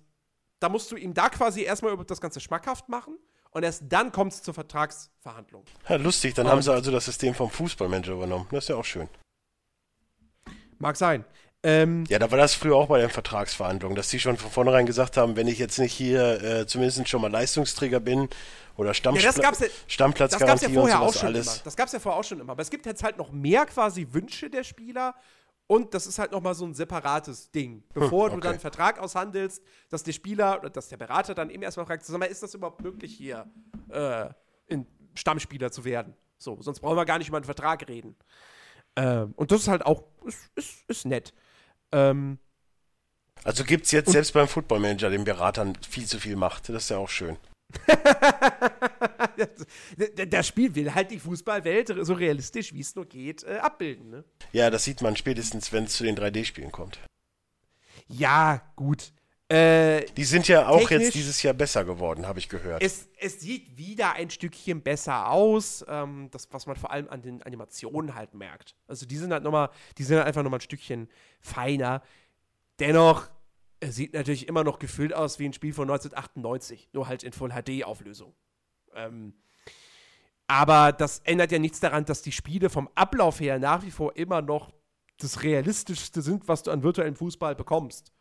[0.59, 3.17] da musst du ihm da quasi erstmal über das Ganze schmackhaft machen
[3.51, 5.63] und erst dann kommt es zur Vertragsverhandlung.
[5.87, 8.47] ja, lustig, dann haben sie also das System vom Fußballmanager übernommen.
[8.51, 9.07] Das ist ja auch schön.
[10.79, 11.23] Mag sein.
[11.65, 14.85] Ähm, Ja, da war das früher auch bei den Vertragsverhandlungen, dass die schon von vornherein
[14.85, 18.29] gesagt haben, wenn ich jetzt nicht hier äh, zumindest schon mal Leistungsträger bin
[18.77, 21.47] Oder Ja, das das gab's Stammplatzgarantie ja vorher und auch sowas schon alles.
[21.47, 21.63] immer.
[21.63, 22.51] Das gab's ja vorher auch schon immer.
[22.51, 25.15] Aber es gibt jetzt halt noch mehr quasi Wünsche der Spieler
[25.65, 27.83] und das ist halt noch mal so ein separates Ding.
[27.95, 28.43] Bevor du okay.
[28.43, 32.05] dann einen Vertrag aushandelst, dass der Spieler oder dass der Berater dann eben erstmal fragt,
[32.05, 33.47] sag mal, ist das überhaupt möglich hier,
[33.89, 34.29] äh,
[34.67, 34.85] in
[35.15, 36.13] Stammspieler zu werden?
[36.37, 38.15] So, sonst brauchen wir gar nicht über einen Vertrag reden.
[38.95, 41.33] Ähm, und das ist halt auch, ist, ist, ist nett.
[41.91, 42.39] Ähm,
[43.43, 46.69] Also gibt's jetzt selbst beim Footballmanager den Beratern viel zu viel Macht.
[46.69, 47.37] Das ist ja auch schön.
[50.17, 54.09] der, der Spiel will halt die Fußballwelt so realistisch, wie es nur geht, äh, abbilden.
[54.09, 54.23] Ne?
[54.51, 56.99] Ja, das sieht man spätestens, wenn es zu den 3D-Spielen kommt.
[58.07, 59.11] Ja, gut.
[59.47, 62.81] Äh, Die sind ja auch jetzt dieses Jahr besser geworden, habe ich gehört.
[62.81, 67.21] es, es sieht wieder ein Stückchen besser aus, ähm, das, was man vor allem an
[67.21, 68.75] den Animationen halt merkt.
[68.87, 69.69] Also die sind halt nochmal,
[69.99, 71.09] die sind halt einfach nochmal ein Stückchen
[71.41, 72.01] feiner.
[72.79, 73.27] Dennoch,
[73.81, 77.31] es sieht natürlich immer noch gefüllt aus wie ein Spiel von 1998, nur halt in
[77.31, 78.33] Full HD-Auflösung.
[78.95, 79.35] Ähm,
[80.47, 84.15] aber das ändert ja nichts daran, dass die Spiele vom Ablauf her nach wie vor
[84.15, 84.73] immer noch
[85.17, 88.11] das Realistischste sind, was du an virtuellem Fußball bekommst.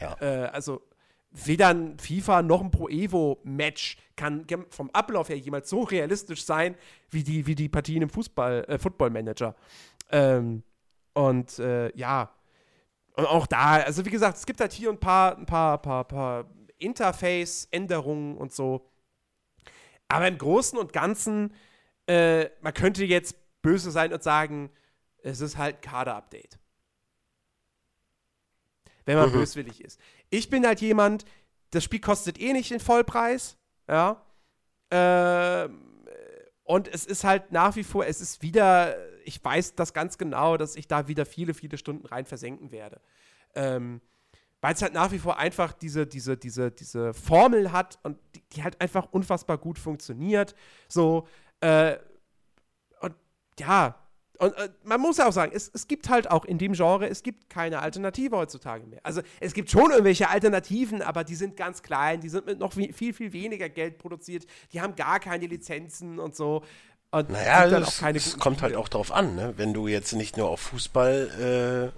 [0.00, 0.16] Ja.
[0.20, 0.82] Äh, also
[1.30, 6.44] weder ein FIFA noch ein Pro Evo Match kann vom Ablauf her jemals so realistisch
[6.44, 6.74] sein
[7.10, 9.54] wie die, wie die Partien im Fußball, äh, Football Manager.
[10.10, 10.62] Ähm,
[11.14, 12.30] und äh, ja,
[13.14, 16.04] und auch da, also wie gesagt, es gibt halt hier ein paar, ein paar, paar,
[16.04, 16.46] paar
[16.78, 18.90] Interface-Änderungen und so.
[20.08, 21.54] Aber im Großen und Ganzen,
[22.06, 24.70] äh, man könnte jetzt böse sein und sagen,
[25.22, 26.58] es ist halt ein Kader-Update.
[29.10, 29.38] Wenn man Mhm.
[29.40, 30.00] böswillig ist.
[30.30, 31.24] Ich bin halt jemand,
[31.70, 33.56] das Spiel kostet eh nicht den Vollpreis,
[33.88, 34.24] ja.
[34.90, 35.86] Ähm,
[36.64, 40.56] und es ist halt nach wie vor, es ist wieder, ich weiß das ganz genau,
[40.56, 43.00] dass ich da wieder viele, viele Stunden rein versenken werde.
[43.54, 44.00] Ähm,
[44.60, 48.42] weil es halt nach wie vor einfach diese, diese, diese, diese Formel hat und die,
[48.52, 50.54] die halt einfach unfassbar gut funktioniert.
[50.86, 51.26] So,
[51.60, 51.96] äh,
[53.00, 53.14] und
[53.58, 53.96] ja,
[54.40, 57.06] und äh, man muss ja auch sagen, es, es gibt halt auch in dem Genre,
[57.06, 59.00] es gibt keine Alternative heutzutage mehr.
[59.02, 62.72] Also es gibt schon irgendwelche Alternativen, aber die sind ganz klein, die sind mit noch
[62.72, 66.62] viel, viel, weniger Geld produziert, die haben gar keine Lizenzen und so.
[67.10, 69.52] Und Naja, es, es kommt halt auch drauf an, ne?
[69.58, 71.92] Wenn du jetzt nicht nur auf Fußball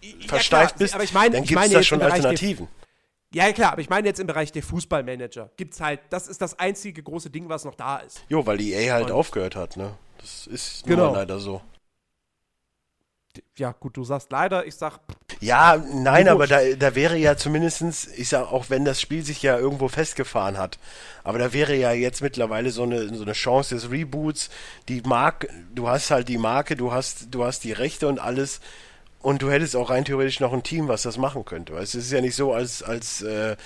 [0.00, 2.68] Ja, äh, versteift klar, bist, aber ich meine, dann gibt es da schon Alternativen.
[3.34, 6.58] Ja, klar, aber ich meine jetzt im Bereich der Fußballmanager gibt's halt, das ist das
[6.58, 8.22] einzige große Ding, was noch da ist.
[8.28, 9.94] Jo, weil die EA halt Und- aufgehört hat, ne?
[10.18, 11.12] Das ist Genau.
[11.12, 11.60] leider so.
[13.56, 14.98] Ja, gut, du sagst leider, ich sag,
[15.40, 19.42] Ja, nein, aber da, da wäre ja zumindestens, ich sag, auch wenn das Spiel sich
[19.42, 20.78] ja irgendwo festgefahren hat,
[21.22, 24.50] aber da wäre ja jetzt mittlerweile so eine, so eine Chance des Reboots,
[24.88, 28.60] die Marke, du hast halt die Marke, du hast, du hast die Rechte und alles
[29.20, 31.74] und du hättest auch rein theoretisch noch ein Team, was das machen könnte.
[31.74, 33.56] Weil es ist ja nicht so, als, als äh,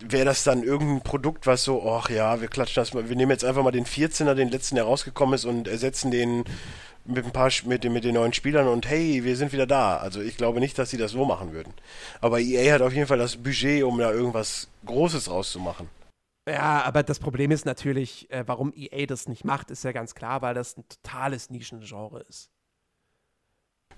[0.00, 3.30] wäre das dann irgendein Produkt, was so, ach ja, wir klatschen das mal, wir nehmen
[3.30, 6.44] jetzt einfach mal den 14er, den letzten, der rausgekommen ist und ersetzen den
[7.04, 9.96] mit ein paar mit, den- mit den neuen Spielern und hey, wir sind wieder da.
[9.96, 11.74] Also ich glaube nicht, dass sie das so machen würden.
[12.20, 15.88] Aber EA hat auf jeden Fall das Budget, um da irgendwas Großes rauszumachen.
[16.48, 20.14] ja, aber das Problem ist natürlich, äh, warum EA das nicht macht, ist ja ganz
[20.14, 22.51] klar, weil das ein totales Nischengenre ist.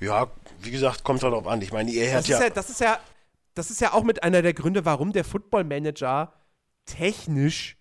[0.01, 0.31] Ja,
[0.61, 1.63] wie gesagt, kommt halt drauf an.
[1.63, 2.99] Ich meine, EA Das hat ist ja, ja, das ist ja,
[3.55, 6.33] das ist ja auch mit einer der Gründe, warum der Football Manager
[6.87, 7.77] technisch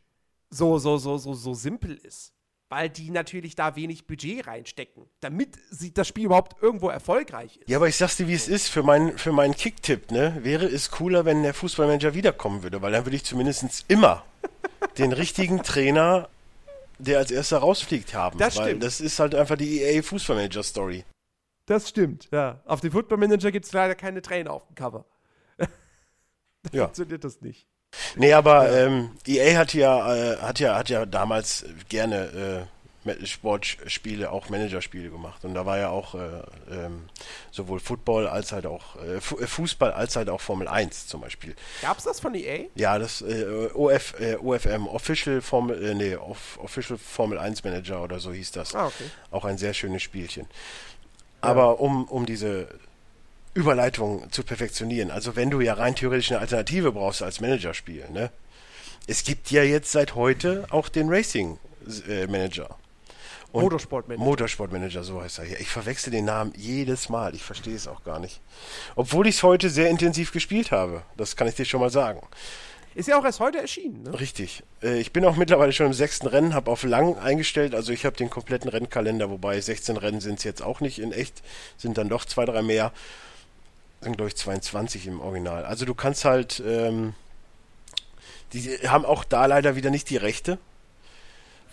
[0.50, 2.34] so, so, so, so, so simpel ist.
[2.70, 7.70] Weil die natürlich da wenig Budget reinstecken, damit sie das Spiel überhaupt irgendwo erfolgreich ist.
[7.70, 10.66] Ja, aber ich sag's dir, wie es ist, für, mein, für meinen Kicktipp, ne, wäre
[10.66, 14.24] es cooler, wenn der Fußballmanager wiederkommen würde, weil dann würde ich zumindest immer
[14.98, 16.30] den richtigen Trainer,
[16.98, 18.40] der als erster rausfliegt, haben.
[18.40, 18.84] Das weil stimmt.
[18.84, 21.04] das ist halt einfach die EA Fußballmanager-Story.
[21.66, 22.62] Das stimmt, ja.
[22.66, 25.06] Auf dem Football Manager gibt es leider keine Tränen auf dem Cover.
[26.72, 26.86] Ja.
[26.86, 27.68] Funktioniert das nicht.
[28.16, 34.32] Nee, aber ähm, EA hat ja, äh, hat ja, hat ja damals gerne äh, Sportspiele,
[34.32, 35.44] auch Managerspiele gemacht.
[35.44, 36.42] Und da war ja auch äh,
[36.72, 37.10] ähm,
[37.52, 41.56] sowohl Football als halt auch äh, äh, Fußball als halt auch Formel 1 zum Beispiel.
[41.82, 42.68] Gab's das von EA?
[42.76, 48.02] Ja, das äh, OF, äh, OFM, Official Formel, äh, nee, Off, Official Formel 1 Manager
[48.04, 48.74] oder so hieß das.
[48.74, 49.06] Ah, okay.
[49.32, 50.48] Auch ein sehr schönes Spielchen.
[51.44, 52.68] Aber um, um diese
[53.54, 58.32] Überleitung zu perfektionieren, also wenn du ja rein theoretisch eine Alternative brauchst als Managerspiel, ne?
[59.06, 61.60] Es gibt ja jetzt seit heute auch den Racing
[62.08, 62.78] äh, Manager.
[63.52, 64.24] Und Motorsport Manager.
[64.24, 65.60] Motorsport Manager, so heißt er hier.
[65.60, 67.36] Ich verwechsel den Namen jedes Mal.
[67.36, 68.40] Ich verstehe es auch gar nicht.
[68.96, 71.04] Obwohl ich es heute sehr intensiv gespielt habe.
[71.18, 72.26] Das kann ich dir schon mal sagen.
[72.96, 74.20] Ist ja auch erst heute erschienen, ne?
[74.20, 74.64] Richtig.
[74.82, 77.74] Äh, Ich bin auch mittlerweile schon im sechsten Rennen, habe auf lang eingestellt.
[77.76, 81.12] Also ich habe den kompletten Rennkalender, wobei 16 Rennen sind es jetzt auch nicht in
[81.12, 81.42] echt,
[81.78, 82.92] sind dann doch zwei, drei mehr.
[84.02, 85.66] Sind glaube ich 22 im Original.
[85.66, 87.14] Also du kannst halt ähm,
[88.54, 90.58] Die haben auch da leider wieder nicht die Rechte.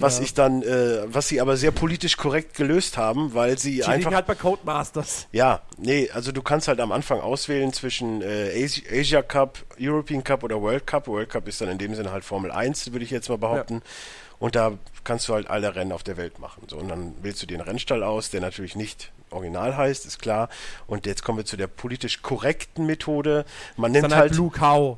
[0.01, 0.25] Was Ja.
[0.25, 4.13] ich dann, äh, was sie aber sehr politisch korrekt gelöst haben, weil sie Die einfach.
[4.13, 5.27] halt bei Codemasters.
[5.33, 10.25] Ja, nee, also du kannst halt am Anfang auswählen zwischen äh, Asi- Asia Cup, European
[10.25, 11.07] Cup oder World Cup.
[11.07, 13.83] World Cup ist dann in dem Sinne halt Formel 1, würde ich jetzt mal behaupten.
[14.39, 14.73] Und da
[15.05, 16.63] kannst du halt alle Rennen auf der Welt machen.
[16.69, 20.49] So, und dann wählst du den Rennstall aus, der natürlich nicht original heißt, ist klar.
[20.87, 23.45] Und jetzt kommen wir zu der politisch korrekten Methode.
[23.77, 24.97] Man nimmt Dann halt halt, Blue Cow.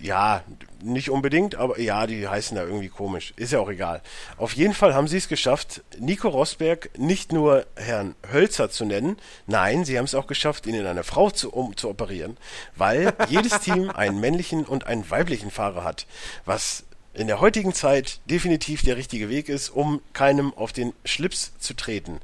[0.00, 0.42] Ja,
[0.82, 3.32] nicht unbedingt, aber ja, die heißen da irgendwie komisch.
[3.36, 4.02] Ist ja auch egal.
[4.36, 9.16] Auf jeden Fall haben sie es geschafft, Nico Rosberg nicht nur Herrn Hölzer zu nennen,
[9.46, 12.36] nein, sie haben es auch geschafft, ihn in eine Frau zu, um, zu operieren,
[12.76, 16.06] weil jedes Team einen männlichen und einen weiblichen Fahrer hat,
[16.44, 16.84] was
[17.14, 21.74] in der heutigen Zeit definitiv der richtige Weg ist, um keinem auf den Schlips zu
[21.74, 22.20] treten.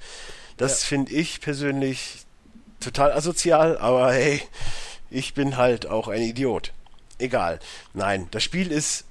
[0.58, 2.26] Das finde ich persönlich
[2.78, 4.42] total asozial, aber hey,
[5.10, 6.72] ich bin halt auch ein Idiot.
[7.22, 7.60] Egal.
[7.94, 9.04] Nein, das Spiel ist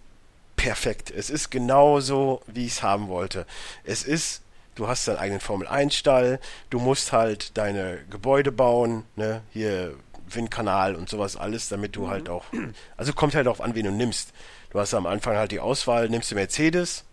[0.57, 1.11] perfekt.
[1.11, 3.45] Es ist genauso, wie ich es haben wollte.
[3.85, 4.41] Es ist,
[4.75, 9.95] du hast deinen eigenen Formel-1-Stall, du musst halt deine Gebäude bauen, ne, hier
[10.27, 12.43] Windkanal und sowas alles, damit du halt auch,
[12.97, 14.33] also kommt halt darauf an, wen du nimmst.
[14.71, 17.05] Du hast am Anfang halt die Auswahl, nimmst du Mercedes,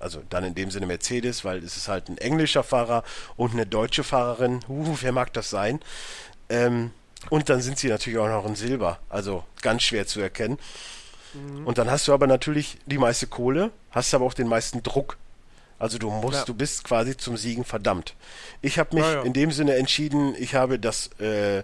[0.00, 3.04] also dann in dem Sinne Mercedes, weil es ist halt ein englischer Fahrer
[3.36, 4.60] und eine deutsche Fahrerin.
[4.68, 5.80] Uh, wer mag das sein?
[6.50, 6.90] Ähm,
[7.30, 10.58] und dann sind sie natürlich auch noch in Silber, also ganz schwer zu erkennen.
[11.64, 15.16] Und dann hast du aber natürlich die meiste Kohle, hast aber auch den meisten Druck.
[15.78, 16.44] Also du musst, Ja.
[16.44, 18.14] du bist quasi zum Siegen verdammt.
[18.60, 19.22] Ich habe mich Ja, ja.
[19.22, 21.62] in dem Sinne entschieden, ich habe das äh,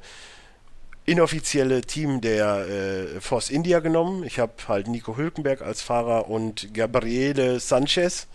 [1.05, 4.25] inoffizielle Team der äh, Force India genommen.
[4.25, 8.27] Ich habe halt Nico Hülkenberg als Fahrer und Gabriele Sanchez.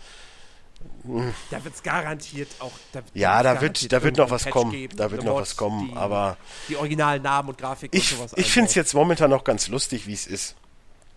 [1.50, 2.72] Da wird es garantiert auch.
[2.92, 4.70] Da, Ja, da wird, da wird noch was Patch kommen.
[4.70, 5.88] geben, Da wird noch was kommen.
[5.90, 6.36] die, aber
[6.68, 8.32] Die originalen Namen und Grafiken ich, und sowas.
[8.36, 10.54] ich finde es jetzt momentan noch ganz lustig, wie es ist.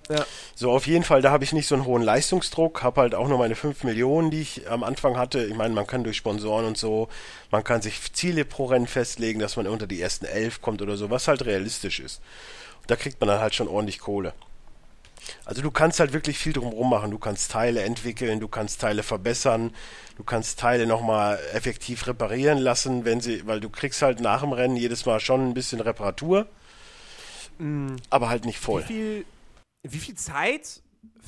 [0.09, 0.25] Ja.
[0.55, 3.27] So, auf jeden Fall, da habe ich nicht so einen hohen Leistungsdruck, habe halt auch
[3.27, 5.43] nur meine 5 Millionen, die ich am Anfang hatte.
[5.45, 7.09] Ich meine, man kann durch Sponsoren und so,
[7.51, 10.95] man kann sich Ziele pro Rennen festlegen, dass man unter die ersten 11 kommt oder
[10.95, 12.21] so, was halt realistisch ist.
[12.87, 14.33] Da kriegt man dann halt schon ordentlich Kohle.
[15.45, 17.11] Also du kannst halt wirklich viel drumherum machen.
[17.11, 19.73] Du kannst Teile entwickeln, du kannst Teile verbessern,
[20.15, 24.53] du kannst Teile nochmal effektiv reparieren lassen, wenn sie, weil du kriegst halt nach dem
[24.53, 26.47] Rennen jedes Mal schon ein bisschen Reparatur,
[28.09, 28.83] aber halt nicht voll.
[28.83, 29.25] Wie viel,
[29.83, 30.81] wie viel Zeit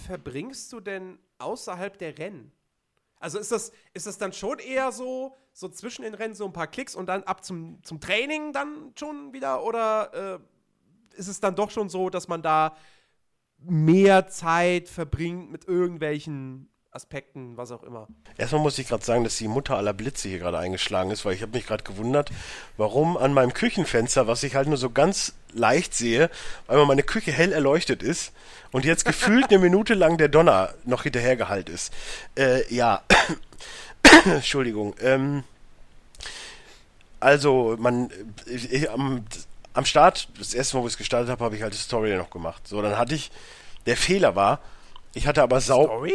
[0.06, 2.52] verbringst du denn außerhalb der Rennen?
[3.20, 6.54] Also ist das, ist das dann schon eher so, so zwischen den Rennen so ein
[6.54, 9.64] paar Klicks und dann ab zum, zum Training dann schon wieder?
[9.64, 10.40] Oder
[11.16, 12.78] äh, ist es dann doch schon so, dass man da
[13.62, 18.08] mehr Zeit verbringt mit irgendwelchen Aspekten, was auch immer?
[18.38, 21.36] Erstmal muss ich gerade sagen, dass die Mutter aller Blitze hier gerade eingeschlagen ist, weil
[21.36, 22.32] ich habe mich gerade gewundert,
[22.78, 26.32] warum an meinem Küchenfenster, was ich halt nur so ganz leicht sehe,
[26.66, 28.34] weil meine Küche hell erleuchtet ist
[28.72, 31.94] und jetzt gefühlt eine Minute lang der Donner noch hinterhergehalt ist.
[32.36, 33.04] Äh, ja,
[34.26, 34.96] Entschuldigung.
[35.02, 35.44] Ähm,
[37.20, 38.10] also, man,
[38.48, 38.88] ich,
[39.74, 42.18] am, Start, das erste Mal, wo ich es gestartet habe, habe ich halt das Tutorial
[42.18, 42.68] noch gemacht.
[42.68, 43.32] So, dann hatte ich,
[43.86, 44.60] der Fehler war,
[45.14, 46.14] ich hatte aber sau Story?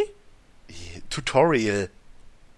[1.11, 1.91] Tutorial.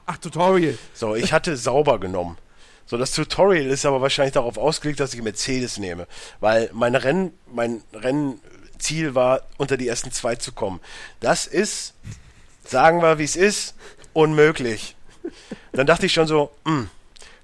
[0.06, 0.78] Ach, Tutorial.
[0.94, 2.38] So, ich hatte sauber genommen.
[2.86, 6.06] So, das Tutorial ist aber wahrscheinlich darauf ausgelegt, dass ich Mercedes nehme.
[6.40, 10.80] Weil mein Rennen, mein Rennziel war, unter die ersten zwei zu kommen.
[11.18, 11.94] Das ist,
[12.64, 13.74] sagen wir, wie es ist,
[14.12, 14.94] unmöglich.
[15.72, 16.88] Dann dachte ich schon so, hm,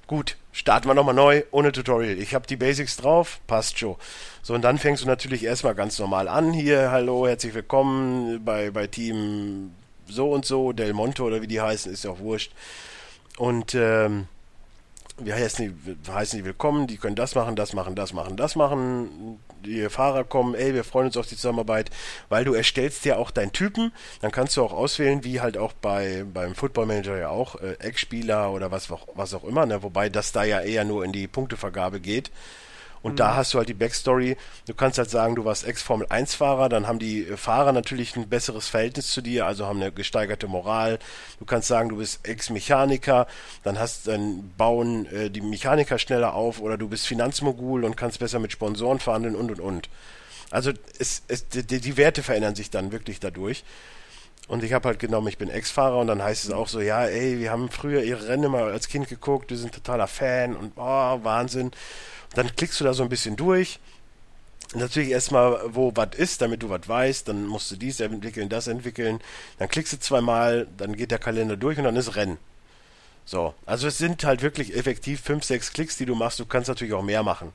[0.06, 2.18] gut, starten wir nochmal neu, ohne Tutorial.
[2.18, 3.96] Ich habe die Basics drauf, passt schon.
[4.42, 6.52] So, und dann fängst du natürlich erstmal ganz normal an.
[6.52, 9.72] Hier, hallo, herzlich willkommen bei, bei Team
[10.06, 12.52] so und so, Del Monte oder wie die heißen, ist ja auch wurscht.
[13.38, 14.28] Und ähm,
[15.18, 18.56] wie heißen die, heißen die willkommen, die können das machen, das machen, das machen, das
[18.56, 19.38] machen.
[19.64, 21.90] Die Fahrer kommen, ey, wir freuen uns auf die Zusammenarbeit,
[22.28, 25.72] weil du erstellst ja auch deinen Typen, dann kannst du auch auswählen, wie halt auch
[25.74, 29.82] bei beim Football Manager ja auch, äh, Eckspieler oder was, auch- was auch immer, ne?
[29.82, 32.30] wobei das da ja eher nur in die Punktevergabe geht.
[33.02, 34.36] Und da hast du halt die Backstory.
[34.66, 39.08] Du kannst halt sagen, du warst Ex-Formel-1-Fahrer, dann haben die Fahrer natürlich ein besseres Verhältnis
[39.08, 40.98] zu dir, also haben eine gesteigerte Moral.
[41.38, 43.26] Du kannst sagen, du bist Ex-Mechaniker,
[43.64, 48.20] dann hast dann bauen äh, die Mechaniker schneller auf oder du bist Finanzmogul und kannst
[48.20, 49.88] besser mit Sponsoren verhandeln und und und.
[50.50, 53.64] Also es, es, die, die Werte verändern sich dann wirklich dadurch.
[54.48, 57.04] Und ich habe halt genommen, ich bin Ex-Fahrer und dann heißt es auch so, ja,
[57.04, 60.72] ey, wir haben früher ihre Rennen mal als Kind geguckt, wir sind totaler Fan und
[60.76, 61.66] oh, Wahnsinn.
[61.66, 61.74] Und
[62.34, 63.78] dann klickst du da so ein bisschen durch.
[64.74, 68.66] Natürlich erstmal, wo was ist, damit du was weißt, dann musst du dies entwickeln, das
[68.66, 69.20] entwickeln.
[69.58, 72.38] Dann klickst du zweimal, dann geht der Kalender durch und dann ist Rennen.
[73.24, 76.40] So, also es sind halt wirklich effektiv fünf, sechs Klicks, die du machst.
[76.40, 77.52] Du kannst natürlich auch mehr machen.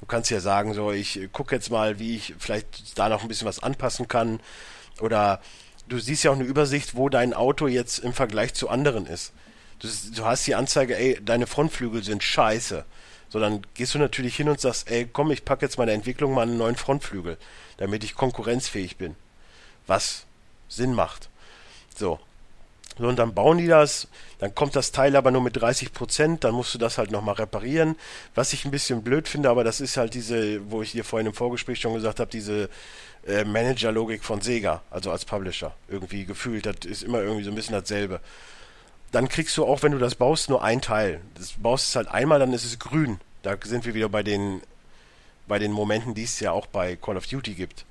[0.00, 3.28] Du kannst ja sagen, so, ich gucke jetzt mal, wie ich vielleicht da noch ein
[3.28, 4.40] bisschen was anpassen kann.
[5.00, 5.40] Oder
[5.90, 9.32] du siehst ja auch eine Übersicht, wo dein Auto jetzt im Vergleich zu anderen ist.
[9.80, 12.84] Du, du hast die Anzeige, ey, deine Frontflügel sind scheiße.
[13.28, 16.32] So, dann gehst du natürlich hin und sagst, ey, komm, ich packe jetzt meine Entwicklung
[16.32, 17.36] mal einen neuen Frontflügel,
[17.76, 19.16] damit ich konkurrenzfähig bin.
[19.86, 20.26] Was
[20.68, 21.28] Sinn macht.
[21.96, 22.18] So.
[22.98, 24.08] So, und dann bauen die das,
[24.38, 27.36] dann kommt das Teil aber nur mit 30 Prozent, dann musst du das halt nochmal
[27.36, 27.96] reparieren.
[28.34, 31.28] Was ich ein bisschen blöd finde, aber das ist halt diese, wo ich dir vorhin
[31.28, 32.68] im Vorgespräch schon gesagt habe, diese
[33.26, 35.74] äh, Manager-Logik von Sega, also als Publisher.
[35.88, 38.20] Irgendwie gefühlt, das ist immer irgendwie so ein bisschen dasselbe.
[39.12, 41.20] Dann kriegst du auch, wenn du das baust, nur ein Teil.
[41.34, 43.20] Das baust es halt einmal, dann ist es grün.
[43.42, 44.62] Da sind wir wieder bei den,
[45.48, 47.84] bei den Momenten, die es ja auch bei Call of Duty gibt.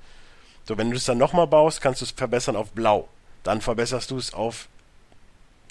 [0.64, 3.08] So, wenn du es dann nochmal baust, kannst du es verbessern auf blau.
[3.42, 4.68] Dann verbesserst du es auf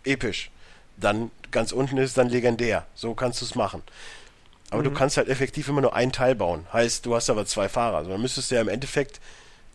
[0.03, 0.51] episch.
[0.97, 2.85] Dann ganz unten ist es dann legendär.
[2.95, 3.81] So kannst du es machen.
[4.69, 4.85] Aber mhm.
[4.85, 6.65] du kannst halt effektiv immer nur einen Teil bauen.
[6.73, 7.97] Heißt, du hast aber zwei Fahrer.
[7.97, 9.19] Also dann müsstest du ja im Endeffekt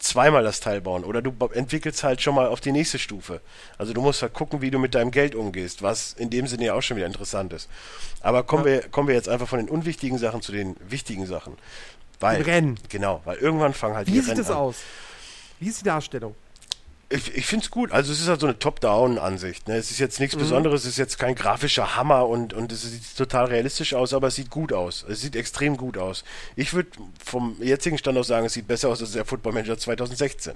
[0.05, 1.05] zweimal das Teil bauen.
[1.05, 3.41] Oder du entwickelst halt schon mal auf die nächste Stufe.
[3.79, 6.67] Also du musst halt gucken, wie du mit deinem Geld umgehst, was in dem Sinne
[6.67, 7.69] ja auch schon wieder interessant ist.
[8.21, 8.73] Aber kommen, ja.
[8.73, 11.57] wir, kommen wir jetzt einfach von den unwichtigen Sachen zu den wichtigen Sachen.
[12.21, 12.79] Weil, Rennen.
[12.89, 14.37] Genau, weil irgendwann fangen halt wie die Rennen an.
[14.37, 14.77] Wie sieht das aus?
[15.61, 16.35] Wie ist die Darstellung?
[17.11, 17.93] Ich, ich finde es gut.
[17.93, 19.69] Also es ist halt so eine Top-Down-Ansicht.
[19.69, 19.77] Ne?
[19.77, 20.41] Es ist jetzt nichts mhm.
[20.41, 24.29] Besonderes, es ist jetzt kein grafischer Hammer und, und es sieht total realistisch aus, aber
[24.29, 25.05] es sieht gut aus.
[25.09, 26.25] Es sieht extrem gut aus.
[26.57, 26.91] Ich würde
[27.25, 30.55] vom jetzigen Stand aus sagen, es sieht besser aus als der Football Manager 2016.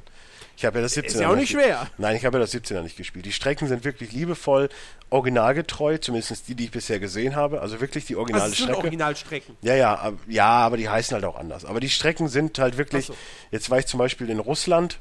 [0.58, 1.04] Ich habe ja das 17er.
[1.04, 1.86] Ist ja auch nicht schwer.
[1.98, 3.24] Nein, ich habe ja das 17er nicht gespielt.
[3.24, 4.70] Die Strecken sind wirklich liebevoll,
[5.08, 7.60] originalgetreu, zumindest die, die ich bisher gesehen habe.
[7.60, 8.78] Also wirklich die originale also Strecke.
[8.78, 9.56] Originalstrecken.
[9.62, 11.64] Ja, ja, ja, aber die heißen halt auch anders.
[11.64, 13.06] Aber die Strecken sind halt wirklich.
[13.06, 13.16] So.
[13.52, 14.98] Jetzt war ich zum Beispiel in Russland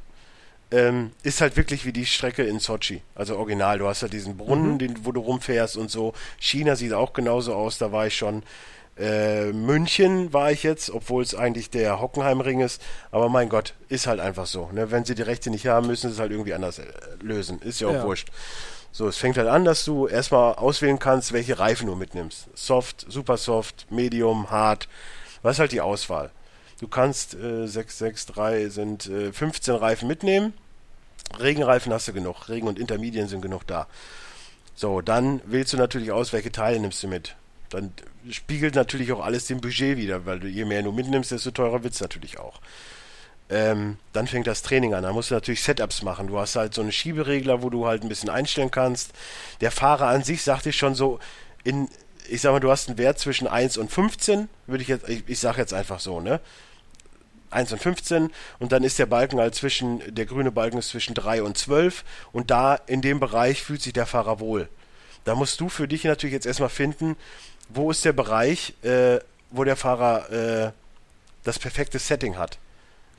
[0.72, 3.02] ähm, ist halt wirklich wie die Strecke in Sochi.
[3.16, 3.80] Also original.
[3.80, 4.80] Du hast ja diesen Brunnen, mhm.
[4.80, 6.14] den, wo du rumfährst und so.
[6.40, 8.44] China sieht auch genauso aus, da war ich schon.
[9.00, 12.82] Äh, München war ich jetzt, obwohl es eigentlich der Hockenheimring ist.
[13.12, 14.70] Aber mein Gott, ist halt einfach so.
[14.74, 14.92] Ne?
[14.92, 16.86] Wenn sie die Rechte nicht haben, müssen sie es halt irgendwie anders äh,
[17.22, 17.62] lösen.
[17.62, 18.04] Ist ja auch ja.
[18.04, 18.30] wurscht.
[18.92, 22.48] So, es fängt halt an, dass du erstmal auswählen kannst, welche Reifen du mitnimmst.
[22.56, 24.90] Soft, super soft, medium, hard.
[25.44, 26.32] Was ist halt die Auswahl?
[26.80, 30.54] Du kannst äh, 663 sind äh, 15 Reifen mitnehmen.
[31.40, 32.50] Regenreifen hast du genug.
[32.50, 33.88] Regen und Intermedien sind genug da.
[34.76, 37.36] So, dann wählst du natürlich aus, welche Teile nimmst du mit.
[37.70, 37.92] Dann
[38.30, 41.84] spiegelt natürlich auch alles dem Budget wieder, weil du je mehr du mitnimmst, desto teurer
[41.84, 42.62] wird es natürlich auch.
[43.50, 45.04] Ähm, dann fängt das Training an.
[45.04, 46.28] Da musst du natürlich Setups machen.
[46.28, 49.12] Du hast halt so einen Schieberegler, wo du halt ein bisschen einstellen kannst.
[49.62, 51.20] Der Fahrer an sich sagt dir schon so,
[51.64, 51.90] in,
[52.30, 55.24] ich sag mal, du hast einen Wert zwischen 1 und 15, würde ich jetzt, ich,
[55.28, 56.40] ich sag jetzt einfach so, ne?
[57.50, 58.30] 1 und 15
[58.60, 62.04] und dann ist der Balken halt zwischen, der grüne Balken ist zwischen 3 und 12
[62.34, 64.68] und da in dem Bereich fühlt sich der Fahrer wohl.
[65.24, 67.16] Da musst du für dich natürlich jetzt erstmal finden,
[67.70, 70.72] wo ist der Bereich, äh, wo der Fahrer äh,
[71.44, 72.58] das perfekte Setting hat.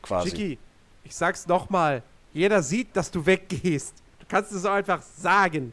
[0.02, 0.30] Quasi.
[0.30, 0.58] Chicky,
[1.04, 2.02] ich sag's nochmal.
[2.32, 3.94] Jeder sieht, dass du weggehst.
[4.20, 5.72] Du kannst es auch einfach sagen.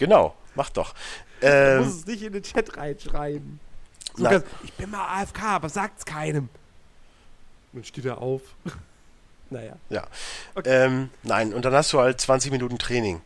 [0.00, 0.94] Genau, mach doch.
[1.40, 3.60] Ähm, du musst es nicht in den Chat reinschreiben.
[4.16, 6.48] Sogar, ich bin mal AFK, aber sagt's keinem.
[7.72, 8.42] Dann steht er auf.
[9.50, 9.76] naja.
[9.88, 10.06] Ja.
[10.56, 10.68] Okay.
[10.68, 13.20] Ähm, nein, und dann hast du halt 20 Minuten Training.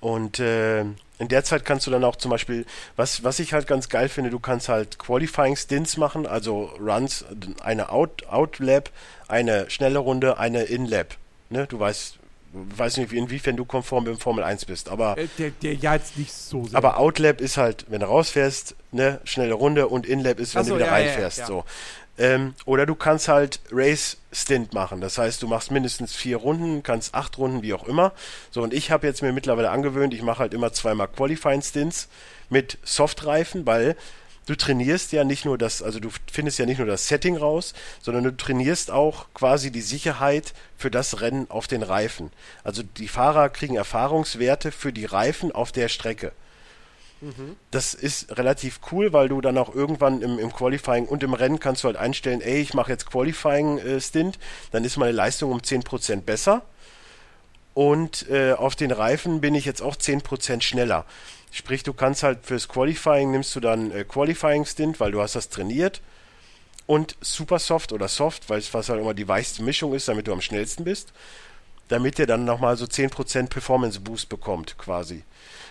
[0.00, 3.66] Und äh, in der Zeit kannst du dann auch zum Beispiel, was, was ich halt
[3.66, 7.24] ganz geil finde, du kannst halt Qualifying Stints machen, also Runs,
[7.62, 8.90] eine Out, Out Lab,
[9.28, 11.16] eine schnelle Runde, eine In Lab.
[11.50, 11.66] Ne?
[11.66, 12.18] Du weißt,
[12.54, 15.18] weiß nicht, inwiefern du konform mit dem Formel 1 bist, aber.
[15.18, 16.76] Äh, der, der ja jetzt nicht so sehr.
[16.76, 20.70] Aber Outlap ist halt, wenn du rausfährst, ne, schnelle Runde und Inlap ist, wenn so,
[20.70, 21.38] du wieder ja, reinfährst.
[21.38, 21.48] Ja, ja.
[21.48, 21.64] So.
[22.16, 25.00] Ähm, oder du kannst halt Race Stint machen.
[25.00, 28.12] Das heißt, du machst mindestens vier Runden, kannst acht Runden, wie auch immer.
[28.52, 32.08] So, und ich habe jetzt mir mittlerweile angewöhnt, ich mache halt immer zweimal Qualifying Stints
[32.50, 33.96] mit Softreifen, weil
[34.46, 37.74] du trainierst ja nicht nur das, also du findest ja nicht nur das Setting raus,
[38.00, 42.30] sondern du trainierst auch quasi die Sicherheit für das Rennen auf den Reifen.
[42.62, 46.32] Also die Fahrer kriegen Erfahrungswerte für die Reifen auf der Strecke.
[47.70, 51.58] Das ist relativ cool, weil du dann auch irgendwann im, im Qualifying und im Rennen
[51.58, 54.38] kannst du halt einstellen, ey, ich mache jetzt Qualifying-Stint, äh,
[54.72, 56.62] dann ist meine Leistung um 10% besser.
[57.72, 61.06] Und äh, auf den Reifen bin ich jetzt auch 10% schneller.
[61.54, 65.36] Sprich, du kannst halt fürs Qualifying nimmst du dann äh, Qualifying Stint, weil du hast
[65.36, 66.00] das trainiert.
[66.86, 70.26] Und Super Soft oder Soft, weil es was halt immer die weichste Mischung ist, damit
[70.26, 71.12] du am schnellsten bist.
[71.86, 75.22] Damit der dann nochmal so 10% Performance Boost bekommt, quasi.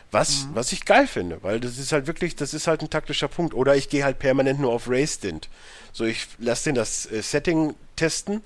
[0.10, 0.56] Was, mhm.
[0.56, 3.54] was ich geil finde, weil das ist halt wirklich, das ist halt ein taktischer Punkt.
[3.54, 5.50] Oder ich gehe halt permanent nur auf Race Stint.
[5.92, 8.42] So, ich lasse den das äh, Setting testen,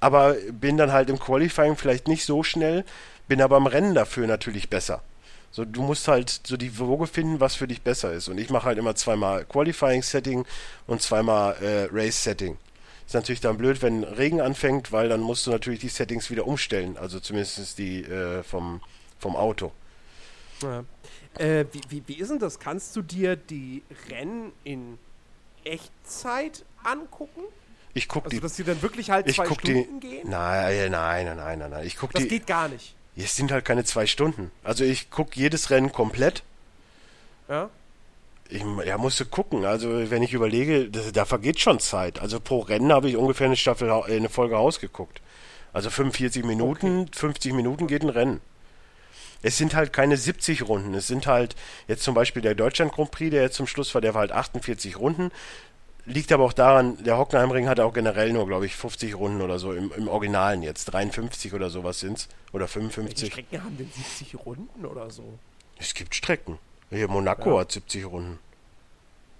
[0.00, 2.86] aber bin dann halt im Qualifying vielleicht nicht so schnell,
[3.28, 5.02] bin aber im Rennen dafür natürlich besser.
[5.54, 8.26] So, du musst halt so die Woge finden, was für dich besser ist.
[8.28, 10.44] Und ich mache halt immer zweimal Qualifying-Setting
[10.88, 12.56] und zweimal äh, Race-Setting.
[13.06, 16.48] Ist natürlich dann blöd, wenn Regen anfängt, weil dann musst du natürlich die Settings wieder
[16.48, 16.96] umstellen.
[16.96, 18.80] Also zumindest die äh, vom,
[19.20, 19.70] vom Auto.
[20.60, 20.82] Ja.
[21.38, 22.58] Äh, wie, wie, wie ist denn das?
[22.58, 24.98] Kannst du dir die Rennen in
[25.62, 27.42] Echtzeit angucken?
[27.92, 28.40] Ich guck Also, die.
[28.40, 29.70] dass die dann wirklich halt Ich zwei guck die.
[29.84, 30.28] Stunden gehen?
[30.28, 31.86] Nein, nein, nein, nein, nein, nein.
[31.86, 32.28] Ich guck Das die.
[32.28, 32.96] geht gar nicht.
[33.16, 34.50] Es sind halt keine zwei Stunden.
[34.62, 36.42] Also ich guck jedes Rennen komplett.
[37.48, 37.70] Ja?
[38.48, 39.64] Ich ja, musste gucken.
[39.64, 42.20] Also wenn ich überlege, das, da vergeht schon Zeit.
[42.20, 45.20] Also pro Rennen habe ich ungefähr eine Staffel, eine Folge ausgeguckt.
[45.72, 48.40] Also 45 Minuten, 50 Minuten geht ein Rennen.
[49.42, 50.94] Es sind halt keine 70 Runden.
[50.94, 51.54] Es sind halt
[51.86, 54.32] jetzt zum Beispiel der Deutschland Grand Prix, der jetzt zum Schluss war, der war halt
[54.32, 55.30] 48 Runden.
[56.06, 59.58] Liegt aber auch daran, der Hockenheimring hatte auch generell nur, glaube ich, 50 Runden oder
[59.58, 60.84] so im, im Originalen jetzt.
[60.86, 62.28] 53 oder sowas sind's.
[62.52, 63.32] Oder Welche 55.
[63.32, 65.38] Strecken haben denn 70 Runden oder so?
[65.78, 66.58] Es gibt Strecken.
[66.90, 67.60] Hier Monaco Ja.
[67.60, 68.38] hat 70 Runden.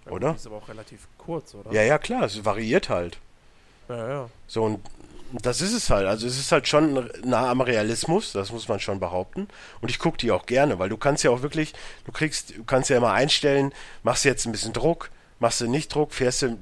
[0.07, 0.31] Ja, Oder?
[0.33, 1.73] Die ist aber auch relativ kurz, oder?
[1.73, 3.19] Ja, ja, klar, es variiert halt.
[3.89, 4.09] ja.
[4.09, 4.31] ja.
[4.47, 4.81] So, und
[5.43, 6.07] das ist es halt.
[6.07, 9.49] Also es ist halt schon nah am Realismus, das muss man schon behaupten.
[9.81, 11.73] Und ich gucke die auch gerne, weil du kannst ja auch wirklich,
[12.05, 13.73] du kriegst, du kannst ja immer einstellen,
[14.03, 15.11] machst jetzt ein bisschen Druck,
[15.45, 16.57] machst du nicht Druck, fährst du,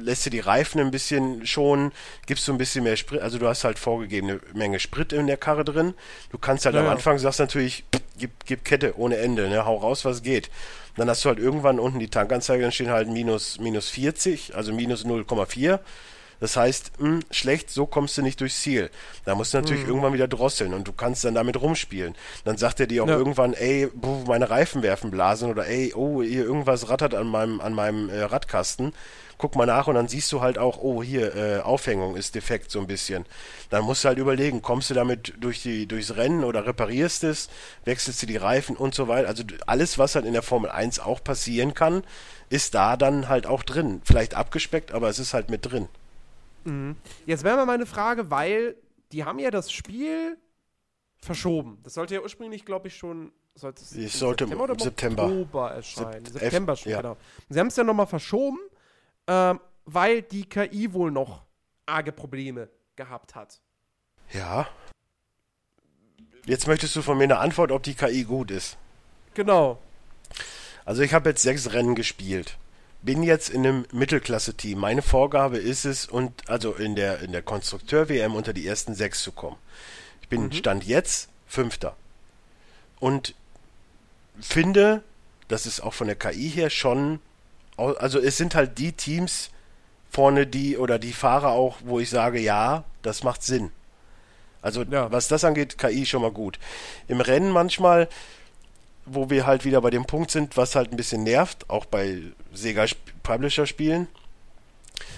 [0.00, 1.92] lässt du die Reifen ein bisschen schonen,
[2.26, 5.36] gibst du ein bisschen mehr Sprit, also du hast halt vorgegebene Menge Sprit in der
[5.36, 5.94] Karre drin.
[6.32, 6.88] Du kannst halt Ja, am.
[6.88, 7.84] Anfang sagst natürlich,
[8.18, 10.50] gib, gib Kette ohne Ende, ne, hau raus, was geht.
[10.96, 14.72] Dann hast du halt irgendwann unten die Tankanzeige, dann stehen halt minus, minus 40, also
[14.72, 15.78] minus 0,4.
[16.40, 18.90] Das heißt, hm, schlecht, so kommst du nicht durchs Ziel.
[19.24, 22.14] Da musst du natürlich irgendwann wieder drosseln und du kannst dann damit rumspielen.
[22.44, 23.16] Dann sagt er dir auch Ja.
[23.16, 27.60] irgendwann, ey, buh, meine Reifen werfen Blasen oder ey, oh, hier irgendwas rattert an meinem,
[27.60, 28.92] an meinem äh, Radkasten.
[29.40, 32.72] Guck mal nach und dann siehst du halt auch, oh, hier, äh, Aufhängung ist defekt
[32.72, 33.24] so ein bisschen.
[33.70, 37.48] Dann musst du halt überlegen, kommst du damit durch die, durchs Rennen oder reparierst es,
[37.84, 39.28] wechselst du die Reifen und so weiter.
[39.28, 42.02] Also alles, was halt in der Formel 1 auch passieren kann,
[42.50, 44.02] ist da dann halt auch drin.
[44.04, 45.86] Vielleicht abgespeckt, aber es ist halt mit drin.
[47.26, 48.76] Jetzt wäre mal meine Frage, weil
[49.12, 50.36] die haben ja das Spiel
[51.20, 51.78] verschoben.
[51.82, 54.78] Das sollte ja ursprünglich, glaube ich, schon sollte es im sollte im September oder im
[54.80, 55.24] September.
[55.24, 56.24] Oktober erscheinen.
[56.26, 57.00] Sept- September schon, ja.
[57.00, 57.16] genau.
[57.48, 58.58] Sie haben es ja nochmal verschoben,
[59.26, 61.42] ähm, weil die KI wohl noch
[61.86, 63.60] arge Probleme gehabt hat.
[64.32, 64.68] Ja.
[66.44, 68.76] Jetzt möchtest du von mir eine Antwort, ob die KI gut ist.
[69.34, 69.78] Genau.
[70.84, 72.58] Also ich habe jetzt sechs Rennen gespielt.
[73.02, 74.78] Bin jetzt in einem Mittelklasse-Team.
[74.78, 79.22] Meine Vorgabe ist es, und also in der, in der Konstrukteur-WM unter die ersten sechs
[79.22, 79.56] zu kommen.
[80.22, 81.96] Ich bin Stand jetzt Fünfter.
[83.00, 83.34] Und
[84.40, 85.02] finde,
[85.48, 87.20] das ist auch von der KI her schon,
[87.76, 89.50] also es sind halt die Teams
[90.10, 93.70] vorne, die oder die Fahrer auch, wo ich sage, ja, das macht Sinn.
[94.60, 95.12] Also Ja.
[95.12, 96.58] was das angeht, KI schon mal gut.
[97.06, 98.08] Im Rennen manchmal,
[99.06, 102.22] wo wir halt wieder bei dem Punkt sind, was halt ein bisschen nervt, auch bei
[102.52, 102.86] Sega
[103.22, 104.08] Publisher Spielen.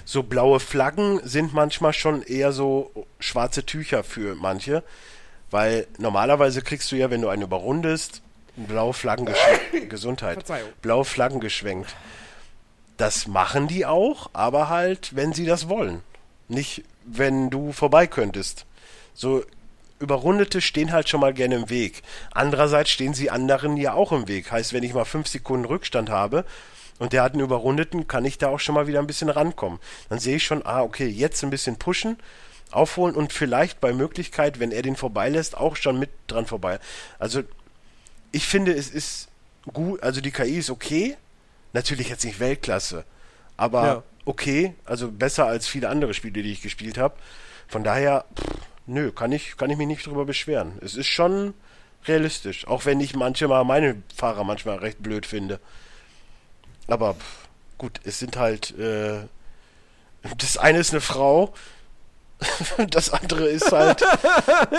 [0.04, 4.82] So blaue Flaggen sind manchmal schon eher so schwarze Tücher für manche,
[5.50, 8.22] weil normalerweise kriegst du ja, wenn du einen überrundest,
[8.56, 9.88] blaue Flaggen geschwenkt.
[9.90, 10.34] Gesundheit.
[10.34, 10.70] Verzeihung.
[10.82, 11.94] Blaue Flaggen geschwenkt.
[12.96, 16.02] Das machen die auch, aber halt, wenn sie das wollen.
[16.48, 18.66] Nicht, wenn du vorbei könntest.
[19.14, 19.44] So
[20.00, 22.02] Überrundete stehen halt schon mal gerne im Weg.
[22.32, 24.50] Andererseits stehen sie anderen ja auch im Weg.
[24.50, 26.44] Heißt, wenn ich mal fünf Sekunden Rückstand habe
[27.00, 29.80] und der hat einen Überrundeten, kann ich da auch schon mal wieder ein bisschen rankommen.
[30.10, 32.18] Dann sehe ich schon, ah, okay, jetzt ein bisschen pushen,
[32.70, 36.78] aufholen und vielleicht bei Möglichkeit, wenn er den vorbeilässt, auch schon mit dran vorbei.
[37.18, 37.42] Also
[38.32, 39.28] ich finde, es ist
[39.72, 41.16] gut, also die KI ist okay.
[41.72, 43.04] Natürlich jetzt nicht Weltklasse,
[43.56, 44.02] aber Ja.
[44.24, 47.14] okay, also besser als viele andere Spiele, die ich gespielt habe.
[47.66, 50.72] Von daher, pff, nö, kann ich, kann ich mich nicht drüber beschweren.
[50.82, 51.54] Es ist schon
[52.06, 55.60] realistisch, auch wenn ich manchmal meine Fahrer manchmal recht blöd finde.
[56.92, 57.48] Aber pff,
[57.78, 59.20] gut, es sind halt, äh,
[60.38, 61.54] das eine ist eine Frau,
[62.90, 64.02] das andere ist halt,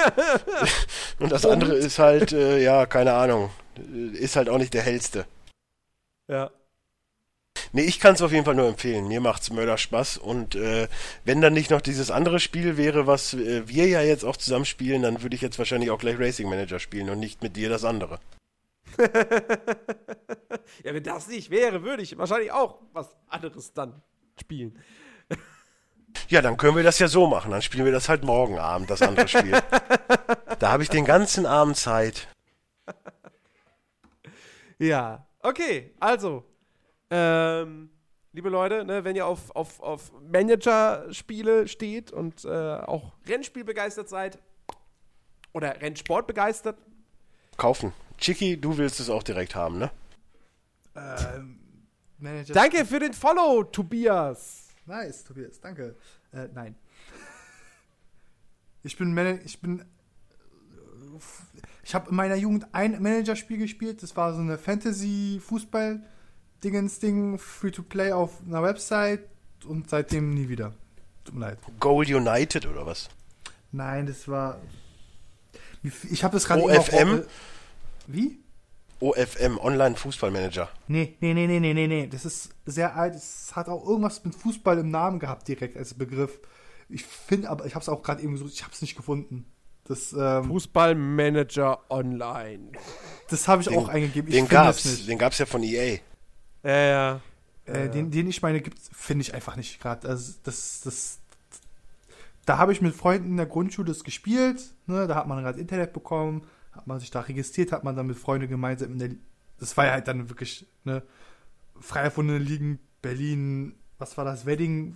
[1.19, 3.51] und das andere ist halt, äh, ja, keine Ahnung,
[4.13, 5.25] ist halt auch nicht der hellste.
[6.27, 6.51] Ja.
[7.73, 9.07] Nee, ich kann es auf jeden Fall nur empfehlen.
[9.07, 10.87] Mir macht's Mörder Spaß und äh,
[11.25, 14.65] wenn dann nicht noch dieses andere Spiel wäre, was äh, wir ja jetzt auch zusammen
[14.65, 17.69] spielen, dann würde ich jetzt wahrscheinlich auch gleich Racing Manager spielen und nicht mit dir
[17.69, 18.19] das andere.
[20.83, 24.01] Ja, wenn das nicht wäre, würde ich wahrscheinlich auch was anderes dann
[24.39, 24.77] spielen.
[26.27, 27.51] Ja, dann können wir das ja so machen.
[27.51, 29.57] Dann spielen wir das halt morgen Abend, das andere Spiel.
[30.59, 32.27] da habe ich den ganzen Abend Zeit.
[34.77, 36.43] Ja, okay, also,
[37.09, 37.91] ähm,
[38.33, 44.09] liebe Leute, ne, wenn ihr auf, auf, auf Manager-Spiele steht und äh, auch Rennspiel begeistert
[44.09, 44.39] seid
[45.53, 46.77] oder Rennsport begeistert,
[47.57, 47.93] Kaufen.
[48.21, 49.91] Chicky, du willst es auch direkt haben, ne?
[50.95, 51.59] Ähm,
[52.19, 52.53] Manager.
[52.53, 54.67] danke für den Follow, Tobias.
[54.85, 55.95] Nice, Tobias, danke.
[56.31, 56.75] Äh, nein.
[58.83, 59.83] Ich bin Man ich bin
[61.83, 66.01] ich habe in meiner Jugend ein Managerspiel gespielt, das war so eine Fantasy Fußball
[66.63, 69.21] Dingens Ding free to play auf einer Website
[69.65, 70.73] und seitdem nie wieder.
[71.23, 71.57] Tut mir leid.
[71.79, 73.09] Goal United oder was?
[73.71, 74.59] Nein, das war
[75.83, 77.23] ich habe das gerade OFM?
[78.07, 78.39] Wie?
[79.01, 80.69] OFM, Online Fußballmanager.
[80.87, 82.07] Nee, nee, nee, nee, nee, nee, nee.
[82.07, 83.15] Das ist sehr alt.
[83.15, 86.39] Es hat auch irgendwas mit Fußball im Namen gehabt, direkt als Begriff.
[86.87, 89.45] Ich finde, aber ich habe es auch gerade eben gesucht, ich habe es nicht gefunden.
[89.85, 92.71] Das, ähm, Fußballmanager Online.
[93.29, 94.29] Das habe ich den, auch eingegeben.
[94.29, 95.97] Ich den gab's, den gab's ja von EA.
[96.63, 97.21] Ja, ja.
[97.65, 98.61] Äh, den, den ich meine,
[98.91, 100.07] finde ich einfach nicht gerade.
[100.07, 101.19] Also das, das,
[102.45, 104.61] da habe ich mit Freunden in der Grundschule das gespielt.
[104.85, 105.07] Ne?
[105.07, 108.17] Da hat man gerade Internet bekommen hat man sich da registriert, hat man dann mit
[108.17, 109.09] Freunden gemeinsam in der,
[109.59, 111.03] das war ja halt dann wirklich, ne,
[111.79, 114.95] frei erfundene Ligen, Berlin, was war das, Wedding,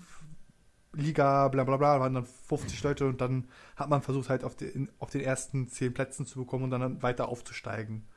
[0.94, 4.56] Liga, bla bla bla, waren dann 50 Leute und dann hat man versucht halt auf
[4.56, 8.08] den, auf den ersten 10 Plätzen zu bekommen und dann weiter aufzusteigen.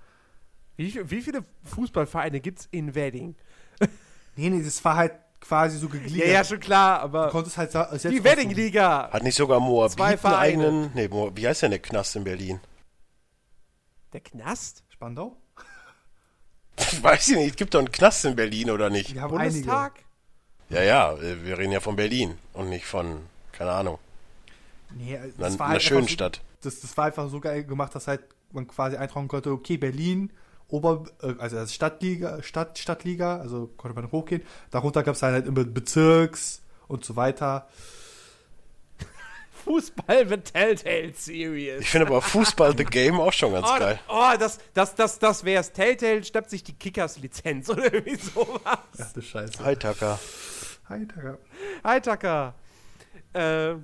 [0.77, 3.35] Wie, wie viele Fußballvereine gibt es in Wedding?
[4.37, 6.29] nee, nee, das war halt quasi so gegliedert.
[6.29, 7.27] Ja, ja, schon klar, aber.
[7.27, 9.11] Du konntest halt selbst Die Wedding-Liga!
[9.11, 10.91] Hat nicht sogar Moabit einen eigenen.
[10.95, 12.61] Nee, wie heißt denn der Knast in Berlin?
[14.19, 14.83] Der Knast?
[14.89, 15.37] Spandau?
[17.03, 19.15] Weiß ich nicht, es gibt doch einen Knast in Berlin, oder nicht?
[19.15, 19.93] Wir haben Bundestag?
[20.71, 20.89] Einige.
[20.89, 23.21] Ja, ja, wir reden ja von Berlin und nicht von,
[23.53, 24.01] keine Ahnung.
[24.91, 26.41] Nee, das einer, war halt schönen Stadt.
[26.63, 30.33] Das, das war einfach so geil gemacht, dass halt man quasi eintragen konnte, okay, Berlin,
[30.67, 34.43] Ober, äh, also das Stadtliga, Stadt, Stadtliga, also konnte man hochgehen.
[34.73, 37.69] Darunter gab es halt immer Bezirks und so weiter.
[39.69, 41.83] Fußball The Telltale Series.
[41.83, 44.01] Ich finde aber Fußball The Game auch schon ganz oh, geil.
[44.09, 45.73] Oh, das, das, das, das wär's.
[45.73, 48.79] Telltale schnappt sich die Kickers-Lizenz oder irgendwie sowas.
[48.99, 49.63] Ach du Scheiße.
[49.63, 50.19] Hi, Tucker.
[50.89, 51.39] Hi, Tucker.
[51.85, 52.55] Hi, Tucker.
[53.35, 53.75] Äh,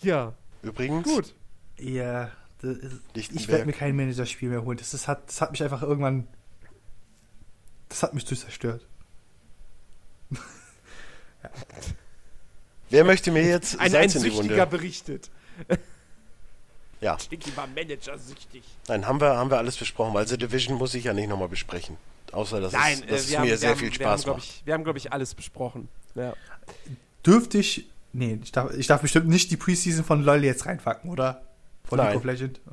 [0.00, 0.32] ja.
[0.62, 1.04] Übrigens.
[1.04, 1.34] Gut.
[1.78, 2.32] Ja,
[2.62, 4.78] ist, ich werde mir kein Manager-Spiel mehr holen.
[4.78, 6.26] Das, das, hat, das hat mich einfach irgendwann.
[7.90, 8.86] Das hat mich zerstört.
[10.30, 11.50] ja.
[12.90, 14.66] Wer möchte mir jetzt ein, Salz ein in die Wunde?
[14.66, 15.30] berichtet.
[17.00, 17.16] Ja.
[17.16, 18.64] Sticky war Manager-süchtig.
[18.88, 21.48] Nein, haben wir, haben wir alles besprochen, weil The Division muss ich ja nicht nochmal
[21.48, 21.96] besprechen.
[22.32, 24.42] Außer, dass Nein, es, dass äh, es mir haben, sehr haben, viel Spaß wir macht.
[24.42, 25.88] Ich, wir haben, glaube ich, alles besprochen.
[26.14, 26.34] Ja.
[27.24, 27.88] Dürfte ich.
[28.12, 31.42] Nee, ich darf, ich darf bestimmt nicht die Preseason von LOL jetzt reinpacken, oder?
[31.84, 32.08] Von Nein.
[32.08, 32.58] League of Legends?
[32.68, 32.72] Äh.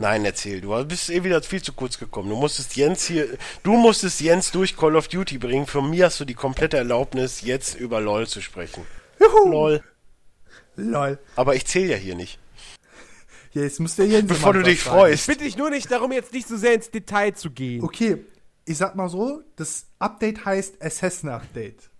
[0.00, 0.60] Nein, erzähl.
[0.60, 2.28] Du bist eh wieder viel zu kurz gekommen.
[2.28, 3.26] Du musstest Jens hier,
[3.62, 5.66] du musstest Jens durch Call of Duty bringen.
[5.66, 8.86] Von mir hast du die komplette Erlaubnis, jetzt über LOL zu sprechen.
[9.20, 9.50] Juhu.
[9.50, 9.84] Lol.
[10.76, 11.18] Lol.
[11.36, 12.38] Aber ich zähle ja hier nicht.
[13.52, 15.22] Ja, jetzt müsst ihr Jens Bevor du dich freust.
[15.22, 17.82] Ich bitte dich nur nicht darum, jetzt nicht so sehr ins Detail zu gehen.
[17.82, 18.24] Okay,
[18.64, 21.90] ich sag mal so, das Update heißt Assassin Update.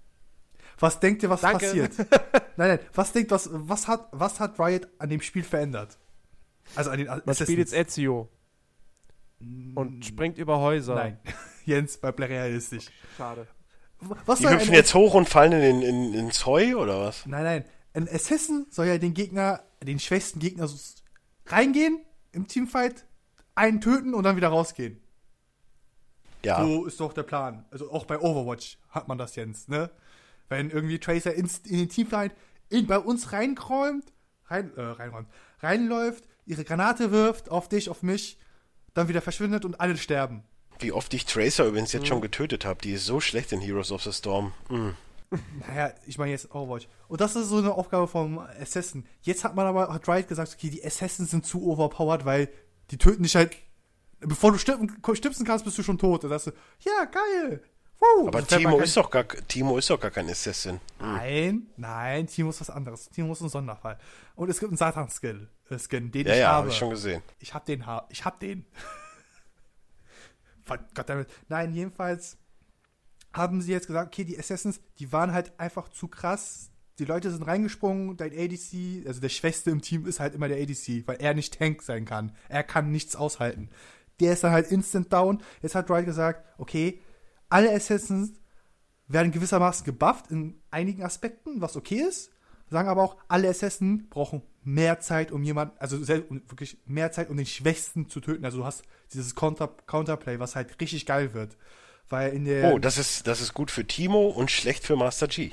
[0.79, 1.67] Was denkt ihr, was Danke.
[1.67, 1.93] passiert?
[2.57, 5.99] nein, nein, was denkt, was, was hat, was hat Riot an dem Spiel verändert?
[6.75, 8.29] Also an den Man spielt jetzt Ezio.
[9.75, 10.97] Und springt über Häuser.
[10.97, 11.19] Nein.
[11.65, 12.87] Jens, bei realistisch.
[13.17, 13.47] Schade.
[14.27, 17.27] Was die hüpfen jetzt hoch und fallen in, in, ins Heu oder was?
[17.27, 17.65] Nein, nein.
[17.95, 20.77] Ein Assassin soll ja den Gegner, den schwächsten Gegner so
[21.47, 22.01] reingehen
[22.33, 23.05] im Teamfight,
[23.55, 25.01] einen töten und dann wieder rausgehen.
[26.45, 26.65] Ja.
[26.65, 27.65] So ist doch der Plan.
[27.71, 29.91] Also auch bei Overwatch hat man das jetzt, ne?
[30.49, 32.33] Wenn irgendwie Tracer ins, in den Teamfight
[32.69, 34.13] in, bei uns reinkräumt,
[34.47, 35.29] rein, äh, reinräumt,
[35.61, 38.39] reinläuft, ihre Granate wirft auf dich, auf mich,
[38.95, 40.43] dann wieder verschwindet und alle sterben.
[40.81, 42.07] Wie oft ich Tracer übrigens jetzt mhm.
[42.07, 42.81] schon getötet habe.
[42.83, 44.53] Die ist so schlecht in Heroes of the Storm.
[44.69, 44.95] Mhm.
[45.69, 46.89] Naja, ich meine jetzt Overwatch.
[47.07, 49.05] Und das ist so eine Aufgabe vom Assassin.
[49.21, 52.49] Jetzt hat man aber, hat Riot gesagt, okay, die Assassins sind zu overpowered, weil
[52.91, 53.55] die töten dich halt,
[54.21, 56.25] bevor du stipsen kannst, bist du schon tot.
[56.25, 57.63] Und sagst du, ja, geil.
[58.01, 58.29] Wow.
[58.29, 60.81] Aber Timo ist, doch gar, Timo ist doch gar kein Assassin.
[61.01, 61.15] Mhm.
[61.15, 63.09] Nein, nein, Timo ist was anderes.
[63.11, 63.99] Timo ist ein Sonderfall.
[64.37, 66.57] Und es gibt einen Satan-Skin, äh, Skin, den ja, ich ja, habe.
[66.57, 67.23] Ja, hab ich schon gesehen.
[67.41, 68.67] Ich hab den, ich hab den.
[70.95, 71.29] Goddammit.
[71.49, 72.37] Nein, jedenfalls
[73.33, 76.71] haben sie jetzt gesagt, okay, die Assassins, die waren halt einfach zu krass.
[76.99, 80.61] Die Leute sind reingesprungen, dein ADC, also der Schwächste im Team ist halt immer der
[80.61, 82.33] ADC, weil er nicht Tank sein kann.
[82.49, 83.71] Er kann nichts aushalten.
[84.21, 85.43] Der ist dann halt instant down.
[85.63, 87.01] Jetzt hat Wright gesagt, okay,
[87.49, 88.33] alle Assassins
[89.07, 92.31] werden gewissermaßen gebufft in einigen Aspekten, was okay ist.
[92.71, 97.37] Sagen aber auch, alle Assassins brauchen mehr Zeit, um jemanden, also wirklich mehr Zeit, um
[97.37, 98.45] den Schwächsten zu töten.
[98.45, 101.57] Also du hast dieses Counter, Counterplay, was halt richtig geil wird.
[102.11, 102.73] Weil in der.
[102.73, 105.53] Oh, das ist, das ist gut für Timo und schlecht für Master G.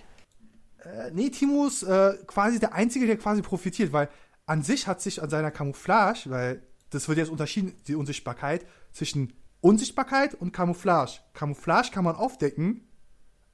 [0.84, 4.10] Äh, nee, Timo ist äh, quasi der Einzige, der quasi profitiert, weil
[4.46, 6.62] an sich hat sich an seiner Camouflage, weil
[6.92, 9.34] das wird jetzt unterschieden, die Unsichtbarkeit, zwischen
[9.66, 11.20] Unsichtbarkeit und Camouflage.
[11.34, 12.88] Camouflage kann man aufdecken,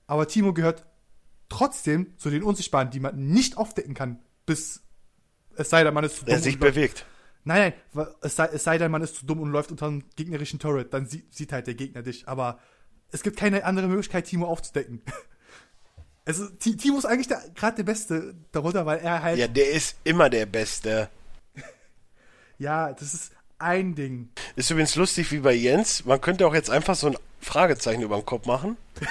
[0.08, 0.86] aber Timo gehört
[1.48, 4.82] trotzdem zu den Unsichtbaren, die man nicht aufdecken kann, bis
[5.56, 7.06] es sei denn, man ist zu Der dumm sich und läuft- bewegt.
[7.44, 10.04] Nein, nein, es sei, es sei denn, man ist zu dumm und läuft unter einem
[10.16, 12.28] gegnerischen Turret, dann sieht, sieht halt der Gegner dich.
[12.28, 12.60] Aber
[13.12, 15.02] es gibt keine andere Möglichkeit, Timo aufzudecken.
[16.24, 19.52] Also, Ti- Timo ist eigentlich gerade der Beste darunter, weil er halt, Ja, ja.
[19.52, 21.10] der ist immer der Beste.
[22.60, 23.32] das ist
[23.62, 24.30] ein Ding.
[24.56, 26.06] Ist übrigens lustig wie bei Jens.
[26.06, 28.78] Man könnte auch jetzt einfach so ein Fragezeichen über dem Kopf machen.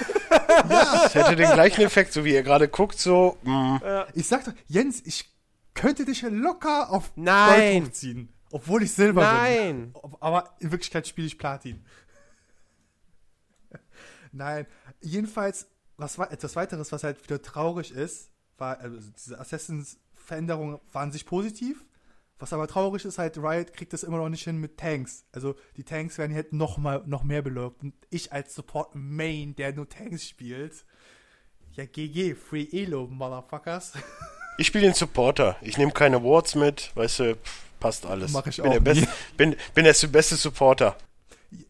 [0.69, 3.39] Das hätte den gleichen Effekt, so wie ihr gerade guckt, so.
[3.43, 3.51] mm.
[3.51, 4.07] Mh.
[4.15, 5.25] Ich sag doch, Jens, ich
[5.75, 7.73] könnte dich locker auf Nein.
[7.81, 8.29] Gold hochziehen.
[8.51, 9.31] Obwohl ich Silber bin.
[9.31, 9.95] Nein.
[10.21, 11.83] Aber in Wirklichkeit spiele ich Platin.
[14.33, 14.67] Nein,
[15.01, 15.67] jedenfalls,
[15.97, 21.27] was war etwas weiteres, was halt wieder traurig ist, war, also diese Assassins-Veränderungen waren sich
[21.27, 21.85] positiv.
[22.41, 25.25] Was aber traurig ist, halt, Riot kriegt das immer noch nicht hin mit Tanks.
[25.31, 27.83] Also die Tanks werden halt noch mal noch mehr belobt.
[27.83, 30.87] Und ich als Support Main, der nur Tanks spielt,
[31.73, 33.93] ja GG, Free Elo, Motherfuckers.
[34.59, 35.57] Ich spiele den Supporter.
[35.63, 38.33] Ich nehme keine Awards mit, weißt du, pff, passt alles.
[38.33, 39.11] Mach ich bin auch der beste, nie.
[39.39, 40.99] bin, bin der beste Supporter.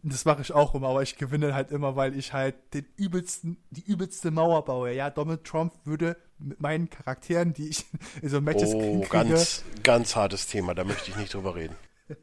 [0.03, 3.57] Das mache ich auch immer, aber ich gewinne halt immer, weil ich halt den übelsten,
[3.71, 4.93] die übelste Mauer baue.
[4.93, 7.87] Ja, Donald Trump würde mit meinen Charakteren, die ich
[8.23, 11.77] in so Matches Oh, kriege, ganz, ganz hartes Thema, da möchte ich nicht drüber reden.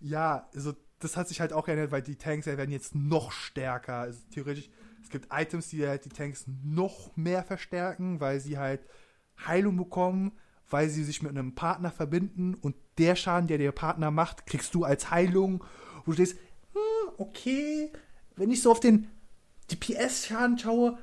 [0.00, 3.32] ja, also das hat sich halt auch geändert, weil die Tanks ja werden jetzt noch
[3.32, 3.98] stärker.
[3.98, 4.70] Also theoretisch,
[5.02, 8.80] es gibt Items, die halt die Tanks noch mehr verstärken, weil sie halt
[9.46, 10.32] Heilung bekommen,
[10.68, 14.74] weil sie sich mit einem Partner verbinden und der Schaden, der der Partner macht, kriegst
[14.74, 15.62] du als Heilung.
[16.04, 16.45] Wo du denkst, hm,
[17.18, 17.90] okay,
[18.36, 19.08] wenn ich so auf den
[19.70, 20.98] DPS-Schaden schaue,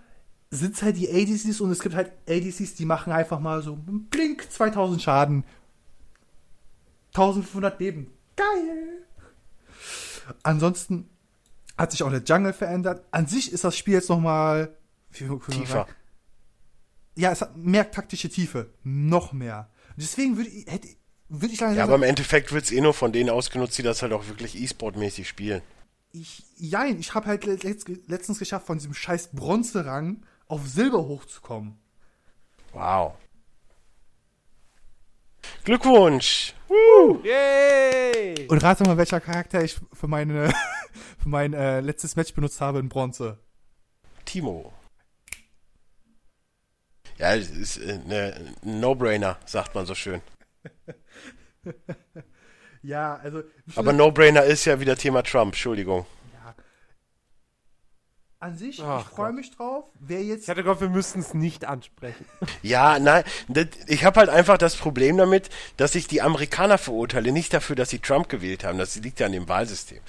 [0.52, 3.78] sind es halt die ADCs und es gibt halt ADCs, die machen einfach mal so
[3.78, 5.44] blink 2000 Schaden.
[7.14, 8.12] 1500 Leben.
[8.36, 9.06] Geil!
[10.44, 11.10] Ansonsten
[11.78, 13.06] hat sich auch der Jungle verändert.
[13.12, 14.76] An sich ist das Spiel jetzt nochmal
[15.12, 15.88] Tiefer.
[17.16, 18.74] Ja, es hat mehr taktische Tiefe.
[18.84, 19.70] Noch mehr.
[19.96, 20.88] Deswegen würde ich, hätte,
[21.30, 23.84] würde ich langsam Ja, aber im Endeffekt wird es eh nur von denen ausgenutzt, die
[23.84, 25.62] das halt auch wirklich E-Sport-mäßig spielen.
[26.14, 31.80] Ich, jein, ich habe halt letzt, letztens geschafft, von diesem scheiß Bronzerang auf Silber hochzukommen.
[32.72, 33.16] Wow.
[35.64, 36.54] Glückwunsch!
[37.24, 38.48] Yay!
[38.48, 40.54] Und rate mal, welcher Charakter ich für meine,
[41.20, 43.40] für mein äh, letztes Match benutzt habe in Bronze.
[44.26, 44.72] Timo.
[47.18, 50.22] Ja, es ist äh, ne, ein No-Brainer, sagt man so schön.
[52.84, 53.44] Ja, also.
[53.76, 56.06] Aber No-Brainer ist ja wieder Thema Trump, Entschuldigung.
[56.34, 56.54] ja.
[58.40, 59.86] An sich, Ach ich freue mich drauf.
[60.02, 60.44] Wer jetzt.
[60.44, 62.26] Ich hatte gehofft, wir müssten es nicht ansprechen.
[62.62, 67.32] Ja, nein, das, ich habe halt einfach das Problem damit, dass ich die Amerikaner verurteile,
[67.32, 68.78] nicht dafür, dass sie Trump gewählt haben.
[68.78, 70.00] Das liegt ja an dem Wahlsystem.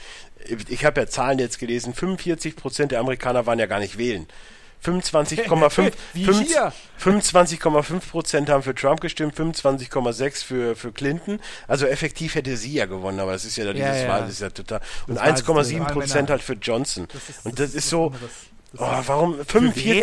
[0.68, 4.26] Ich habe ja Zahlen jetzt gelesen, 45% der Amerikaner waren ja gar nicht wählen.
[4.84, 6.72] 25,5 Wie fünf- hier.
[7.00, 11.40] 25,5% haben für Trump gestimmt, 25,6 für, für Clinton.
[11.68, 14.08] Also effektiv hätte sie ja gewonnen, aber es ist ja da Ja, dieses ja.
[14.08, 14.80] Wahl, das ist ja total.
[15.06, 16.28] Und Das Wahlsystem, 1,7% Männer.
[16.30, 17.06] halt für Johnson.
[17.28, 18.12] ist- Und das ist was so.
[18.72, 19.86] Das oh, ist- warum 45?
[19.86, 20.02] wen?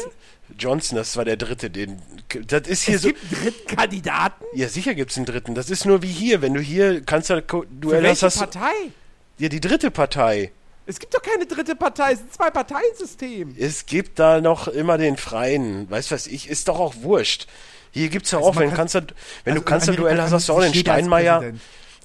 [0.60, 2.02] Johnson, das war der dritte, den,
[2.48, 4.44] das ist hier Es so, gibt einen dritten Kandidaten?
[4.54, 7.72] ja sicher gibt's einen dritten, das ist nur wie hier, wenn du hier Kanzler-Duell
[8.02, 8.74] Für hast, welche hast du, Partei?
[9.38, 10.52] ja die dritte Partei.
[10.86, 13.56] Es gibt doch keine dritte Partei, es ist ein Zwei-Parteien-System.
[13.58, 17.48] Es gibt da noch immer den Freien, weißt was ich, ist doch auch wurscht.
[17.92, 19.04] Hier gibt's ja Also auch, wenn, kann- Kanzler,
[19.44, 21.54] wenn also du Kanzlerduell hast, hast du auch den er Steinmeier,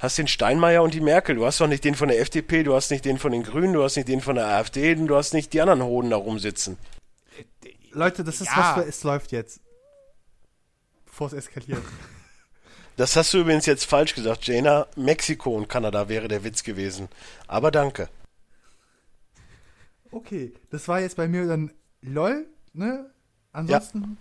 [0.00, 1.36] hast den Steinmeier und die Merkel.
[1.36, 3.72] Du hast doch nicht den von der FDP, du hast nicht den von den Grünen,
[3.72, 6.16] du hast nicht den von der AfD, und du hast nicht die anderen Hoden da
[6.16, 6.76] rumsitzen.
[7.92, 8.74] Leute, das ist Ja.
[8.76, 9.60] was für es läuft jetzt.
[11.06, 11.82] Bevor es eskaliert.
[12.98, 14.86] Das hast du übrigens jetzt falsch gesagt, Jana.
[14.96, 17.08] Mexiko und Kanada wäre der Witz gewesen.
[17.46, 18.08] Aber danke.
[20.10, 21.72] Okay, das war jetzt bei mir dann
[22.02, 23.10] LOL, ne?
[23.52, 24.18] Ansonsten,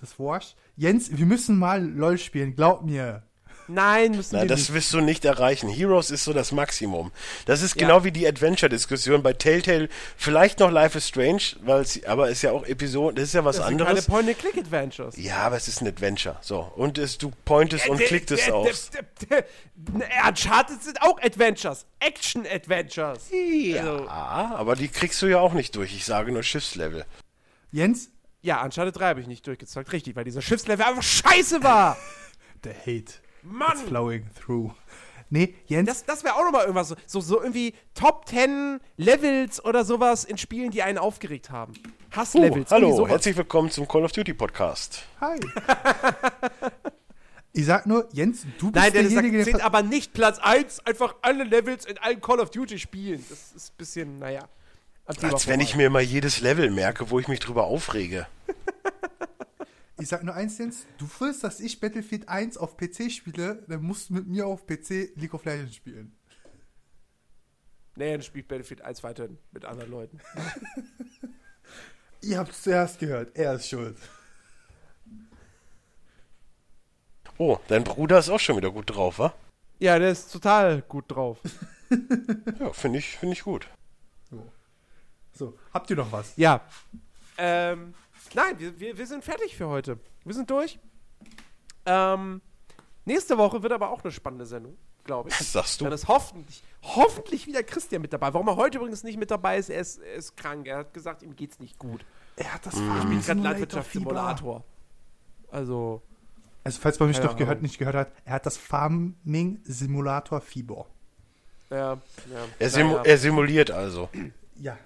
[0.00, 0.56] das war's.
[0.76, 3.22] Jens, wir müssen mal LOL spielen, glaub mir.
[3.66, 4.74] Nein, müssen Na, wir das nicht.
[4.74, 5.68] wirst du nicht erreichen.
[5.68, 7.12] Heroes ist so das Maximum.
[7.46, 9.88] Das ist genau wie die Adventure-Diskussion bei Telltale.
[10.16, 13.44] Vielleicht noch Life is Strange, weil es, aber ist ja auch Episode, das ist ja
[13.44, 14.06] was Das sind keine anderes.
[14.06, 15.16] Point-and-Click-Adventures.
[15.16, 16.36] Ja, aber es ist ein Adventure.
[16.42, 16.60] So.
[16.76, 18.90] Und es, du pointest und Der- klicktest der- aus.
[18.90, 19.44] der- der-
[19.76, 21.86] der- Uncharted sind auch Adventures.
[22.00, 23.30] Action-Adventures.
[23.32, 25.94] Ja, Also- aber die kriegst du ja auch nicht durch.
[25.94, 27.04] Ich sage nur Schiffslevel.
[27.72, 28.10] Jens,
[28.42, 29.90] Ja, Uncharted 3 habe ich nicht durchgezockt.
[29.90, 31.96] Richtig, weil dieser Schiffslevel einfach scheiße war.
[32.62, 33.14] the hate
[33.44, 33.76] Mann!
[33.76, 34.72] is flowing through.
[35.30, 39.64] Nee, Jens, Das, das wäre auch nochmal irgendwas so, so, so irgendwie Top 10 Levels
[39.64, 41.72] oder sowas in Spielen, die einen aufgeregt haben.
[41.72, 42.70] Uh, Hasslevels.
[42.70, 43.10] irgendwie hallo, sowas.
[43.10, 45.04] herzlich willkommen zum Call of Duty Podcast.
[45.20, 45.38] hi.
[47.52, 49.44] ich sag nur, Jens, du bist Nein, der sagt, derjenige, der...
[49.44, 53.24] zählt ver- aber nicht Platz 1, einfach alle Levels in allen Call of Duty Spielen.
[53.28, 54.40] Das ist ein bisschen, naja.
[55.06, 58.26] Als wenn ich mir mal jedes Level merke, wo ich mich drüber aufrege.
[60.00, 60.86] Ich sag nur eins, Jens.
[60.98, 64.66] Du willst, dass ich Battlefield 1 auf PC spiele, dann musst du mit mir auf
[64.66, 66.16] PC League of Legends spielen.
[67.96, 70.20] Nee, dann spielt Battlefield 1 weiter mit anderen Leuten.
[72.22, 73.36] Ihr habt es zuerst gehört.
[73.36, 73.96] Er ist schuld.
[77.38, 79.34] Oh, dein Bruder ist auch schon wieder gut drauf, wa?
[79.78, 81.38] Ja, der ist total gut drauf.
[82.58, 83.68] Ja, finde ich, finde ich gut.
[85.32, 86.32] So, habt ihr noch was?
[86.36, 86.60] Ja.
[87.38, 87.94] Ähm,
[88.34, 89.98] nein, wir, wir, wir sind fertig für heute.
[90.24, 90.78] Wir sind durch.
[91.86, 92.40] Ähm,
[93.04, 95.38] nächste Woche wird aber auch eine spannende Sendung, glaube ich.
[95.40, 95.84] Was sagst du?
[95.84, 98.32] Dann ist hoffentlich, hoffentlich wieder Christian mit dabei.
[98.32, 100.66] Warum er heute übrigens nicht mit dabei ist, er ist, er ist krank.
[100.66, 102.04] Er hat gesagt, ihm geht's nicht gut.
[102.36, 104.12] Er hat das Ich bin gerade Farming-Simulator-Fieber.
[104.14, 104.64] Landwirtschaftssimulator.
[105.50, 106.02] Also,
[106.64, 110.86] Also, falls man mich doch gehört, nicht gehört hat, er hat das Farming-Simulator-Fieber.
[111.70, 111.98] ja, ja.
[112.58, 113.02] Er, simu Naja.
[113.04, 114.08] er simuliert also.
[114.56, 114.76] Ja.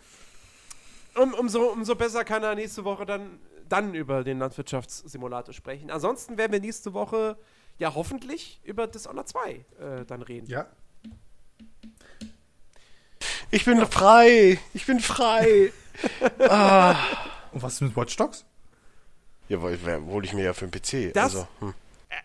[1.18, 5.90] Um, umso, umso besser kann er nächste Woche dann, dann über den Landwirtschaftssimulator sprechen.
[5.90, 7.36] Ansonsten werden wir nächste Woche
[7.78, 10.46] ja hoffentlich über Dishonored 2 äh, dann reden.
[10.46, 10.66] Ja.
[13.50, 14.58] Ich bin frei!
[14.74, 15.72] Ich bin frei!
[16.40, 16.96] ah.
[17.52, 18.44] Und was ist mit Watch Dogs?
[19.48, 21.14] Ja, hole ich mir ja für den PC.
[21.14, 21.74] Das- also, hm.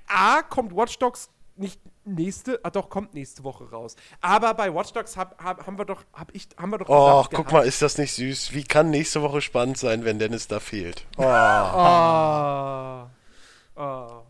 [0.08, 3.96] A, kommt Watch Dogs nicht nächste, ah doch, kommt nächste Woche raus.
[4.22, 7.18] Aber bei Watch Dogs hab, hab, haben wir doch, hab ich, haben wir doch Oh,
[7.24, 8.54] gesagt, guck mal, ist das nicht süß?
[8.54, 11.06] Wie kann nächste Woche spannend sein, wenn Dennis da fehlt?
[11.18, 11.24] Oh.
[11.24, 13.10] Ah.
[13.76, 14.22] Ah.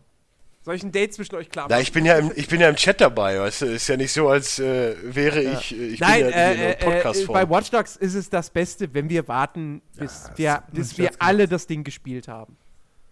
[0.62, 1.82] Soll ich ein Date zwischen euch klar Na, machen?
[1.82, 3.66] ich bin ja im, ich bin ja im Chat dabei, weißt du?
[3.66, 6.58] Ist ja nicht so, als äh, wäre ich, äh, ich Nein, bin ja äh, in
[6.58, 7.34] der äh, äh, Podcast-Form.
[7.34, 11.10] bei Watch Dogs ist es das Beste, wenn wir warten, bis das wir, bis wir
[11.18, 12.56] alle das Ding gespielt haben.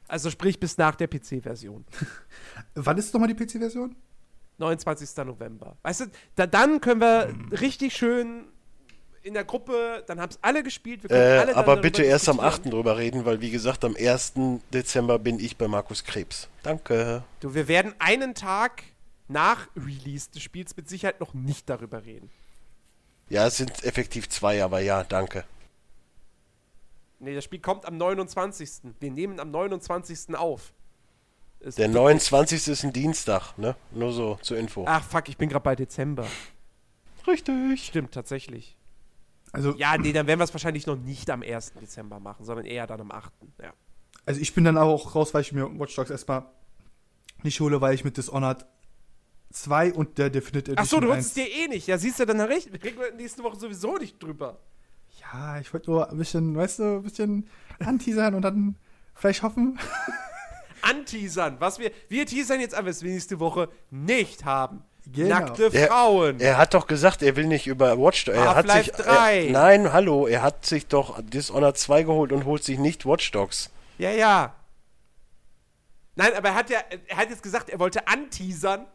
[0.08, 1.84] Also sprich bis nach der PC-Version.
[2.74, 3.96] Wann ist nochmal die PC-Version?
[4.62, 5.16] 29.
[5.26, 5.76] November.
[5.82, 6.04] Weißt du,
[6.36, 7.48] da, dann können wir Hm.
[7.52, 8.44] richtig schön
[9.24, 11.08] in der Gruppe, dann haben es alle gespielt.
[11.10, 12.64] Alle Äh, dann aber bitte erst am diskutieren.
[12.64, 12.72] 8.
[12.72, 14.32] drüber reden, weil wie gesagt, am 1.
[14.72, 16.48] Dezember bin ich bei Markus Krebs.
[16.64, 17.22] Danke.
[17.40, 18.82] Du, wir werden einen Tag
[19.28, 22.30] nach Release des Spiels mit Sicherheit noch nicht darüber reden.
[23.28, 25.44] Ja, es sind effektiv zwei, aber ja, danke.
[27.20, 28.92] Nee, das Spiel kommt am 29.
[28.98, 30.34] Wir nehmen am 29.
[30.34, 30.72] auf.
[31.64, 32.68] Es Der wird- 29.
[32.68, 33.76] ist ein Dienstag, ne?
[33.92, 34.84] Nur so zur Info.
[34.86, 36.26] Ach, fuck, ich bin gerade bei Dezember.
[37.26, 37.86] Richtig.
[37.86, 38.76] Stimmt, tatsächlich.
[39.52, 41.74] Also, Ja, nee, dann werden wir es wahrscheinlich noch nicht am 1.
[41.80, 43.32] Dezember machen, sondern eher dann am 8.
[43.62, 43.72] Ja.
[44.26, 46.46] also ich bin dann auch raus, weil ich mir Watch Dogs erstmal
[47.42, 48.64] nicht hole, weil ich mit Dishonored
[49.50, 51.86] 2 und der Definitive Ach so, Edition du 1 holst es dir eh nicht.
[51.86, 52.70] Ja, siehst du, dann recht.
[52.72, 54.58] Reden wir nächste Woche sowieso nicht drüber.
[55.20, 57.48] Ja, ich wollte nur ein bisschen, weißt du, ein bisschen
[57.78, 58.76] anteasern und dann
[59.14, 59.78] vielleicht hoffen.
[60.82, 61.56] Anteasern.
[61.58, 64.82] Was wir, wir teasern jetzt an, was wir nächste Woche nicht haben.
[65.06, 65.28] Genau.
[65.30, 66.38] Nackte Er- Frauen.
[66.40, 68.36] Er hat doch gesagt, er will nicht über Watch Dogs.
[68.38, 69.04] Er hat Half-Life sich.
[69.04, 69.46] 3.
[69.46, 73.30] Er, nein, hallo, er hat sich doch Dishonored 2 geholt und holt sich nicht Watch
[73.32, 73.70] Dogs.
[73.98, 74.54] Ja, ja.
[76.14, 76.78] Nein, aber er hat ja,
[77.08, 78.86] er hat jetzt gesagt, er wollte anteasern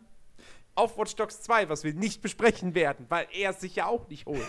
[0.76, 4.08] auf Watch Dogs 2, was wir nicht besprechen werden, weil er es sich ja auch
[4.10, 4.42] nicht holt.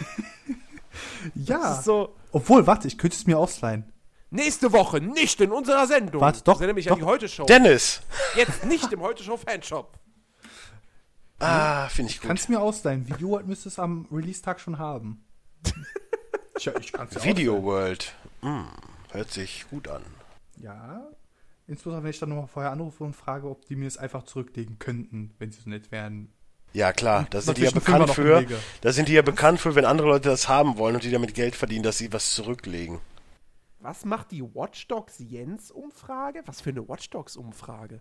[1.34, 1.58] Ja.
[1.60, 3.84] Das ist so, Obwohl, warte, ich könnte es mir ausleihen.
[4.30, 6.20] Nächste Woche nicht in unserer Sendung.
[6.20, 6.92] Warte, doch, Das ist nämlich doch.
[6.94, 7.44] an die Heute-Show.
[7.46, 8.00] Dennis!
[8.36, 9.98] Jetzt nicht im Heute-Show-Fanshop.
[11.40, 12.28] Ah, finde ich gut.
[12.28, 13.06] Kannst mir ausleihen.
[13.08, 15.24] Video World müsste es am Release-Tag schon haben.
[16.58, 18.12] Tja, ich kann es Video World.
[18.42, 18.66] Hm,
[19.12, 20.02] hört sich gut an.
[20.56, 21.06] Ja.
[21.68, 24.78] Insbesondere, wenn ich dann nochmal vorher anrufe und frage, ob die mir es einfach zurücklegen
[24.78, 26.32] könnten, wenn sie so nett wären.
[26.72, 28.44] Ja, klar, da sind die ja bekannt für.
[28.80, 31.34] Da sind die ja bekannt für, wenn andere Leute das haben wollen und die damit
[31.34, 32.98] Geld verdienen, dass sie was zurücklegen.
[33.80, 36.42] Was macht die Watch Dogs Jens-Umfrage?
[36.46, 38.00] Was für eine Watch Dogs-Umfrage?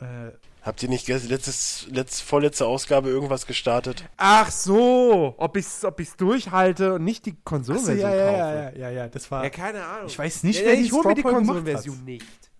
[0.00, 0.32] Äh,
[0.62, 4.04] Habt ihr nicht letztes, letzt, vorletzte Ausgabe irgendwas gestartet?
[4.16, 8.38] Ach so, ob ich's, ob ich's durchhalte und nicht die Konsolenversion ja, ja, kaufe.
[8.38, 9.44] ja, ja, ja, ja, das war.
[9.44, 10.06] Ja, keine Ahnung.
[10.08, 12.50] Ich weiß nicht, ja, wer ja, die Ich hole mir die Konsolenversion nicht.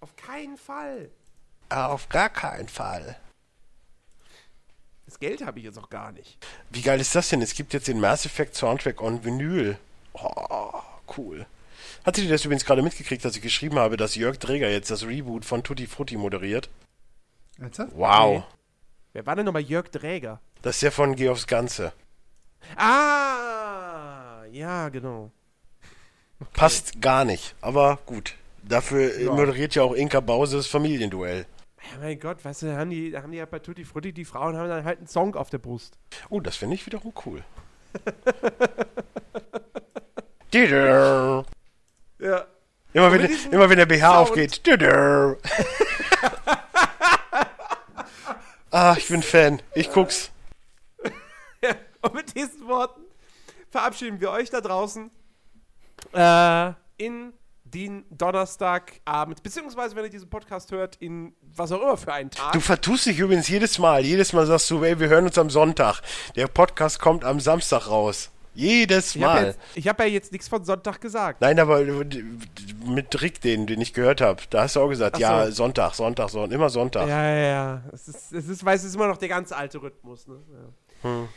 [0.00, 1.10] Auf keinen Fall.
[1.70, 3.16] Auf gar keinen Fall.
[5.06, 6.38] Das Geld habe ich jetzt auch gar nicht.
[6.70, 7.40] Wie geil ist das denn?
[7.42, 9.78] Es gibt jetzt den Mass Effect Soundtrack on Vinyl.
[10.12, 10.80] Oh,
[11.16, 11.46] cool.
[12.04, 15.06] Hattet ihr das übrigens gerade mitgekriegt, dass ich geschrieben habe, dass Jörg Dreger jetzt das
[15.06, 16.68] Reboot von Tutti Frutti moderiert?
[17.58, 17.92] Ernsthaft?
[17.94, 18.40] Wow.
[18.40, 18.44] Nee.
[19.14, 20.40] Wer war denn nochmal Jörg Dräger?
[20.62, 21.92] Das ist ja von Geh aufs Ganze.
[22.76, 25.30] Ah, ja, genau.
[26.52, 28.34] Passt gar nicht, aber gut.
[28.62, 29.32] Dafür äh, Ja.
[29.32, 31.46] moderiert ja auch Inka Bause das Familienduell.
[31.92, 34.24] Ja, mein Gott, weißt du, da haben die, haben die ja bei Tutti Frutti, die
[34.24, 35.96] Frauen haben dann halt einen Song auf der Brust.
[36.30, 37.44] Oh, das finde ich wiederum cool.
[42.18, 42.46] Ja.
[42.92, 44.18] Immer wenn, diesem immer wenn der BH Sound.
[44.18, 44.60] aufgeht.
[48.76, 49.62] Ah, ich bin Fan.
[49.76, 50.32] Ich guck's.
[52.00, 53.02] Und mit diesen Worten
[53.70, 55.12] verabschieden wir euch da draußen
[56.12, 57.32] äh, in
[57.62, 62.52] den Donnerstagabend, beziehungsweise wenn ihr diesen Podcast hört, in was auch immer für einen Tag.
[62.52, 64.04] Du vertust dich übrigens jedes Mal.
[64.04, 66.00] Jedes Mal sagst du, ey, wir hören uns am Sonntag.
[66.36, 68.30] Der Podcast kommt am Samstag raus.
[68.54, 69.54] Jedes ich habe Mal.
[69.74, 71.40] ja, hab ja jetzt nichts von Sonntag gesagt.
[71.40, 71.84] Nein, aber
[72.86, 75.52] mit Rick, den, den ich gehört habe, da hast du auch gesagt, Ach ja, so.
[75.52, 77.08] Sonntag, Sonntag, Sonntag, immer Sonntag.
[77.08, 77.82] Ja, ja, ja.
[77.92, 80.26] Es ist, es ist, weil es ist immer noch der ganz alte Rhythmus.
[80.26, 80.40] Ne?
[80.52, 81.08] Ja.
[81.08, 81.28] Hm.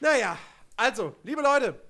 [0.00, 0.36] Naja,
[0.76, 1.80] also, liebe Leute,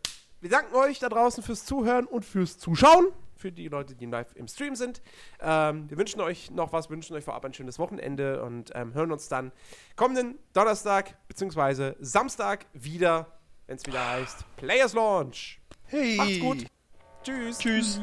[0.41, 3.09] wir danken euch da draußen fürs Zuhören und fürs Zuschauen.
[3.35, 5.03] Für die Leute, die live im Stream sind.
[5.41, 9.13] Ähm, wir wünschen euch noch was, wünschen euch vorab ein schönes Wochenende und ähm, hören
[9.13, 9.53] uns dann
[9.95, 11.95] kommenden Donnerstag bzw.
[12.01, 13.27] Samstag wieder,
[13.67, 15.61] wenn es wieder heißt Players Launch.
[15.87, 16.17] Hey.
[16.17, 16.67] Macht's gut.
[17.23, 17.59] Tschüss.
[17.59, 18.01] Tschüss.